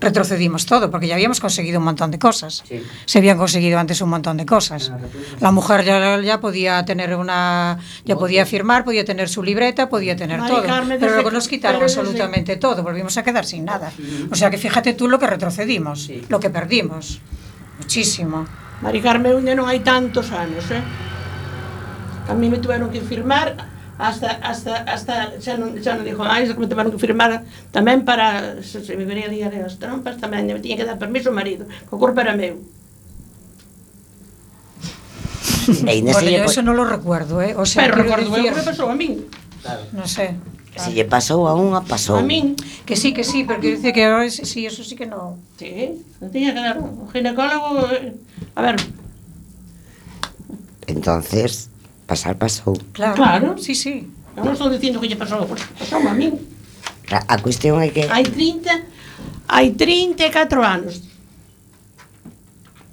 Retrocedimos 0.00 0.66
todo, 0.66 0.90
porque 0.90 1.06
ya 1.06 1.14
habíamos 1.14 1.38
conseguido 1.38 1.78
un 1.78 1.84
montón 1.84 2.10
de 2.10 2.18
cosas. 2.18 2.64
Sí. 2.66 2.82
Se 3.06 3.18
habían 3.18 3.38
conseguido 3.38 3.78
antes 3.78 4.00
un 4.00 4.08
montón 4.10 4.36
de 4.36 4.44
cosas. 4.44 4.90
La 5.38 5.52
mujer 5.52 5.84
ya, 5.84 6.18
ya 6.20 6.40
podía 6.40 6.84
tener 6.84 7.14
una, 7.14 7.78
ya 8.04 8.16
podía 8.16 8.44
firmar, 8.44 8.84
podía 8.84 9.04
tener 9.04 9.28
su 9.28 9.44
libreta, 9.44 9.88
podía 9.88 10.16
tener 10.16 10.40
Mari 10.40 10.52
todo. 10.54 10.64
Carmen, 10.64 10.98
Pero 10.98 11.14
luego 11.14 11.30
nos 11.30 11.46
quitaron 11.46 11.82
absolutamente 11.82 12.56
todo, 12.56 12.82
volvimos 12.82 13.16
a 13.16 13.22
quedar 13.22 13.44
sin 13.46 13.64
nada. 13.64 13.92
O 14.30 14.34
sea 14.34 14.50
que 14.50 14.58
fíjate 14.58 14.94
tú 14.94 15.06
lo 15.06 15.20
que 15.20 15.26
retrocedimos, 15.28 16.10
lo 16.28 16.40
que 16.40 16.50
perdimos. 16.50 17.20
Muchísimo. 17.78 18.46
Mari 18.82 18.98
Carmen 19.00 19.38
non 19.46 19.70
hai 19.70 19.86
tantos 19.86 20.34
anos, 20.34 20.66
eh? 20.74 20.82
A 22.26 22.34
mí 22.34 22.50
me 22.50 22.58
tuveron 22.58 22.90
que 22.90 22.98
firmar 22.98 23.54
hasta, 24.02 24.28
hasta, 24.42 24.82
hasta 24.82 25.14
xa 25.38 25.54
non, 25.54 25.78
xa 25.78 25.94
non 25.94 26.02
dixo 26.02 26.26
máis, 26.26 26.50
que 26.50 26.58
me 26.58 26.66
tiveron 26.66 26.90
que 26.90 26.98
firmar 26.98 27.46
tamén 27.70 28.02
para, 28.02 28.58
se, 28.66 28.82
se 28.82 28.98
me 28.98 29.06
venía 29.06 29.30
a 29.30 29.32
liar 29.32 29.54
as 29.62 29.78
trompas 29.78 30.18
tamén, 30.18 30.50
me 30.50 30.58
tiña 30.58 30.74
que 30.74 30.88
dar 30.88 30.98
permiso 30.98 31.30
o 31.30 31.36
marido, 31.36 31.70
que 31.70 31.92
o 31.94 32.02
corpo 32.02 32.18
era 32.18 32.34
meu. 32.34 32.58
E 35.86 35.94
Inés 36.02 36.18
Olé, 36.18 36.42
yo 36.42 36.50
eso 36.50 36.66
non 36.66 36.74
lo 36.74 36.82
recuerdo, 36.82 37.38
eh? 37.38 37.54
O 37.54 37.62
sea, 37.62 37.86
Pero 37.86 38.02
recuerdo 38.02 38.34
decir... 38.34 38.50
eu 38.50 38.58
que 38.58 38.66
pasou 38.66 38.90
a 38.90 38.98
min. 38.98 39.30
Claro. 39.62 39.86
Non 39.94 40.10
sei. 40.10 40.34
Sé. 40.74 40.82
Se 40.82 40.90
lle 40.90 41.06
pasou 41.06 41.46
a 41.46 41.54
unha, 41.54 41.86
pasou. 41.86 42.18
A 42.18 42.26
min. 42.26 42.58
Que 42.82 42.98
sí, 42.98 43.14
que 43.14 43.22
sí, 43.22 43.46
pero 43.46 43.62
que 43.62 43.78
dice 43.78 43.94
que 43.94 44.02
ahora 44.02 44.26
sí, 44.26 44.66
eso 44.66 44.82
sí 44.82 44.98
que 44.98 45.06
non. 45.06 45.38
Sí, 45.54 46.02
non 46.18 46.34
tiña 46.34 46.50
que 46.50 46.62
dar 46.66 46.82
un 46.82 47.06
ginecólogo... 47.14 47.86
Eh. 47.94 48.18
A 48.58 48.60
ver... 48.66 48.76
Entonces, 50.90 51.70
pasar 52.12 52.36
pasou. 52.36 52.76
Claro, 52.92 53.16
claro 53.16 53.48
sí, 53.56 53.72
sí. 53.72 54.12
Eu 54.36 54.44
non 54.44 54.52
estou 54.52 54.68
dicindo 54.68 55.00
que 55.00 55.08
lle 55.08 55.16
pasou, 55.16 55.48
pois 55.48 55.64
pasou 55.80 56.04
a 56.04 56.12
min. 56.12 56.36
A, 57.08 57.24
a 57.24 57.36
cuestión 57.40 57.80
é 57.80 57.88
que... 57.88 58.04
Hai 58.04 58.28
30, 58.28 58.68
hai 59.48 59.72
34 59.72 60.60
anos. 60.60 61.00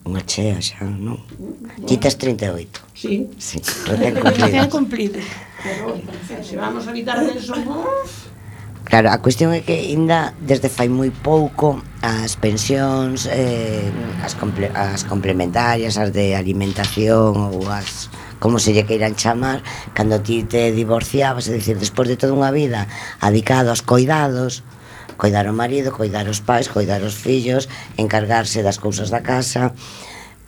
Unha 0.08 0.24
chea 0.24 0.56
xa, 0.64 0.88
non? 0.88 1.20
Bueno. 1.36 1.84
Quitas 1.84 2.16
38. 2.16 2.96
Sí. 2.96 3.28
Sí, 3.36 3.60
recén 3.88 4.16
cumplido. 4.16 4.48
Recén 4.48 4.68
cumplido. 4.72 5.20
Pero, 5.60 6.00
se 6.40 6.56
vamos 6.56 6.88
a 6.88 6.92
evitar 6.96 7.20
eso, 7.24 7.56
Claro, 8.90 9.12
a 9.14 9.22
cuestión 9.22 9.54
é 9.54 9.62
que 9.62 9.94
ainda 9.94 10.34
desde 10.42 10.66
fai 10.66 10.90
moi 10.90 11.14
pouco 11.14 11.78
as 12.02 12.34
pensións, 12.42 13.30
eh, 13.30 13.86
as, 14.26 14.34
comple 14.34 14.66
as 14.74 15.06
complementarias, 15.06 16.00
as 16.02 16.10
de 16.10 16.34
alimentación 16.34 17.54
ou 17.54 17.70
as 17.70 18.10
como 18.40 18.58
se 18.58 18.74
lle 18.74 18.88
queiran 18.88 19.20
chamar, 19.20 19.62
cando 19.94 20.24
ti 20.24 20.44
te 20.44 20.72
divorciabas, 20.72 21.48
é 21.48 21.54
dicir, 21.60 21.78
despois 21.78 22.08
de 22.08 22.18
toda 22.18 22.34
unha 22.34 22.50
vida 22.50 22.88
adicado 23.20 23.70
aos 23.70 23.84
coidados, 23.84 24.64
coidar 25.20 25.46
o 25.46 25.54
marido, 25.54 25.92
coidar 25.92 26.26
os 26.32 26.40
pais, 26.40 26.72
coidar 26.72 27.04
os 27.04 27.14
fillos, 27.14 27.68
encargarse 28.00 28.64
das 28.64 28.80
cousas 28.80 29.12
da 29.12 29.20
casa, 29.20 29.76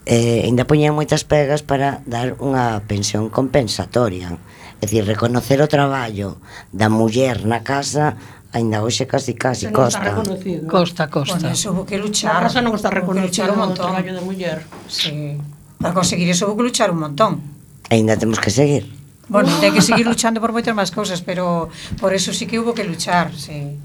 eh, 0.08 0.42
ainda 0.48 0.66
poñían 0.66 0.96
moitas 0.96 1.22
pegas 1.22 1.60
para 1.60 2.02
dar 2.08 2.34
unha 2.42 2.80
pensión 2.88 3.30
compensatoria 3.30 4.34
é 4.82 4.86
dicir, 4.86 5.06
reconocer 5.06 5.62
o 5.62 5.70
traballo 5.70 6.42
da 6.74 6.90
muller 6.90 7.46
na 7.46 7.62
casa 7.62 8.18
ainda 8.50 8.82
hoxe 8.82 9.06
casi 9.06 9.38
casi 9.38 9.70
non 9.70 9.78
costa. 9.78 10.02
Reconocido. 10.02 10.66
Costa, 10.66 11.06
costa. 11.06 11.38
Bueno, 11.38 11.54
eso 11.54 11.70
vou 11.70 11.86
que 11.86 12.02
luchar. 12.02 12.42
Eso 12.42 12.58
non 12.58 12.74
está 12.74 12.90
reconocido 12.90 13.54
o 13.54 13.70
traballo 13.78 14.10
da 14.10 14.22
muller. 14.26 14.66
Sí. 14.90 15.38
Para 15.78 15.94
conseguir 15.94 16.26
eso 16.34 16.50
vou 16.50 16.58
que 16.58 16.66
luchar 16.66 16.90
un 16.90 16.98
montón 16.98 17.61
aínda 17.92 18.16
temos 18.16 18.40
que 18.40 18.48
seguir. 18.48 18.88
Bueno, 19.28 19.52
hai 19.60 19.70
que 19.70 19.84
seguir 19.84 20.08
luchando 20.08 20.40
por 20.40 20.50
moitas 20.56 20.72
máis 20.72 20.90
cousas, 20.90 21.20
pero 21.20 21.68
por 22.00 22.16
eso 22.16 22.32
sí 22.32 22.48
que 22.48 22.58
hubo 22.58 22.72
que 22.72 22.88
luchar, 22.88 23.30
sí. 23.36 23.78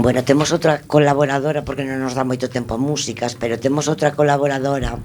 Bueno, 0.00 0.24
temos 0.24 0.54
outra 0.54 0.80
colaboradora 0.86 1.66
porque 1.66 1.84
non 1.84 2.00
nos 2.00 2.16
dá 2.16 2.24
moito 2.24 2.48
tempo 2.48 2.78
a 2.78 2.80
músicas, 2.80 3.36
pero 3.36 3.60
temos 3.60 3.90
outra 3.90 4.16
colaboradora 4.16 4.96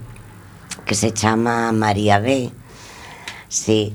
que 0.87 0.95
se 0.95 1.11
chama 1.11 1.73
María 1.75 2.23
B. 2.23 2.53
Sí. 3.49 3.91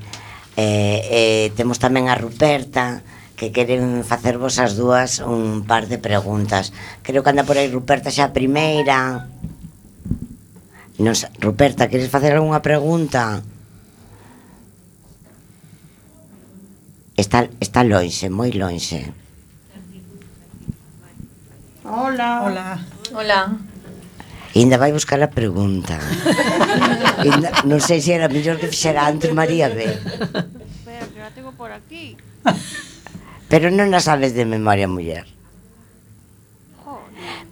Eh, 0.60 1.00
eh, 1.08 1.46
temos 1.56 1.80
tamén 1.80 2.12
a 2.12 2.18
Ruperta, 2.18 3.00
que 3.40 3.48
queren 3.48 4.04
facervos 4.04 4.60
as 4.60 4.76
dúas 4.76 5.24
un 5.24 5.64
par 5.64 5.88
de 5.88 5.96
preguntas. 5.96 6.76
Creo 7.00 7.24
que 7.24 7.32
anda 7.32 7.48
por 7.48 7.56
aí 7.56 7.72
Ruperta 7.72 8.12
xa 8.12 8.28
a 8.28 8.36
primeira. 8.36 9.32
Nos, 11.00 11.24
Ruperta, 11.40 11.88
queres 11.88 12.12
facer 12.12 12.36
algunha 12.36 12.60
pregunta? 12.60 13.40
Está, 17.20 17.40
está 17.60 17.84
lonxe, 17.84 18.32
moi 18.32 18.48
lonxe. 18.48 19.12
Hola. 21.84 22.48
Hola. 22.48 22.66
Hola. 23.12 23.40
Ainda 24.56 24.80
vai 24.80 24.88
buscar 24.88 25.20
a 25.20 25.28
pregunta. 25.28 26.00
Inda, 27.28 27.52
non 27.68 27.84
sei 27.84 28.00
se 28.00 28.16
era 28.16 28.32
mellor 28.32 28.56
que 28.56 28.72
fixera 28.72 29.04
antes 29.04 29.36
María 29.36 29.68
B. 29.68 29.84
Espera, 29.84 31.04
que 31.12 31.20
la 31.20 31.28
tengo 31.36 31.52
por 31.52 31.68
aquí. 31.68 32.16
Pero 33.52 33.68
non 33.68 33.92
a 33.92 34.00
sabes 34.00 34.32
de 34.32 34.48
memoria, 34.48 34.88
muller. 34.88 35.28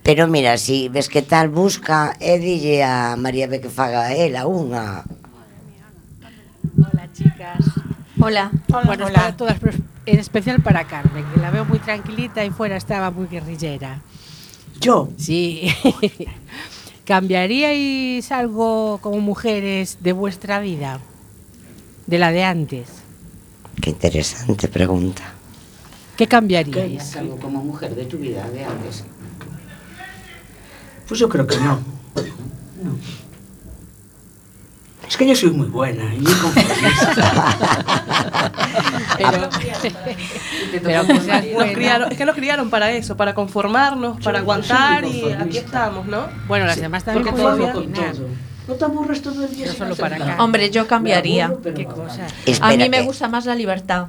Pero 0.01 0.33
mira, 0.33 0.57
si 0.57 0.89
ves 0.89 1.13
que 1.13 1.21
tal 1.21 1.53
busca 1.53 2.17
e 2.17 2.41
dille 2.41 2.81
a 2.81 3.21
María 3.21 3.53
B 3.53 3.61
que 3.61 3.69
faga 3.69 4.17
ela 4.17 4.49
unha. 4.49 5.05
Hola, 6.81 7.05
chicas. 7.13 7.78
Hola. 8.21 8.51
bueno, 8.69 9.07
es 9.07 9.13
para 9.13 9.37
todas, 9.37 9.59
pero 9.61 9.77
en 10.07 10.19
especial 10.19 10.61
para 10.61 10.85
Carmen, 10.85 11.25
que 11.33 11.41
la 11.41 11.51
veo 11.51 11.65
muy 11.65 11.79
tranquilita 11.79 12.45
y 12.45 12.51
fuera 12.51 12.77
estaba 12.77 13.11
muy 13.11 13.29
guerrillera. 13.29 14.03
¿Yo? 14.81 15.09
Sí. 15.17 15.69
¿Cambiaríais 17.05 18.31
algo 18.33 18.99
como 19.01 19.21
mujeres 19.21 19.99
de 20.01 20.13
vuestra 20.13 20.61
vida? 20.61 21.01
De 22.07 22.19
la 22.19 22.33
de 22.33 22.45
antes. 22.45 22.89
Que 23.81 23.91
interesante 23.91 24.69
pregunta. 24.69 25.23
¿Qué 26.17 26.27
cambiaríais? 26.27 27.17
algo 27.17 27.37
como 27.39 27.63
mujer 27.63 27.95
de 27.95 28.05
tu 28.05 28.19
vida 28.19 28.49
de 28.51 28.65
antes? 28.65 29.05
Pues 31.07 31.21
yo 31.21 31.29
creo 31.29 31.47
que 31.47 31.57
no. 31.57 31.79
No. 32.83 32.99
Es 35.09 35.17
que 35.17 35.27
yo 35.27 35.35
soy 35.35 35.51
muy 35.51 35.67
buena 35.69 36.15
y 36.15 36.19
muy 36.19 36.33
conformista. 36.35 37.57
Pero, 39.19 39.49
Pero 40.83 41.03
nos 41.03 41.27
criaron- 41.73 42.13
es 42.13 42.19
que 42.19 42.25
nos 42.25 42.35
criaron 42.37 42.71
para 42.71 42.91
eso, 42.93 43.17
para 43.17 43.35
conformarnos, 43.35 44.23
para 44.23 44.39
aguantar 44.41 45.05
y 45.05 45.33
aquí 45.33 45.59
estamos, 45.59 46.07
¿no? 46.07 46.27
Bueno, 46.47 46.67
las 46.67 46.81
demás 46.81 47.05
también 47.05 47.25
todavía- 47.35 47.73
opinar. 47.77 48.15
No 48.69 48.75
te 48.75 48.85
aburres 48.85 49.23
todo 49.23 49.45
el 49.47 49.57
día. 49.57 49.67
No 49.69 49.73
solo 49.73 49.97
para 49.97 50.17
acá. 50.17 50.37
Hombre, 50.45 50.71
yo 50.71 50.87
cambiaría. 50.87 51.51
¿Qué 51.75 51.85
cosa? 51.87 52.27
A 52.61 52.69
mí 52.69 52.89
me 52.91 53.03
gusta 53.03 53.27
más 53.29 53.47
la 53.47 53.55
libertad, 53.55 54.09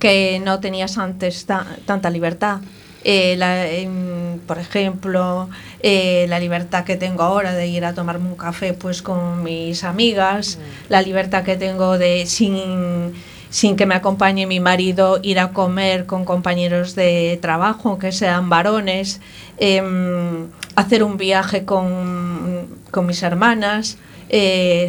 que 0.00 0.40
no 0.44 0.58
tenías 0.58 0.98
antes 0.98 1.46
ta- 1.46 1.64
tanta 1.86 2.10
libertad. 2.10 2.58
Eh, 3.04 3.36
la- 3.36 3.66
em, 3.66 4.38
por 4.46 4.58
ejemplo, 4.58 5.48
eh, 5.82 6.26
la 6.28 6.40
libertad 6.40 6.84
que 6.84 6.96
tengo 6.96 7.22
ahora 7.22 7.52
de 7.54 7.66
ir 7.68 7.84
a 7.84 7.94
tomarme 7.94 8.28
un 8.28 8.36
café 8.36 8.72
pues 8.74 9.02
con 9.02 9.42
mis 9.44 9.84
amigas, 9.84 10.58
la 10.88 11.00
libertad 11.02 11.44
que 11.44 11.56
tengo 11.56 11.96
de 11.96 12.26
sin, 12.26 13.12
sin 13.50 13.76
que 13.76 13.86
me 13.86 13.94
acompañe 13.94 14.46
mi 14.46 14.58
marido 14.60 15.20
ir 15.22 15.38
a 15.38 15.52
comer 15.52 16.06
con 16.06 16.24
compañeros 16.24 16.94
de 16.96 17.38
trabajo, 17.40 17.98
que 17.98 18.10
sean 18.12 18.50
varones, 18.50 19.20
em, 19.58 20.48
hacer 20.74 21.02
un 21.04 21.16
viaje 21.16 21.64
con, 21.64 22.66
con 22.90 23.06
mis 23.06 23.22
hermanas, 23.22 23.96
eh, 24.28 24.88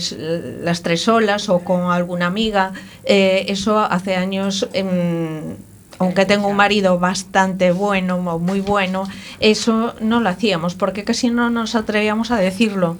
las 0.63 0.81
tres 0.81 1.03
solas 1.03 1.47
o 1.49 1.59
con 1.59 1.91
alguna 1.91 2.25
amiga. 2.27 2.73
eh, 3.05 3.45
eso 3.49 3.79
hace 3.79 4.15
años, 4.15 4.67
em, 4.73 5.55
aunque 5.99 6.25
tengo 6.25 6.47
un 6.47 6.55
marido 6.55 6.97
bastante 6.97 7.71
bueno 7.71 8.15
o 8.17 8.39
muy 8.39 8.61
bueno, 8.61 9.07
eso 9.39 9.93
no 10.01 10.19
lo 10.21 10.29
hacíamos 10.29 10.73
porque 10.75 11.03
casi 11.03 11.29
no 11.29 11.49
nos 11.49 11.75
atrevíamos 11.75 12.31
a 12.31 12.37
decirlo. 12.37 12.97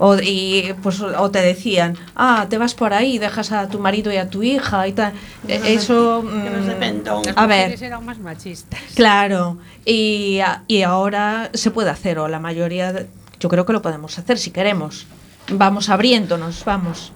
O, 0.00 0.14
y, 0.16 0.74
pues, 0.82 1.00
o 1.00 1.30
te 1.32 1.40
decían, 1.40 1.96
ah, 2.14 2.46
te 2.48 2.56
vas 2.56 2.74
por 2.74 2.92
ahí, 2.94 3.18
dejas 3.18 3.50
a 3.50 3.68
tu 3.68 3.80
marido 3.80 4.12
y 4.12 4.16
a 4.16 4.30
tu 4.30 4.44
hija 4.44 4.86
y 4.86 4.92
tal. 4.92 5.12
Eso, 5.48 6.22
Que 6.24 6.50
nos 6.50 6.66
mm, 6.66 7.38
a 7.38 7.46
ver, 7.48 7.82
eran 7.82 8.04
más 8.04 8.18
machistas. 8.20 8.78
Claro, 8.94 9.58
y, 9.84 10.38
a- 10.38 10.62
y 10.68 10.82
ahora 10.82 11.50
se 11.54 11.72
puede 11.72 11.90
hacer, 11.90 12.20
o 12.20 12.28
la 12.28 12.38
mayoría, 12.38 12.92
de- 12.92 13.08
yo 13.40 13.48
creo 13.48 13.66
que 13.66 13.72
lo 13.72 13.82
podemos 13.82 14.16
hacer 14.20 14.38
si 14.38 14.52
queremos. 14.52 15.06
Vamos 15.50 15.88
abriéndonos, 15.88 16.64
vamos. 16.64 17.10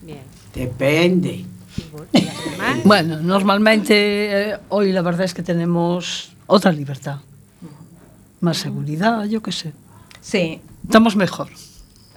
Bien. 0.00 0.22
Depende. 0.54 1.44
Bueno, 2.84 3.20
normalmente 3.20 4.50
eh, 4.52 4.56
hoy 4.68 4.92
la 4.92 5.02
verdad 5.02 5.24
es 5.24 5.34
que 5.34 5.42
tenemos 5.42 6.32
otra 6.46 6.72
libertad. 6.72 7.18
Más 8.40 8.56
seguridad, 8.56 9.24
yo 9.24 9.42
qué 9.42 9.52
sé. 9.52 9.72
Sí. 10.20 10.60
Estamos 10.84 11.14
mejor. 11.16 11.48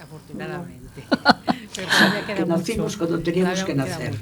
Afortunadamente. 0.00 1.02
Pero 1.76 1.88
Que 2.36 2.46
nacimos 2.46 2.92
mucho. 2.92 2.98
cuando 2.98 3.18
teníamos 3.20 3.64
que 3.64 3.74
nacer. 3.74 4.14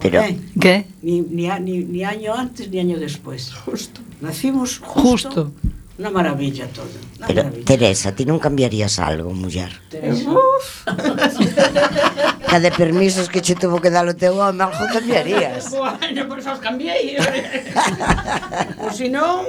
Pero, 0.00 0.20
¿Eh? 0.22 0.38
¿Qué? 0.60 0.86
Ni, 1.02 1.20
ni, 1.20 1.84
ni 1.84 2.04
año 2.04 2.34
antes 2.34 2.68
ni 2.70 2.80
año 2.80 2.98
después. 2.98 3.54
Justo. 3.54 4.00
Nacimos 4.20 4.78
justo. 4.80 5.28
Justo. 5.30 5.52
Una 5.98 6.10
maravilla 6.10 6.66
todo. 6.68 6.88
Una 7.18 7.26
Pero, 7.26 7.42
maravilla. 7.44 7.64
Teresa, 7.64 8.12
ti 8.16 8.24
non 8.24 8.40
cambiarías 8.40 8.98
algo, 8.98 9.30
muller? 9.36 9.68
Teresa. 9.92 10.32
Cada 12.48 12.70
permisos 12.72 13.28
que 13.28 13.40
che 13.40 13.54
tuvo 13.54 13.80
que 13.80 13.90
dar 13.92 14.08
o 14.08 14.16
teu 14.16 14.40
home, 14.40 14.64
algo 14.64 14.86
cambiarías. 14.92 15.68
bueno, 15.76 16.28
por 16.28 16.38
eso 16.40 16.52
os 16.52 16.60
cambiei. 16.60 17.16
Eh. 17.16 17.72
o 18.84 18.88
si 18.88 19.12
non. 19.12 19.44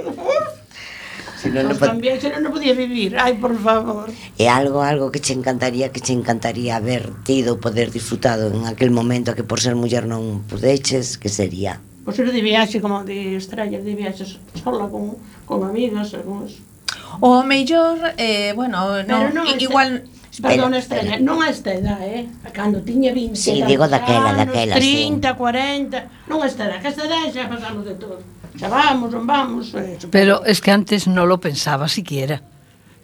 Si 1.40 1.52
non, 1.52 1.68
non, 1.68 1.80
cambiei, 1.80 2.20
si 2.20 2.28
non, 2.28 2.44
non 2.44 2.52
podía 2.52 2.76
vivir. 2.76 3.16
Ai, 3.16 3.40
por 3.40 3.56
favor. 3.56 4.12
É 4.36 4.52
algo, 4.52 4.84
algo 4.84 5.12
que 5.16 5.24
che 5.24 5.32
encantaría, 5.32 5.96
que 5.96 6.04
che 6.04 6.12
encantaría 6.12 6.76
haber 6.76 7.08
tido, 7.24 7.60
poder 7.60 7.92
disfrutado 7.92 8.52
en 8.52 8.68
aquel 8.68 8.92
momento 8.92 9.36
que 9.36 9.48
por 9.48 9.64
ser 9.64 9.76
muller 9.76 10.08
non 10.08 10.44
pudeches, 10.48 11.16
que 11.16 11.32
sería? 11.32 11.80
Pois 12.04 12.20
eu 12.20 12.28
de 12.28 12.44
viaxe 12.44 12.84
como 12.84 13.04
de 13.08 13.40
estrella, 13.40 13.80
de 13.80 13.96
viaxes 13.96 14.40
sola 14.60 14.92
con, 14.92 15.16
con 15.48 15.64
amigas, 15.64 16.14
algúns. 16.14 16.60
O 17.24 17.44
mellor, 17.44 17.98
eh, 18.18 18.52
bueno, 18.56 19.04
no, 19.08 19.32
non 19.32 19.48
igual... 19.60 20.04
Perdón, 20.34 20.74
espera. 20.74 21.22
non 21.22 21.46
a 21.46 21.54
esta 21.54 21.78
edad, 21.78 22.02
eh? 22.02 22.26
Cando 22.58 22.82
tiña 22.82 23.14
20 23.14 23.38
sí, 23.38 23.62
digo 23.70 23.86
daquela, 23.86 24.34
anos, 24.34 24.50
daquela, 24.50 24.82
30, 24.82 25.30
sí. 25.30 25.38
40, 25.38 26.26
non 26.26 26.42
a 26.42 26.50
esta 26.50 26.66
edad, 26.66 26.82
que 26.82 26.90
a 26.90 26.92
esta 26.92 27.06
edad 27.06 27.30
xa 27.30 27.46
pasamos 27.46 27.86
de 27.86 27.96
todo. 28.02 28.18
Xa 28.58 28.66
vamos, 28.66 29.14
non 29.14 29.30
vamos. 29.30 29.78
Eh. 29.78 30.02
Pero 30.10 30.42
es 30.44 30.58
que 30.58 30.74
antes 30.74 31.06
non 31.06 31.30
lo 31.30 31.38
pensaba 31.38 31.86
siquiera. 31.86 32.42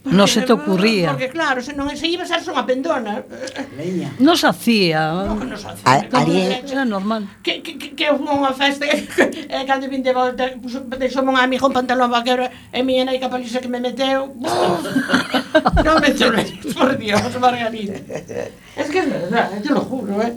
No 0.08 0.24
non 0.24 0.28
se 0.32 0.47
te 0.47 0.56
ocurría. 0.56 1.12
Porque 1.12 1.28
claro, 1.28 1.60
se 1.60 1.76
non 1.76 1.91
se 1.91 2.08
iba 2.08 2.24
a 2.24 2.30
ser 2.30 2.39
unha 2.47 2.64
pendona. 2.64 3.20
Leña. 3.76 4.16
Nos 4.24 4.47
hacía. 4.47 5.28
Non 5.28 5.43
nos 5.43 5.60
hacía. 5.68 6.08
Ari... 6.08 6.64
Era 6.64 6.88
normal. 6.88 7.28
Que, 7.43 7.60
que, 7.60 7.76
que, 7.76 7.91
que 8.00 8.08
unha 8.08 8.56
festa 8.56 8.88
e 8.91 9.04
eh, 9.52 9.64
cando 9.68 9.91
vin 9.91 10.00
de 10.00 10.16
volta 10.16 10.56
deixou 10.95 11.28
un 11.28 11.36
amigo 11.36 11.68
un 11.68 11.76
pantalón 11.76 12.08
vaquero 12.08 12.47
e 12.47 12.80
miña 12.80 13.12
nai 13.12 13.20
capaliza 13.20 13.60
que 13.60 13.68
me 13.68 13.84
meteu. 13.84 14.32
non 15.86 16.00
me 16.00 16.16
chorei. 16.16 16.47
por 16.72 16.95
Dios, 16.95 17.36
Margarita. 17.36 18.00
Es 18.80 18.88
que 18.88 19.04
es 19.04 19.08
verdad, 19.12 19.52
eh, 19.52 19.60
te 19.60 19.70
lo 19.76 19.84
juro, 19.84 20.24
eh. 20.24 20.32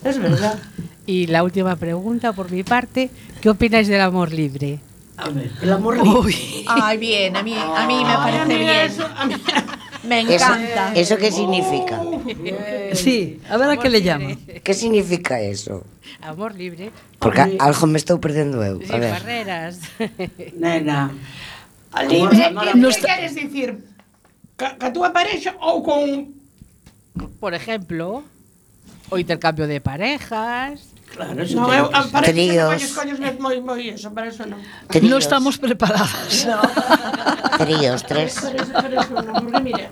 Es 0.00 0.16
verdad. 0.16 0.56
Y 1.04 1.26
la 1.26 1.42
última 1.42 1.76
pregunta 1.76 2.32
por 2.32 2.50
mi 2.50 2.64
parte, 2.64 3.10
¿qué 3.40 3.50
opináis 3.50 3.88
del 3.88 4.00
amor 4.00 4.32
libre? 4.32 4.80
A 5.18 5.28
ver, 5.30 5.50
el 5.62 5.72
amor 5.72 5.98
libre. 5.98 6.64
Ay, 6.68 6.96
bien, 6.98 7.36
a 7.36 7.42
mí, 7.42 7.54
a 7.54 7.86
mí 7.86 7.94
me 8.04 8.10
Ay, 8.10 8.14
a 8.14 8.18
parece 8.22 8.46
mí 8.46 8.58
bien. 8.58 8.70
eso, 8.86 9.04
a 9.04 9.26
mí- 9.26 9.34
Me 10.04 10.20
encanta. 10.20 10.94
¿Eso 10.94 11.16
qué 11.18 11.30
significa? 11.32 12.00
Sí, 12.94 13.40
a 13.50 13.56
ver 13.56 13.70
a 13.70 13.76
qué 13.76 13.88
le 13.90 14.00
llaman. 14.00 14.38
¿Qué 14.62 14.72
significa 14.74 15.40
eso? 15.40 15.84
Amor 16.22 16.54
libre, 16.54 16.90
Porque 17.18 17.58
algo 17.58 17.86
me 17.90 17.98
estou 17.98 18.18
perdendo 18.22 18.62
eu. 18.64 18.78
A 18.78 18.86
sin 18.86 19.00
ver. 19.02 19.10
barreras. 19.12 19.80
Nena. 20.56 21.10
a 21.92 22.02
libre, 22.04 22.36
que, 22.36 22.44
amor- 22.44 22.94
que 22.94 23.00
queres 23.02 23.34
dicir 23.34 23.84
ca, 24.56 24.76
ca 24.78 24.92
túa 24.92 25.10
parexa 25.12 25.56
ou 25.60 25.82
con 25.82 26.30
Por 27.42 27.52
ejemplo, 27.58 28.22
o 29.10 29.18
intercambio 29.18 29.66
de 29.66 29.80
parejas. 29.82 30.94
Claro, 31.08 31.34
non, 31.34 31.68
eu, 31.72 31.86
ah, 31.90 32.06
parece 32.12 32.36
que 32.36 32.54
non 32.54 32.78
coñes 32.94 33.18
moi, 33.40 33.56
moi 33.64 33.82
eso, 33.90 34.12
para 34.12 34.28
eso 34.28 34.44
non. 34.44 34.60
Tríos. 34.86 35.08
Non 35.10 35.18
estamos 35.18 35.56
preparadas. 35.58 36.46
No. 36.46 36.60
tríos, 37.62 38.04
tres. 38.06 38.38
Para 38.38 38.60
eso, 38.62 38.72
para 38.76 38.96
eso, 39.02 39.12
non, 39.26 39.34
porque 39.42 39.62
mira. 39.64 39.88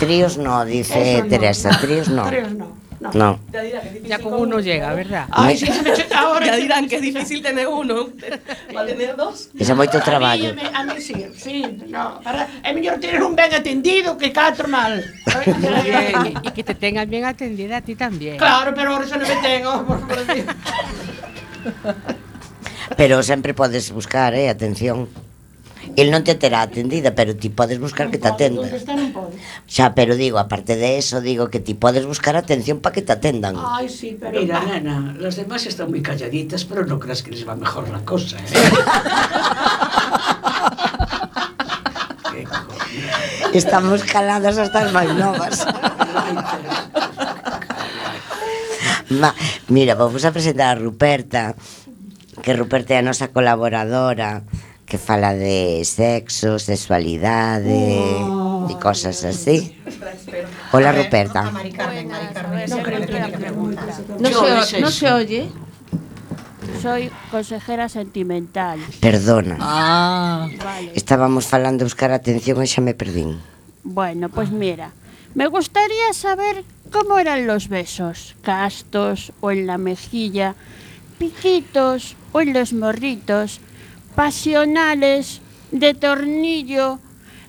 Tríos 0.00 0.34
no, 0.40 0.64
dice 0.64 1.20
eso 1.20 1.28
Teresa, 1.30 1.70
no. 1.70 1.78
tríos 1.78 2.08
no. 2.08 2.24
Tríos 2.26 2.52
no. 2.56 2.68
No. 3.00 3.10
no. 3.14 3.40
Ya 3.50 3.62
dirán 3.62 3.80
que 3.82 3.88
es 3.88 3.92
difícil. 3.94 4.08
Ya 4.08 4.18
con 4.18 4.34
uno, 4.34 4.60
llega, 4.60 4.92
¿verdad? 4.92 5.26
Ay, 5.30 5.56
sí, 5.56 5.66
se 5.66 5.82
me 5.82 6.14
ahora. 6.14 6.46
ya 6.46 6.56
dirán 6.56 6.86
que 6.86 6.96
es 6.96 7.02
difícil 7.02 7.42
tener 7.42 7.66
uno. 7.66 8.08
Va 8.76 8.82
a 8.82 8.86
tener 8.86 9.16
dos. 9.16 9.48
Eso 9.58 9.72
é 9.72 9.74
moito 9.74 9.98
traballo. 10.04 10.50
A 10.50 10.52
mí, 10.52 10.62
a 10.74 10.84
mí 10.84 11.00
sí, 11.00 11.16
sí, 11.34 11.64
no. 11.88 12.20
Para, 12.20 12.46
é 12.62 12.72
mellor 12.76 13.00
tener 13.00 13.22
un 13.22 13.34
ben 13.34 13.54
atendido 13.54 14.18
que 14.18 14.30
catro 14.32 14.68
mal. 14.68 15.00
y, 16.44 16.48
y, 16.48 16.50
que 16.52 16.62
te 16.62 16.74
tengan 16.74 17.08
bien 17.08 17.24
atendida 17.24 17.78
a 17.78 17.80
ti 17.80 17.96
también. 17.96 18.36
Claro, 18.36 18.74
pero 18.76 18.92
ahora 18.92 19.06
yo 19.06 19.16
no 19.16 19.26
me 19.26 19.36
tengo, 19.36 19.70
por 19.86 19.98
favor. 20.06 20.44
pero 22.96 23.22
sempre 23.22 23.54
podes 23.54 23.90
buscar, 23.92 24.34
eh, 24.34 24.50
atención 24.50 25.08
el 25.96 26.10
non 26.10 26.22
te 26.22 26.34
terá 26.34 26.62
atendida, 26.62 27.14
pero 27.14 27.34
ti 27.34 27.48
podes 27.50 27.78
buscar 27.80 28.06
non 28.06 28.12
que 28.12 28.20
te 28.20 28.28
atenda. 28.28 28.68
Xa, 29.66 29.94
pero 29.94 30.14
digo, 30.14 30.38
aparte 30.38 30.76
de 30.76 30.98
eso, 30.98 31.20
digo 31.20 31.50
que 31.50 31.58
ti 31.58 31.74
podes 31.74 32.06
buscar 32.06 32.36
atención 32.36 32.78
para 32.78 32.94
que 32.94 33.02
te 33.02 33.12
atendan. 33.12 33.56
Ay, 33.58 33.88
sí, 33.88 34.16
pero... 34.18 34.40
Mira, 34.40 34.60
nena, 34.64 35.16
las 35.18 35.36
demás 35.36 35.66
están 35.66 35.90
moi 35.90 36.02
calladitas, 36.02 36.64
pero 36.64 36.86
no 36.86 36.98
creas 36.98 37.22
que 37.22 37.30
les 37.34 37.42
va 37.46 37.56
mejor 37.56 37.88
la 37.90 38.04
cosa, 38.04 38.38
¿eh? 38.38 38.50
Estamos 43.52 44.04
caladas 44.04 44.58
hasta 44.58 44.86
as 44.86 44.92
máis 44.94 45.10
novas. 45.10 45.66
Ma, 49.10 49.34
mira, 49.66 49.98
vamos 49.98 50.22
a 50.22 50.30
presentar 50.30 50.70
a 50.70 50.78
Ruperta, 50.78 51.58
que 52.46 52.54
Ruperta 52.54 52.94
é 52.94 53.02
a 53.02 53.06
nosa 53.06 53.34
colaboradora, 53.34 54.46
que 54.90 54.98
fala 54.98 55.38
de 55.38 55.86
sexo, 55.86 56.58
sexualidade 56.58 58.02
oh. 58.26 58.66
e 58.66 58.74
cosas 58.74 59.22
así. 59.22 59.78
Hola, 60.74 60.90
Ruperta. 60.90 61.46
Non 64.18 64.32
se, 64.66 64.82
no 64.82 64.90
se 64.90 65.06
oye. 65.14 65.46
Soy 66.82 67.06
consejera 67.30 67.86
sentimental. 67.86 68.82
Perdona. 68.98 69.62
Ah. 69.62 70.50
Vale. 70.58 70.90
Estábamos 70.98 71.46
falando 71.46 71.86
de 71.86 71.86
buscar 71.86 72.10
atención 72.10 72.58
e 72.58 72.66
xa 72.66 72.82
me 72.82 72.98
perdín. 72.98 73.38
Bueno, 73.86 74.26
pois 74.26 74.50
pues 74.50 74.58
mira, 74.58 74.90
me 75.38 75.46
gustaría 75.46 76.10
saber 76.18 76.66
cómo 76.90 77.22
eran 77.22 77.46
los 77.46 77.70
besos, 77.70 78.34
castos 78.42 79.30
o 79.38 79.54
en 79.54 79.70
la 79.70 79.78
mejilla, 79.78 80.58
piquitos 81.22 82.18
o 82.34 82.42
en 82.42 82.58
los 82.58 82.74
morritos, 82.74 83.62
pasionales, 84.20 85.40
de 85.70 85.94
tornillo. 85.94 86.98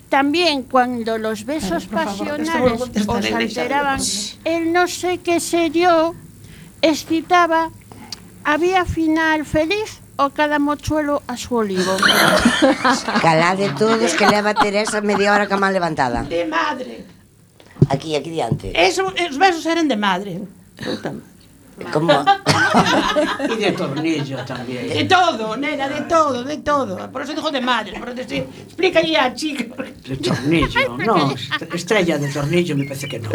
También 0.08 0.62
cuando 0.62 1.18
los 1.18 1.44
besos 1.44 1.84
favor, 1.84 2.06
pasionales 2.06 2.80
contestaré, 2.80 3.28
os 3.28 3.34
alteraban 3.34 4.00
el 4.44 4.72
no 4.72 4.88
sé 4.88 5.18
qué 5.18 5.38
sé 5.38 5.70
yo, 5.70 6.14
excitaba, 6.80 7.68
había 8.44 8.86
final 8.86 9.44
feliz 9.44 10.00
o 10.16 10.30
cada 10.30 10.58
mochuelo 10.58 11.22
a 11.26 11.36
su 11.36 11.56
olivo. 11.56 11.94
Calade 13.20 13.68
todos 13.78 14.14
que 14.14 14.26
leva 14.26 14.54
Teresa 14.54 15.02
media 15.02 15.34
hora 15.34 15.46
ca 15.48 15.58
mal 15.58 15.74
levantada. 15.74 16.22
De 16.22 16.46
madre. 16.46 17.04
Aquí, 17.90 18.16
aquí 18.16 18.30
diante. 18.30 18.72
Eso, 18.74 19.12
os 19.28 19.36
besos 19.36 19.66
eran 19.66 19.88
de 19.88 19.96
madre. 19.98 20.40
Puta 20.82 21.12
madre. 21.12 21.31
Como? 21.92 22.24
Y 23.50 23.56
de 23.60 23.72
tornillo 23.72 24.38
también. 24.44 24.88
De 24.88 25.04
todo, 25.04 25.56
nena, 25.56 25.88
de 25.88 26.02
todo, 26.02 26.42
de 26.44 26.56
todo. 26.58 27.10
Por 27.10 27.22
eso 27.22 27.34
dijo 27.34 27.50
de 27.50 27.60
madre, 27.60 27.98
por 27.98 28.08
eso 28.10 28.22
sí. 28.28 28.36
Explica 28.36 29.02
ya, 29.02 29.34
chico. 29.34 29.74
De 30.06 30.16
tornillo, 30.16 30.96
no. 30.98 31.32
est- 31.32 31.74
Estrella 31.74 32.18
de 32.18 32.28
tornillo 32.28 32.76
me 32.76 32.84
parece 32.84 33.08
que 33.08 33.18
no. 33.18 33.30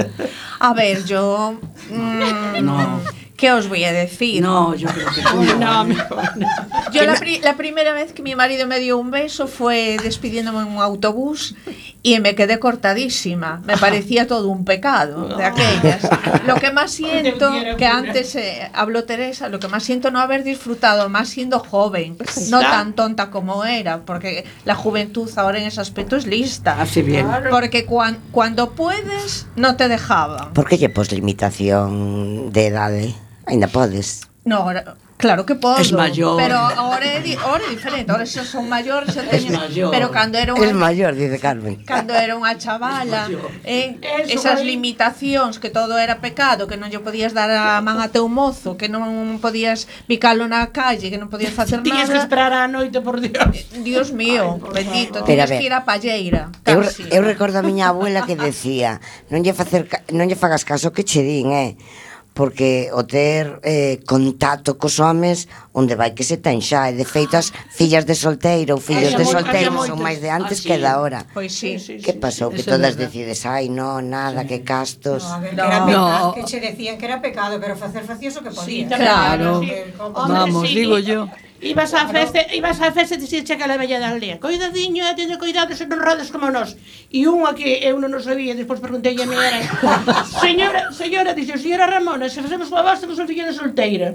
A 0.60 0.74
ver, 0.74 1.04
yo. 1.06 1.58
mm, 1.90 2.64
No. 2.64 3.02
¿Qué 3.38 3.52
os 3.52 3.70
voy 3.70 3.84
a 3.86 3.94
decir? 3.94 4.42
No, 4.42 4.74
yo 4.74 4.90
creo 4.90 5.08
que 5.14 5.22
tú 5.32 5.44
no. 5.60 5.88
Yo 6.92 7.04
la, 7.06 7.14
pri- 7.16 7.40
la 7.42 7.56
primera 7.56 7.94
vez 7.94 8.12
que 8.14 8.24
mi 8.24 8.34
marido 8.36 8.66
me 8.66 8.80
dio 8.80 8.98
un 8.98 9.12
beso 9.12 9.46
fue 9.48 9.98
despidiéndome 10.02 10.62
en 10.62 10.68
un 10.70 10.82
autobús 10.82 11.54
y 12.02 12.20
me 12.20 12.34
quedé 12.34 12.58
cortadísima. 12.60 13.62
Me 13.66 13.78
parecía 13.86 14.26
todo 14.26 14.48
un 14.50 14.66
pecado 14.66 15.38
de 15.38 15.44
aquellas. 15.46 16.02
Lo 16.48 16.56
que 16.56 16.72
más 16.72 16.90
siento, 16.92 17.52
que 17.78 17.86
antes 17.86 18.34
eh, 18.36 18.72
habló 18.74 19.04
Teresa, 19.04 19.50
lo 19.50 19.60
que 19.60 19.68
más 19.68 19.84
siento 19.84 20.10
no 20.10 20.20
haber 20.20 20.44
disfrutado 20.44 21.08
más 21.10 21.30
siendo 21.30 21.60
joven, 21.60 22.18
no 22.50 22.60
tan 22.62 22.94
tonta 22.94 23.30
como 23.30 23.66
era, 23.66 24.00
porque 24.00 24.46
la 24.66 24.74
juventud 24.74 25.30
ahora 25.36 25.60
en 25.60 25.68
ese 25.68 25.80
aspecto 25.82 26.16
es 26.16 26.26
lista. 26.26 26.82
Hace 26.82 27.04
bien. 27.04 27.28
Porque 27.52 27.86
cuan- 27.86 28.18
cuando 28.32 28.72
puedes, 28.72 29.46
no 29.56 29.76
te 29.76 29.88
dejaban. 29.90 30.54
Por 30.54 30.68
que 30.68 30.78
lle 30.80 30.90
pos 30.90 31.12
limitación 31.12 32.52
de 32.52 32.68
edade? 32.68 33.14
Ainda 33.48 33.68
podes. 33.68 34.28
No, 34.44 34.58
ahora, 34.58 34.96
claro 35.18 35.46
que 35.46 35.56
podo. 35.56 35.78
Es 35.80 35.92
mayor. 35.92 36.38
Pero 36.38 36.56
ahora 36.56 37.06
é, 37.06 37.20
di, 37.20 37.36
ahora 37.36 37.64
é 37.68 37.70
diferente, 37.70 38.12
ahora 38.12 38.26
xa 38.26 38.48
son 38.48 38.68
maior, 38.72 39.04
xa 39.12 39.24
teñen... 39.28 39.52
Es 39.52 39.60
mayor. 39.60 39.92
Pero 39.92 40.08
cando 40.12 40.40
era 40.40 40.56
unha... 40.56 40.68
Es 40.68 40.72
maior, 40.72 41.12
dice 41.16 41.36
Carmen. 41.36 41.84
Cando 41.84 42.16
era 42.16 42.36
unha 42.40 42.56
chavala, 42.56 43.28
eh, 43.68 44.00
esas 44.32 44.64
vai... 44.64 44.72
limitacións 44.72 45.60
que 45.60 45.68
todo 45.68 46.00
era 46.00 46.24
pecado, 46.24 46.64
que 46.64 46.80
non 46.80 46.88
lle 46.88 47.04
podías 47.04 47.36
dar 47.36 47.52
a 47.52 47.84
man 47.84 48.00
a 48.00 48.08
teu 48.08 48.28
mozo, 48.32 48.80
que 48.80 48.88
non 48.88 49.04
podías 49.44 49.88
picalo 50.08 50.48
na 50.48 50.72
calle, 50.72 51.12
que 51.12 51.20
non 51.20 51.28
podías 51.28 51.52
facer 51.52 51.84
nada. 51.84 51.92
Tías 51.92 52.08
que 52.08 52.20
esperar 52.20 52.56
a 52.56 52.72
noite, 52.72 53.04
por 53.04 53.20
Dios. 53.20 53.52
Eh, 53.52 53.84
Dios 53.84 54.16
mío, 54.16 54.64
Ay, 54.72 54.84
bendito, 54.84 55.28
tías 55.28 55.52
que 55.52 55.64
ir 55.68 55.76
a 55.76 55.84
palleira. 55.84 56.56
Casi. 56.64 57.04
Eu, 57.12 57.20
eu 57.20 57.22
recordo 57.24 57.60
a 57.60 57.64
miña 57.64 57.92
abuela 57.92 58.24
que 58.24 58.40
decía, 58.40 59.04
non 59.28 59.44
lle 59.44 59.52
facer 59.52 59.92
non 60.16 60.28
lle 60.28 60.40
fagas 60.40 60.64
caso 60.64 60.96
que 60.96 61.04
che 61.04 61.20
din, 61.24 61.52
eh 61.52 61.76
porque 62.38 62.94
o 62.94 63.02
ter 63.02 63.58
eh, 63.66 63.98
contacto 64.06 64.78
cos 64.78 65.02
homes 65.02 65.50
onde 65.78 65.94
vai 65.94 66.18
que 66.18 66.26
se 66.26 66.42
ten 66.42 66.58
xa, 66.58 66.90
e 66.90 66.98
de 66.98 67.06
feito 67.06 67.38
as 67.38 67.54
fillas 67.70 68.02
de 68.10 68.18
solteiro 68.18 68.74
ou 68.76 68.82
fillos 68.82 69.14
de 69.14 69.22
solteiro 69.22 69.70
son 69.86 70.02
máis 70.02 70.18
de 70.18 70.34
antes 70.34 70.58
ah, 70.58 70.62
sí. 70.62 70.68
que 70.74 70.78
da 70.82 70.98
hora. 70.98 71.22
Pois 71.38 71.54
sí. 71.54 71.78
sí, 71.78 72.02
sí 72.02 72.06
que 72.06 72.18
pasou? 72.18 72.50
Sí, 72.50 72.58
que 72.58 72.64
todas 72.66 72.98
decides, 72.98 73.46
ai, 73.46 73.70
no, 73.70 74.02
nada, 74.02 74.42
sí. 74.42 74.50
que 74.50 74.60
castos. 74.66 75.22
No, 75.22 75.38
a 75.38 75.40
ver, 75.40 75.54
no. 75.54 75.62
que 75.62 75.70
era 75.70 75.86
pecado, 75.86 76.26
ah, 76.26 76.34
que 76.34 76.44
che 76.50 76.58
decían 76.58 76.98
que 76.98 77.06
era 77.06 77.22
pecado, 77.22 77.54
pero 77.62 77.78
facer 77.78 78.04
facioso 78.10 78.42
que 78.42 78.50
podía. 78.50 78.90
Sí, 78.90 78.90
claro. 78.90 79.62
claro. 79.62 79.62
Sí. 79.62 79.70
Vamos, 80.34 80.66
sí. 80.66 80.76
digo 80.82 80.98
yo. 80.98 81.30
Ibas 81.62 81.94
á 81.94 82.06
festa, 82.10 82.42
ibas 82.54 82.78
á 82.82 82.90
festa 82.94 83.14
e 83.14 83.22
dixen 83.22 83.46
que 83.46 83.66
a 83.66 83.78
vella 83.78 84.02
da 84.02 84.10
aldea. 84.14 84.42
Coidadiño, 84.42 85.06
e 85.06 85.10
eh, 85.10 85.18
teño 85.18 85.38
cuidado, 85.38 85.74
se 85.78 85.86
non 85.86 86.02
rodes 86.02 86.30
como 86.34 86.50
nós. 86.50 86.74
E 87.10 87.26
unha 87.30 87.54
que 87.54 87.86
eu 87.86 87.98
non 88.02 88.14
o 88.14 88.22
sabía, 88.22 88.58
despois 88.58 88.82
preguntei 88.82 89.14
a 89.18 89.26
mi 89.30 89.38
era, 89.38 89.62
señora, 90.46 90.90
señora, 90.94 91.38
dixo, 91.38 91.58
señora 91.58 91.90
Ramona, 91.90 92.30
se 92.30 92.46
facemos 92.46 92.70
coa 92.70 92.86
voz, 92.86 93.02
somos 93.02 93.18
un 93.18 93.30
fillo 93.30 93.46
de 93.46 93.58
solteira. 93.58 94.14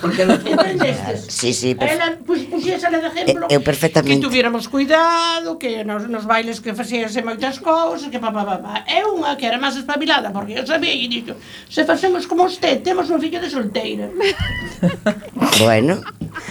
Porque 0.00 0.22
Entendestes? 0.22 1.26
Sí, 1.28 1.54
sí, 1.54 1.74
per... 1.74 1.88
Ela, 1.90 2.18
pues, 2.26 2.42
puxésele 2.50 2.98
de 2.98 3.06
eh, 3.06 3.10
exemplo 3.10 3.46
eu, 3.48 3.58
eu 3.58 3.62
perfectamente. 3.62 4.20
que 4.20 4.26
tuviéramos 4.26 4.68
cuidado, 4.68 5.58
que 5.58 5.84
nos, 5.84 6.08
nos 6.08 6.24
bailes 6.26 6.60
que 6.60 6.74
facíase 6.74 7.22
moitas 7.22 7.62
cousas, 7.62 8.10
que 8.10 8.18
pa 8.18 8.34
pa 8.34 8.44
pa. 8.44 8.84
É 8.90 9.06
unha 9.06 9.38
que 9.38 9.46
era 9.46 9.56
máis 9.56 9.78
espabilada, 9.78 10.34
porque 10.34 10.58
eu 10.58 10.64
sabía 10.66 10.92
e 10.92 11.06
dixo, 11.06 11.38
se 11.68 11.86
facemos 11.86 12.26
como 12.26 12.44
usted, 12.44 12.82
temos 12.82 13.08
un 13.08 13.22
fillo 13.22 13.38
de 13.38 13.48
solteira. 13.48 14.10
bueno, 15.64 16.02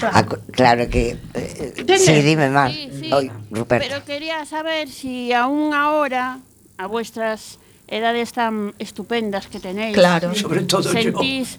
a, 0.02 0.24
claro 0.56 0.88
que... 0.88 1.20
Eh, 1.36 1.98
sí, 2.00 2.16
dime 2.24 2.48
máis. 2.50 2.74
Sí, 2.74 2.90
sí. 2.96 3.10
Oi, 3.12 3.28
Ruperto. 3.52 3.84
Pero 3.84 4.06
quería 4.06 4.46
saber 4.46 4.88
se 4.88 5.10
si 5.10 5.34
a 5.34 5.50
unha 5.50 5.96
hora 5.96 6.38
a 6.78 6.86
vuestras 6.86 7.58
edades 7.90 8.32
tan 8.34 8.74
estupendas 8.80 9.48
que 9.48 9.60
tenéis, 9.60 9.94
Claro. 9.96 10.34
Sobre 10.36 10.62
todo 10.62 10.84
yo. 10.84 10.92
sentís 10.92 11.58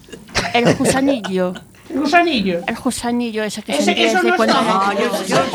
el 0.55 0.75
gusanillo. 0.77 1.55
El 1.91 2.01
gusanillo. 2.01 2.61
El 2.67 2.77
gusanillo 2.77 3.43
ese 3.43 3.63
que 3.63 3.77
Ese- 3.77 4.07
eso 4.07 4.23
de 4.23 4.31
no 4.31 4.37
cuando 4.37 4.59
está. 4.61 4.93
erais 4.93 5.11
pequeños. 5.11 5.51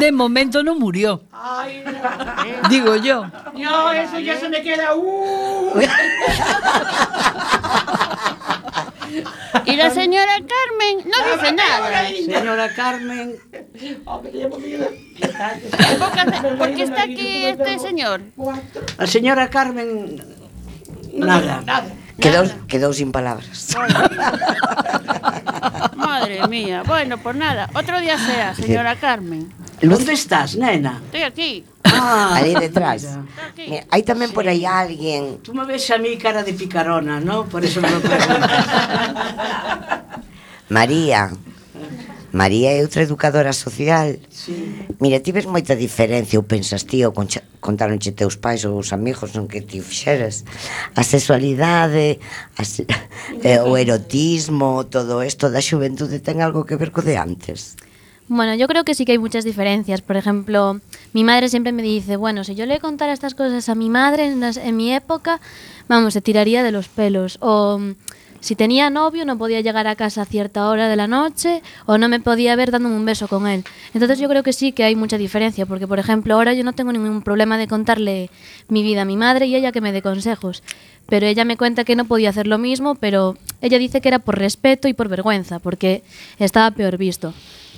De 0.00 0.10
momento 0.12 0.62
no 0.64 0.74
murió. 0.74 1.22
Ay, 1.32 1.84
Digo 2.68 2.96
yo. 2.96 3.26
no, 3.56 3.92
eso 3.92 4.18
ya 4.18 4.36
se 4.38 4.48
me 4.48 4.60
queda. 4.62 4.94
Uh. 4.96 5.70
Y 9.66 9.76
la 9.76 9.90
señora 9.90 10.34
Carmen 10.38 11.08
no 11.08 11.16
dice 11.32 11.52
nada. 11.52 12.08
Señora 12.08 12.74
Carmen. 12.74 13.36
Porque 16.58 16.82
está 16.82 17.02
aquí 17.02 17.46
este 17.46 17.78
señor. 17.78 18.22
A 18.98 19.06
señora 19.06 19.48
Carmen 19.50 20.22
nada. 21.12 21.62
nada. 21.66 21.86
Quedou, 22.20 22.44
quedou 22.68 22.92
sin 22.92 23.12
palabras. 23.12 23.72
Madre 25.96 26.46
mía. 26.48 26.82
Bueno, 26.86 27.16
pues 27.18 27.34
nada. 27.36 27.70
Otro 27.74 27.98
día 28.00 28.18
sea, 28.18 28.54
señora 28.54 28.96
Carmen. 28.96 29.48
¿Dónde 29.80 30.12
estás, 30.12 30.54
nena? 30.56 31.00
Estoy 31.06 31.22
aquí. 31.22 31.64
Ah, 32.00 32.40
ali 32.40 32.56
detrás. 32.56 33.04
Mira. 33.60 33.84
Hai 33.92 34.00
tamén 34.00 34.32
sí. 34.32 34.34
por 34.34 34.48
aí 34.48 34.64
alguén. 34.64 35.44
Tú 35.44 35.52
me 35.52 35.68
ves 35.68 35.84
a 35.92 36.00
mí 36.00 36.16
cara 36.16 36.40
de 36.40 36.56
picarona, 36.56 37.20
¿no? 37.20 37.44
Por 37.44 37.60
eso 37.60 37.84
me 37.84 37.92
lo 37.92 38.00
María. 40.72 41.28
María 42.32 42.72
é 42.72 42.80
outra 42.80 43.02
educadora 43.02 43.52
social. 43.52 44.16
Sí. 44.30 44.86
Mira, 44.96 45.20
ti 45.20 45.28
ves 45.34 45.44
moita 45.44 45.76
diferencia 45.76 46.40
ou 46.40 46.46
pensas 46.46 46.88
ti 46.88 47.04
ou 47.04 47.12
contaronche 47.60 48.16
teus 48.16 48.40
pais 48.40 48.64
ou 48.64 48.80
os 48.80 48.96
amigos 48.96 49.36
non 49.36 49.50
que 49.50 49.60
ti 49.60 49.84
fixeras. 49.84 50.46
A 50.96 51.04
sexualidade, 51.04 52.16
a 52.56 52.64
se... 52.64 52.88
Eh, 53.44 53.60
o 53.62 53.76
erotismo, 53.78 54.84
todo 54.90 55.22
isto 55.22 55.48
da 55.52 55.62
xuventude 55.62 56.18
ten 56.18 56.42
algo 56.42 56.66
que 56.66 56.76
ver 56.80 56.90
co 56.90 57.04
de 57.04 57.14
antes. 57.20 57.78
Bueno, 58.32 58.54
yo 58.54 58.68
creo 58.68 58.84
que 58.84 58.94
sí 58.94 59.04
que 59.04 59.10
hay 59.10 59.18
muchas 59.18 59.44
diferencias. 59.44 60.02
Por 60.02 60.16
ejemplo, 60.16 60.78
mi 61.12 61.24
madre 61.24 61.48
siempre 61.48 61.72
me 61.72 61.82
dice, 61.82 62.14
bueno, 62.14 62.44
si 62.44 62.54
yo 62.54 62.64
le 62.64 62.78
contara 62.78 63.12
estas 63.12 63.34
cosas 63.34 63.68
a 63.68 63.74
mi 63.74 63.90
madre 63.90 64.32
en, 64.32 64.76
mi 64.76 64.94
época, 64.94 65.40
vamos, 65.88 66.14
se 66.14 66.20
tiraría 66.20 66.62
de 66.62 66.70
los 66.70 66.86
pelos. 66.86 67.38
O 67.40 67.80
si 68.38 68.54
tenía 68.54 68.88
novio 68.88 69.24
no 69.24 69.36
podía 69.36 69.62
llegar 69.62 69.88
a 69.88 69.96
casa 69.96 70.22
a 70.22 70.26
cierta 70.26 70.68
hora 70.68 70.88
de 70.88 70.94
la 70.94 71.08
noche 71.08 71.60
o 71.86 71.98
no 71.98 72.08
me 72.08 72.20
podía 72.20 72.54
ver 72.54 72.70
dándome 72.70 72.94
un 72.94 73.04
beso 73.04 73.26
con 73.26 73.48
él. 73.48 73.64
Entonces 73.94 74.20
yo 74.20 74.28
creo 74.28 74.44
que 74.44 74.52
sí 74.52 74.70
que 74.70 74.84
hay 74.84 74.94
mucha 74.94 75.18
diferencia, 75.18 75.66
porque 75.66 75.88
por 75.88 75.98
ejemplo 75.98 76.34
ahora 76.34 76.54
yo 76.54 76.62
no 76.62 76.72
tengo 76.72 76.92
ningún 76.92 77.22
problema 77.22 77.58
de 77.58 77.66
contarle 77.66 78.30
mi 78.68 78.84
vida 78.84 79.02
a 79.02 79.06
mi 79.06 79.16
madre 79.16 79.46
y 79.46 79.56
ella 79.56 79.72
que 79.72 79.80
me 79.80 79.90
dé 79.90 80.02
consejos. 80.02 80.62
Pero 81.08 81.26
ella 81.26 81.44
me 81.44 81.56
cuenta 81.56 81.82
que 81.82 81.96
no 81.96 82.04
podía 82.04 82.30
hacer 82.30 82.46
lo 82.46 82.58
mismo, 82.58 82.94
pero 82.94 83.36
ella 83.60 83.78
dice 83.78 84.00
que 84.00 84.06
era 84.06 84.20
por 84.20 84.38
respeto 84.38 84.86
y 84.86 84.92
por 84.92 85.08
vergüenza, 85.08 85.58
porque 85.58 86.04
estaba 86.38 86.70
peor 86.70 86.96
visto. 86.96 87.34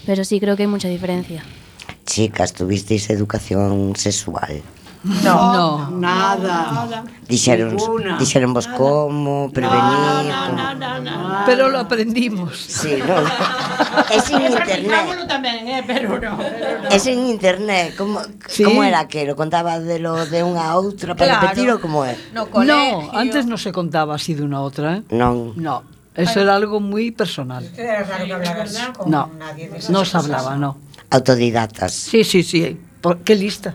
pero 0.06 0.24
sí 0.24 0.40
creo 0.40 0.56
que 0.56 0.64
hay 0.64 0.68
mucha 0.68 0.88
diferencia. 0.88 1.42
Chicas, 2.06 2.52
tuvisteis 2.52 3.10
educación 3.10 3.94
sexual. 3.96 4.62
No, 5.02 5.90
no, 5.90 5.90
nada. 5.98 7.02
Dixeron, 7.26 7.74
dixeron 8.18 8.54
vos 8.54 8.68
como, 8.68 9.50
prevenir... 9.50 10.30
Nada, 10.30 11.42
Pero 11.44 11.70
lo 11.70 11.80
aprendimos. 11.80 12.56
Sí, 12.56 13.02
no. 13.02 13.18
es 14.14 14.30
en 14.30 14.42
internet. 14.42 15.26
tamén, 15.26 15.66
eh, 15.66 15.82
pero 15.84 16.20
no. 16.22 16.38
Pero 16.38 16.86
no. 16.86 17.10
Internet. 17.10 17.96
Como, 17.96 18.20
sí. 18.46 18.62
como 18.62 18.84
era 18.84 19.08
que 19.08 19.26
lo 19.26 19.34
contaba 19.34 19.80
de 19.80 19.98
lo 19.98 20.22
de 20.26 20.46
unha 20.46 20.70
a 20.70 20.78
outra 20.78 21.18
para 21.18 21.34
claro. 21.34 21.50
repetir 21.50 21.66
ou 21.74 21.82
como 21.82 22.06
é? 22.06 22.14
No, 22.30 22.46
colegio. 22.46 23.10
no, 23.10 23.18
antes 23.18 23.42
non 23.50 23.58
se 23.58 23.74
contaba 23.74 24.14
así 24.14 24.38
de 24.38 24.46
unha 24.46 24.62
outra, 24.62 25.02
eh? 25.02 25.06
Non. 25.10 25.58
No. 25.58 25.82
Eso 26.14 26.40
era 26.40 26.54
algo 26.54 26.80
muy 26.80 27.10
personal. 27.10 27.64
Era 27.76 28.02
raro 28.04 28.24
que 28.26 28.32
hablabas 28.34 28.88
con 28.96 29.10
no, 29.10 29.30
nadie 29.38 29.68
de 29.68 29.78
esas 29.78 29.90
no 29.90 30.04
se 30.04 30.16
hablaba, 30.18 30.56
no. 30.56 30.76
Autodidactas. 31.10 31.92
Sí, 31.92 32.24
sí, 32.24 32.42
sí. 32.42 32.78
Por, 33.00 33.18
que 33.24 33.34
listas. 33.34 33.74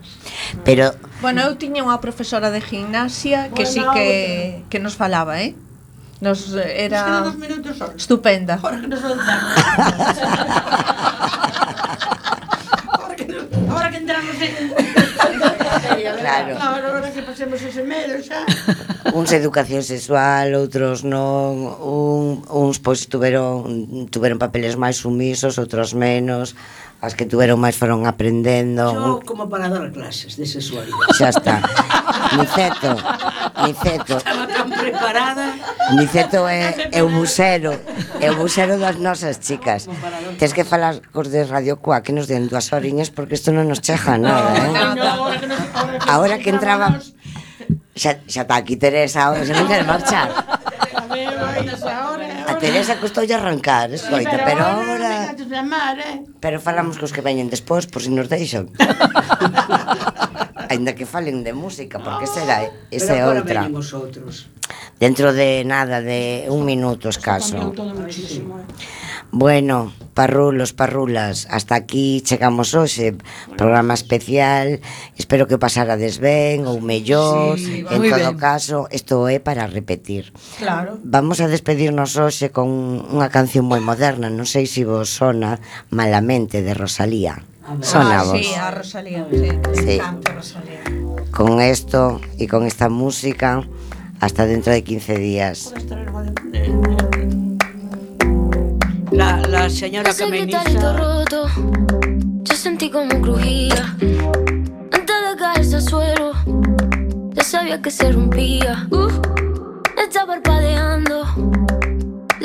Pero 0.64 0.94
Bueno, 1.22 1.42
eu 1.44 1.58
tiña 1.58 1.82
unha 1.84 1.98
profesora 2.00 2.48
de 2.54 2.62
gimnasia 2.62 3.50
que 3.52 3.66
sí 3.66 3.82
que 3.94 4.64
que 4.70 4.78
nos 4.80 4.96
falaba, 4.96 5.42
eh? 5.42 5.58
Nos 6.22 6.54
eh, 6.54 6.62
Nos 6.62 6.66
era 6.66 7.22
dos 7.26 7.36
minutos 7.38 7.74
solo. 7.78 7.94
estupenda. 7.98 8.56
Ahora 8.64 8.80
que 8.82 8.88
nos 8.88 9.02
Ahora 12.94 13.16
que, 13.16 13.26
nos- 13.26 13.70
ahora 13.70 13.90
que 13.92 13.98
entramos 13.98 14.36
en, 14.42 14.97
claro. 15.88 16.56
Claro, 16.56 16.88
agora 16.88 17.10
que 17.12 17.22
pasemos 17.24 17.62
ese 17.62 17.84
medo 17.84 18.20
xa. 18.22 18.44
Uns 19.16 19.32
educación 19.32 19.82
sexual, 19.84 20.54
outros 20.56 21.08
non, 21.08 21.56
un, 21.80 22.44
uns 22.48 22.78
pois 22.84 23.08
tuveron 23.08 24.08
tuveron 24.12 24.38
papeles 24.38 24.76
máis 24.76 25.00
sumisos, 25.00 25.56
outros 25.56 25.96
menos 25.96 26.54
as 26.98 27.14
que 27.14 27.30
tuveron 27.30 27.62
máis 27.62 27.78
foron 27.78 28.10
aprendendo. 28.10 28.90
Yo 28.90 29.22
como 29.22 29.46
para 29.46 29.70
dar 29.70 29.86
clases 29.94 30.34
de 30.34 30.46
sexualidade. 30.50 31.14
Xa 31.14 31.30
está. 31.30 31.56
Niceto. 32.38 32.92
Niceto. 33.66 34.18
Estaba 34.18 34.48
tan 34.48 34.70
preparada. 34.72 35.46
Niceto 35.98 36.48
é, 36.48 36.90
é 36.92 37.02
o 37.04 37.10
busero. 37.10 37.74
É 38.20 38.32
o 38.32 38.36
busero 38.36 38.78
das 38.80 38.98
nosas 38.98 39.40
chicas. 39.40 39.88
Tes 40.40 40.54
que 40.54 40.64
falar 40.64 41.02
cos 41.12 41.32
de 41.32 41.44
Radio 41.44 41.78
Cuá 41.78 42.02
que 42.02 42.14
nos 42.14 42.28
den 42.28 42.48
dúas 42.48 42.72
horiñas 42.72 43.10
porque 43.12 43.36
isto 43.36 43.52
non 43.52 43.68
nos 43.68 43.84
cheja 43.84 44.16
nada, 44.16 44.52
eh? 44.56 44.72
Ahora 46.08 46.40
que 46.40 46.50
entraba... 46.52 47.00
Xa, 47.98 48.22
xa 48.30 48.46
está 48.46 48.56
aquí 48.62 48.78
Teresa, 48.78 49.26
ahora 49.26 49.42
se 49.42 49.58
non 49.58 49.66
queres 49.66 49.88
marchar. 49.90 50.30
A 52.48 52.54
Teresa 52.62 53.02
custou 53.02 53.26
arrancar, 53.26 53.90
escoita, 53.90 54.38
pero 54.46 54.62
ahora... 54.62 55.34
Pero 56.40 56.58
falamos 56.62 57.02
cos 57.02 57.12
que 57.12 57.26
veñen 57.26 57.50
despois, 57.50 57.90
por 57.90 58.06
si 58.06 58.14
nos 58.14 58.30
deixan. 58.30 58.70
Ainda 60.70 60.96
que 60.96 61.06
falen 61.06 61.44
de 61.44 61.54
música, 61.54 62.00
porque 62.00 62.26
esa 62.26 62.44
era 62.44 62.58
esa 62.92 63.14
é 63.16 63.24
outra. 63.26 63.68
Dentro 65.00 65.32
de 65.32 65.64
nada, 65.64 66.02
de 66.02 66.48
un 66.50 66.66
minuto 66.66 67.10
escaso. 67.10 67.74
Bueno, 69.32 69.94
parrulos, 70.14 70.74
parrulas, 70.74 71.48
hasta 71.52 71.76
aquí 71.76 72.22
chegamos 72.24 72.74
hoxe, 72.74 73.16
programa 73.58 73.94
especial. 73.94 74.80
Espero 75.18 75.48
que 75.48 75.60
pasarades 75.60 76.18
ben 76.24 76.66
ou 76.66 76.80
mellor. 76.80 77.60
Sí, 77.60 77.84
en 77.84 78.00
muy 78.00 78.10
todo 78.10 78.32
ben. 78.34 78.40
caso, 78.40 78.88
isto 78.90 79.28
é 79.28 79.44
para 79.44 79.68
repetir. 79.68 80.32
Claro. 80.58 80.98
Vamos 81.04 81.44
a 81.44 81.52
despedirnos 81.52 82.16
hoxe 82.16 82.50
con 82.56 82.68
unha 83.12 83.28
canción 83.28 83.68
moi 83.68 83.84
moderna, 83.84 84.32
non 84.32 84.48
sei 84.48 84.66
se 84.66 84.88
vos 84.88 85.12
sona 85.12 85.60
Malamente 85.92 86.64
de 86.64 86.74
Rosalía. 86.74 87.44
Sona 87.82 88.22
ah, 88.22 88.26
sí, 88.32 88.54
a 88.54 88.72
Rosalía, 88.72 89.28
sí. 89.30 89.50
Sí. 89.74 89.98
Canta 89.98 90.34
Rosalía. 90.34 90.82
Con 91.32 91.60
esto 91.60 92.22
y 92.38 92.48
con 92.48 92.66
esta 92.66 92.90
música 92.90 93.68
Hasta 94.22 94.46
dentro 94.46 94.72
de 94.72 94.84
15 94.84 95.18
días 95.18 95.74
La, 99.12 99.38
la 99.48 99.70
señora 99.70 100.14
que 100.14 100.26
gritarito 100.28 100.98
roto, 100.98 101.48
yo 102.44 102.56
sentí 102.56 102.92
como 102.92 103.20
crujía. 103.22 103.96
Antes 104.92 105.16
de 105.30 105.38
caerse 105.40 105.76
al 105.78 105.82
suelo, 105.82 106.34
ya 107.34 107.44
sabía 107.44 107.82
que 107.82 107.90
se 107.90 108.12
rompía. 108.12 108.86
Uh, 108.92 109.10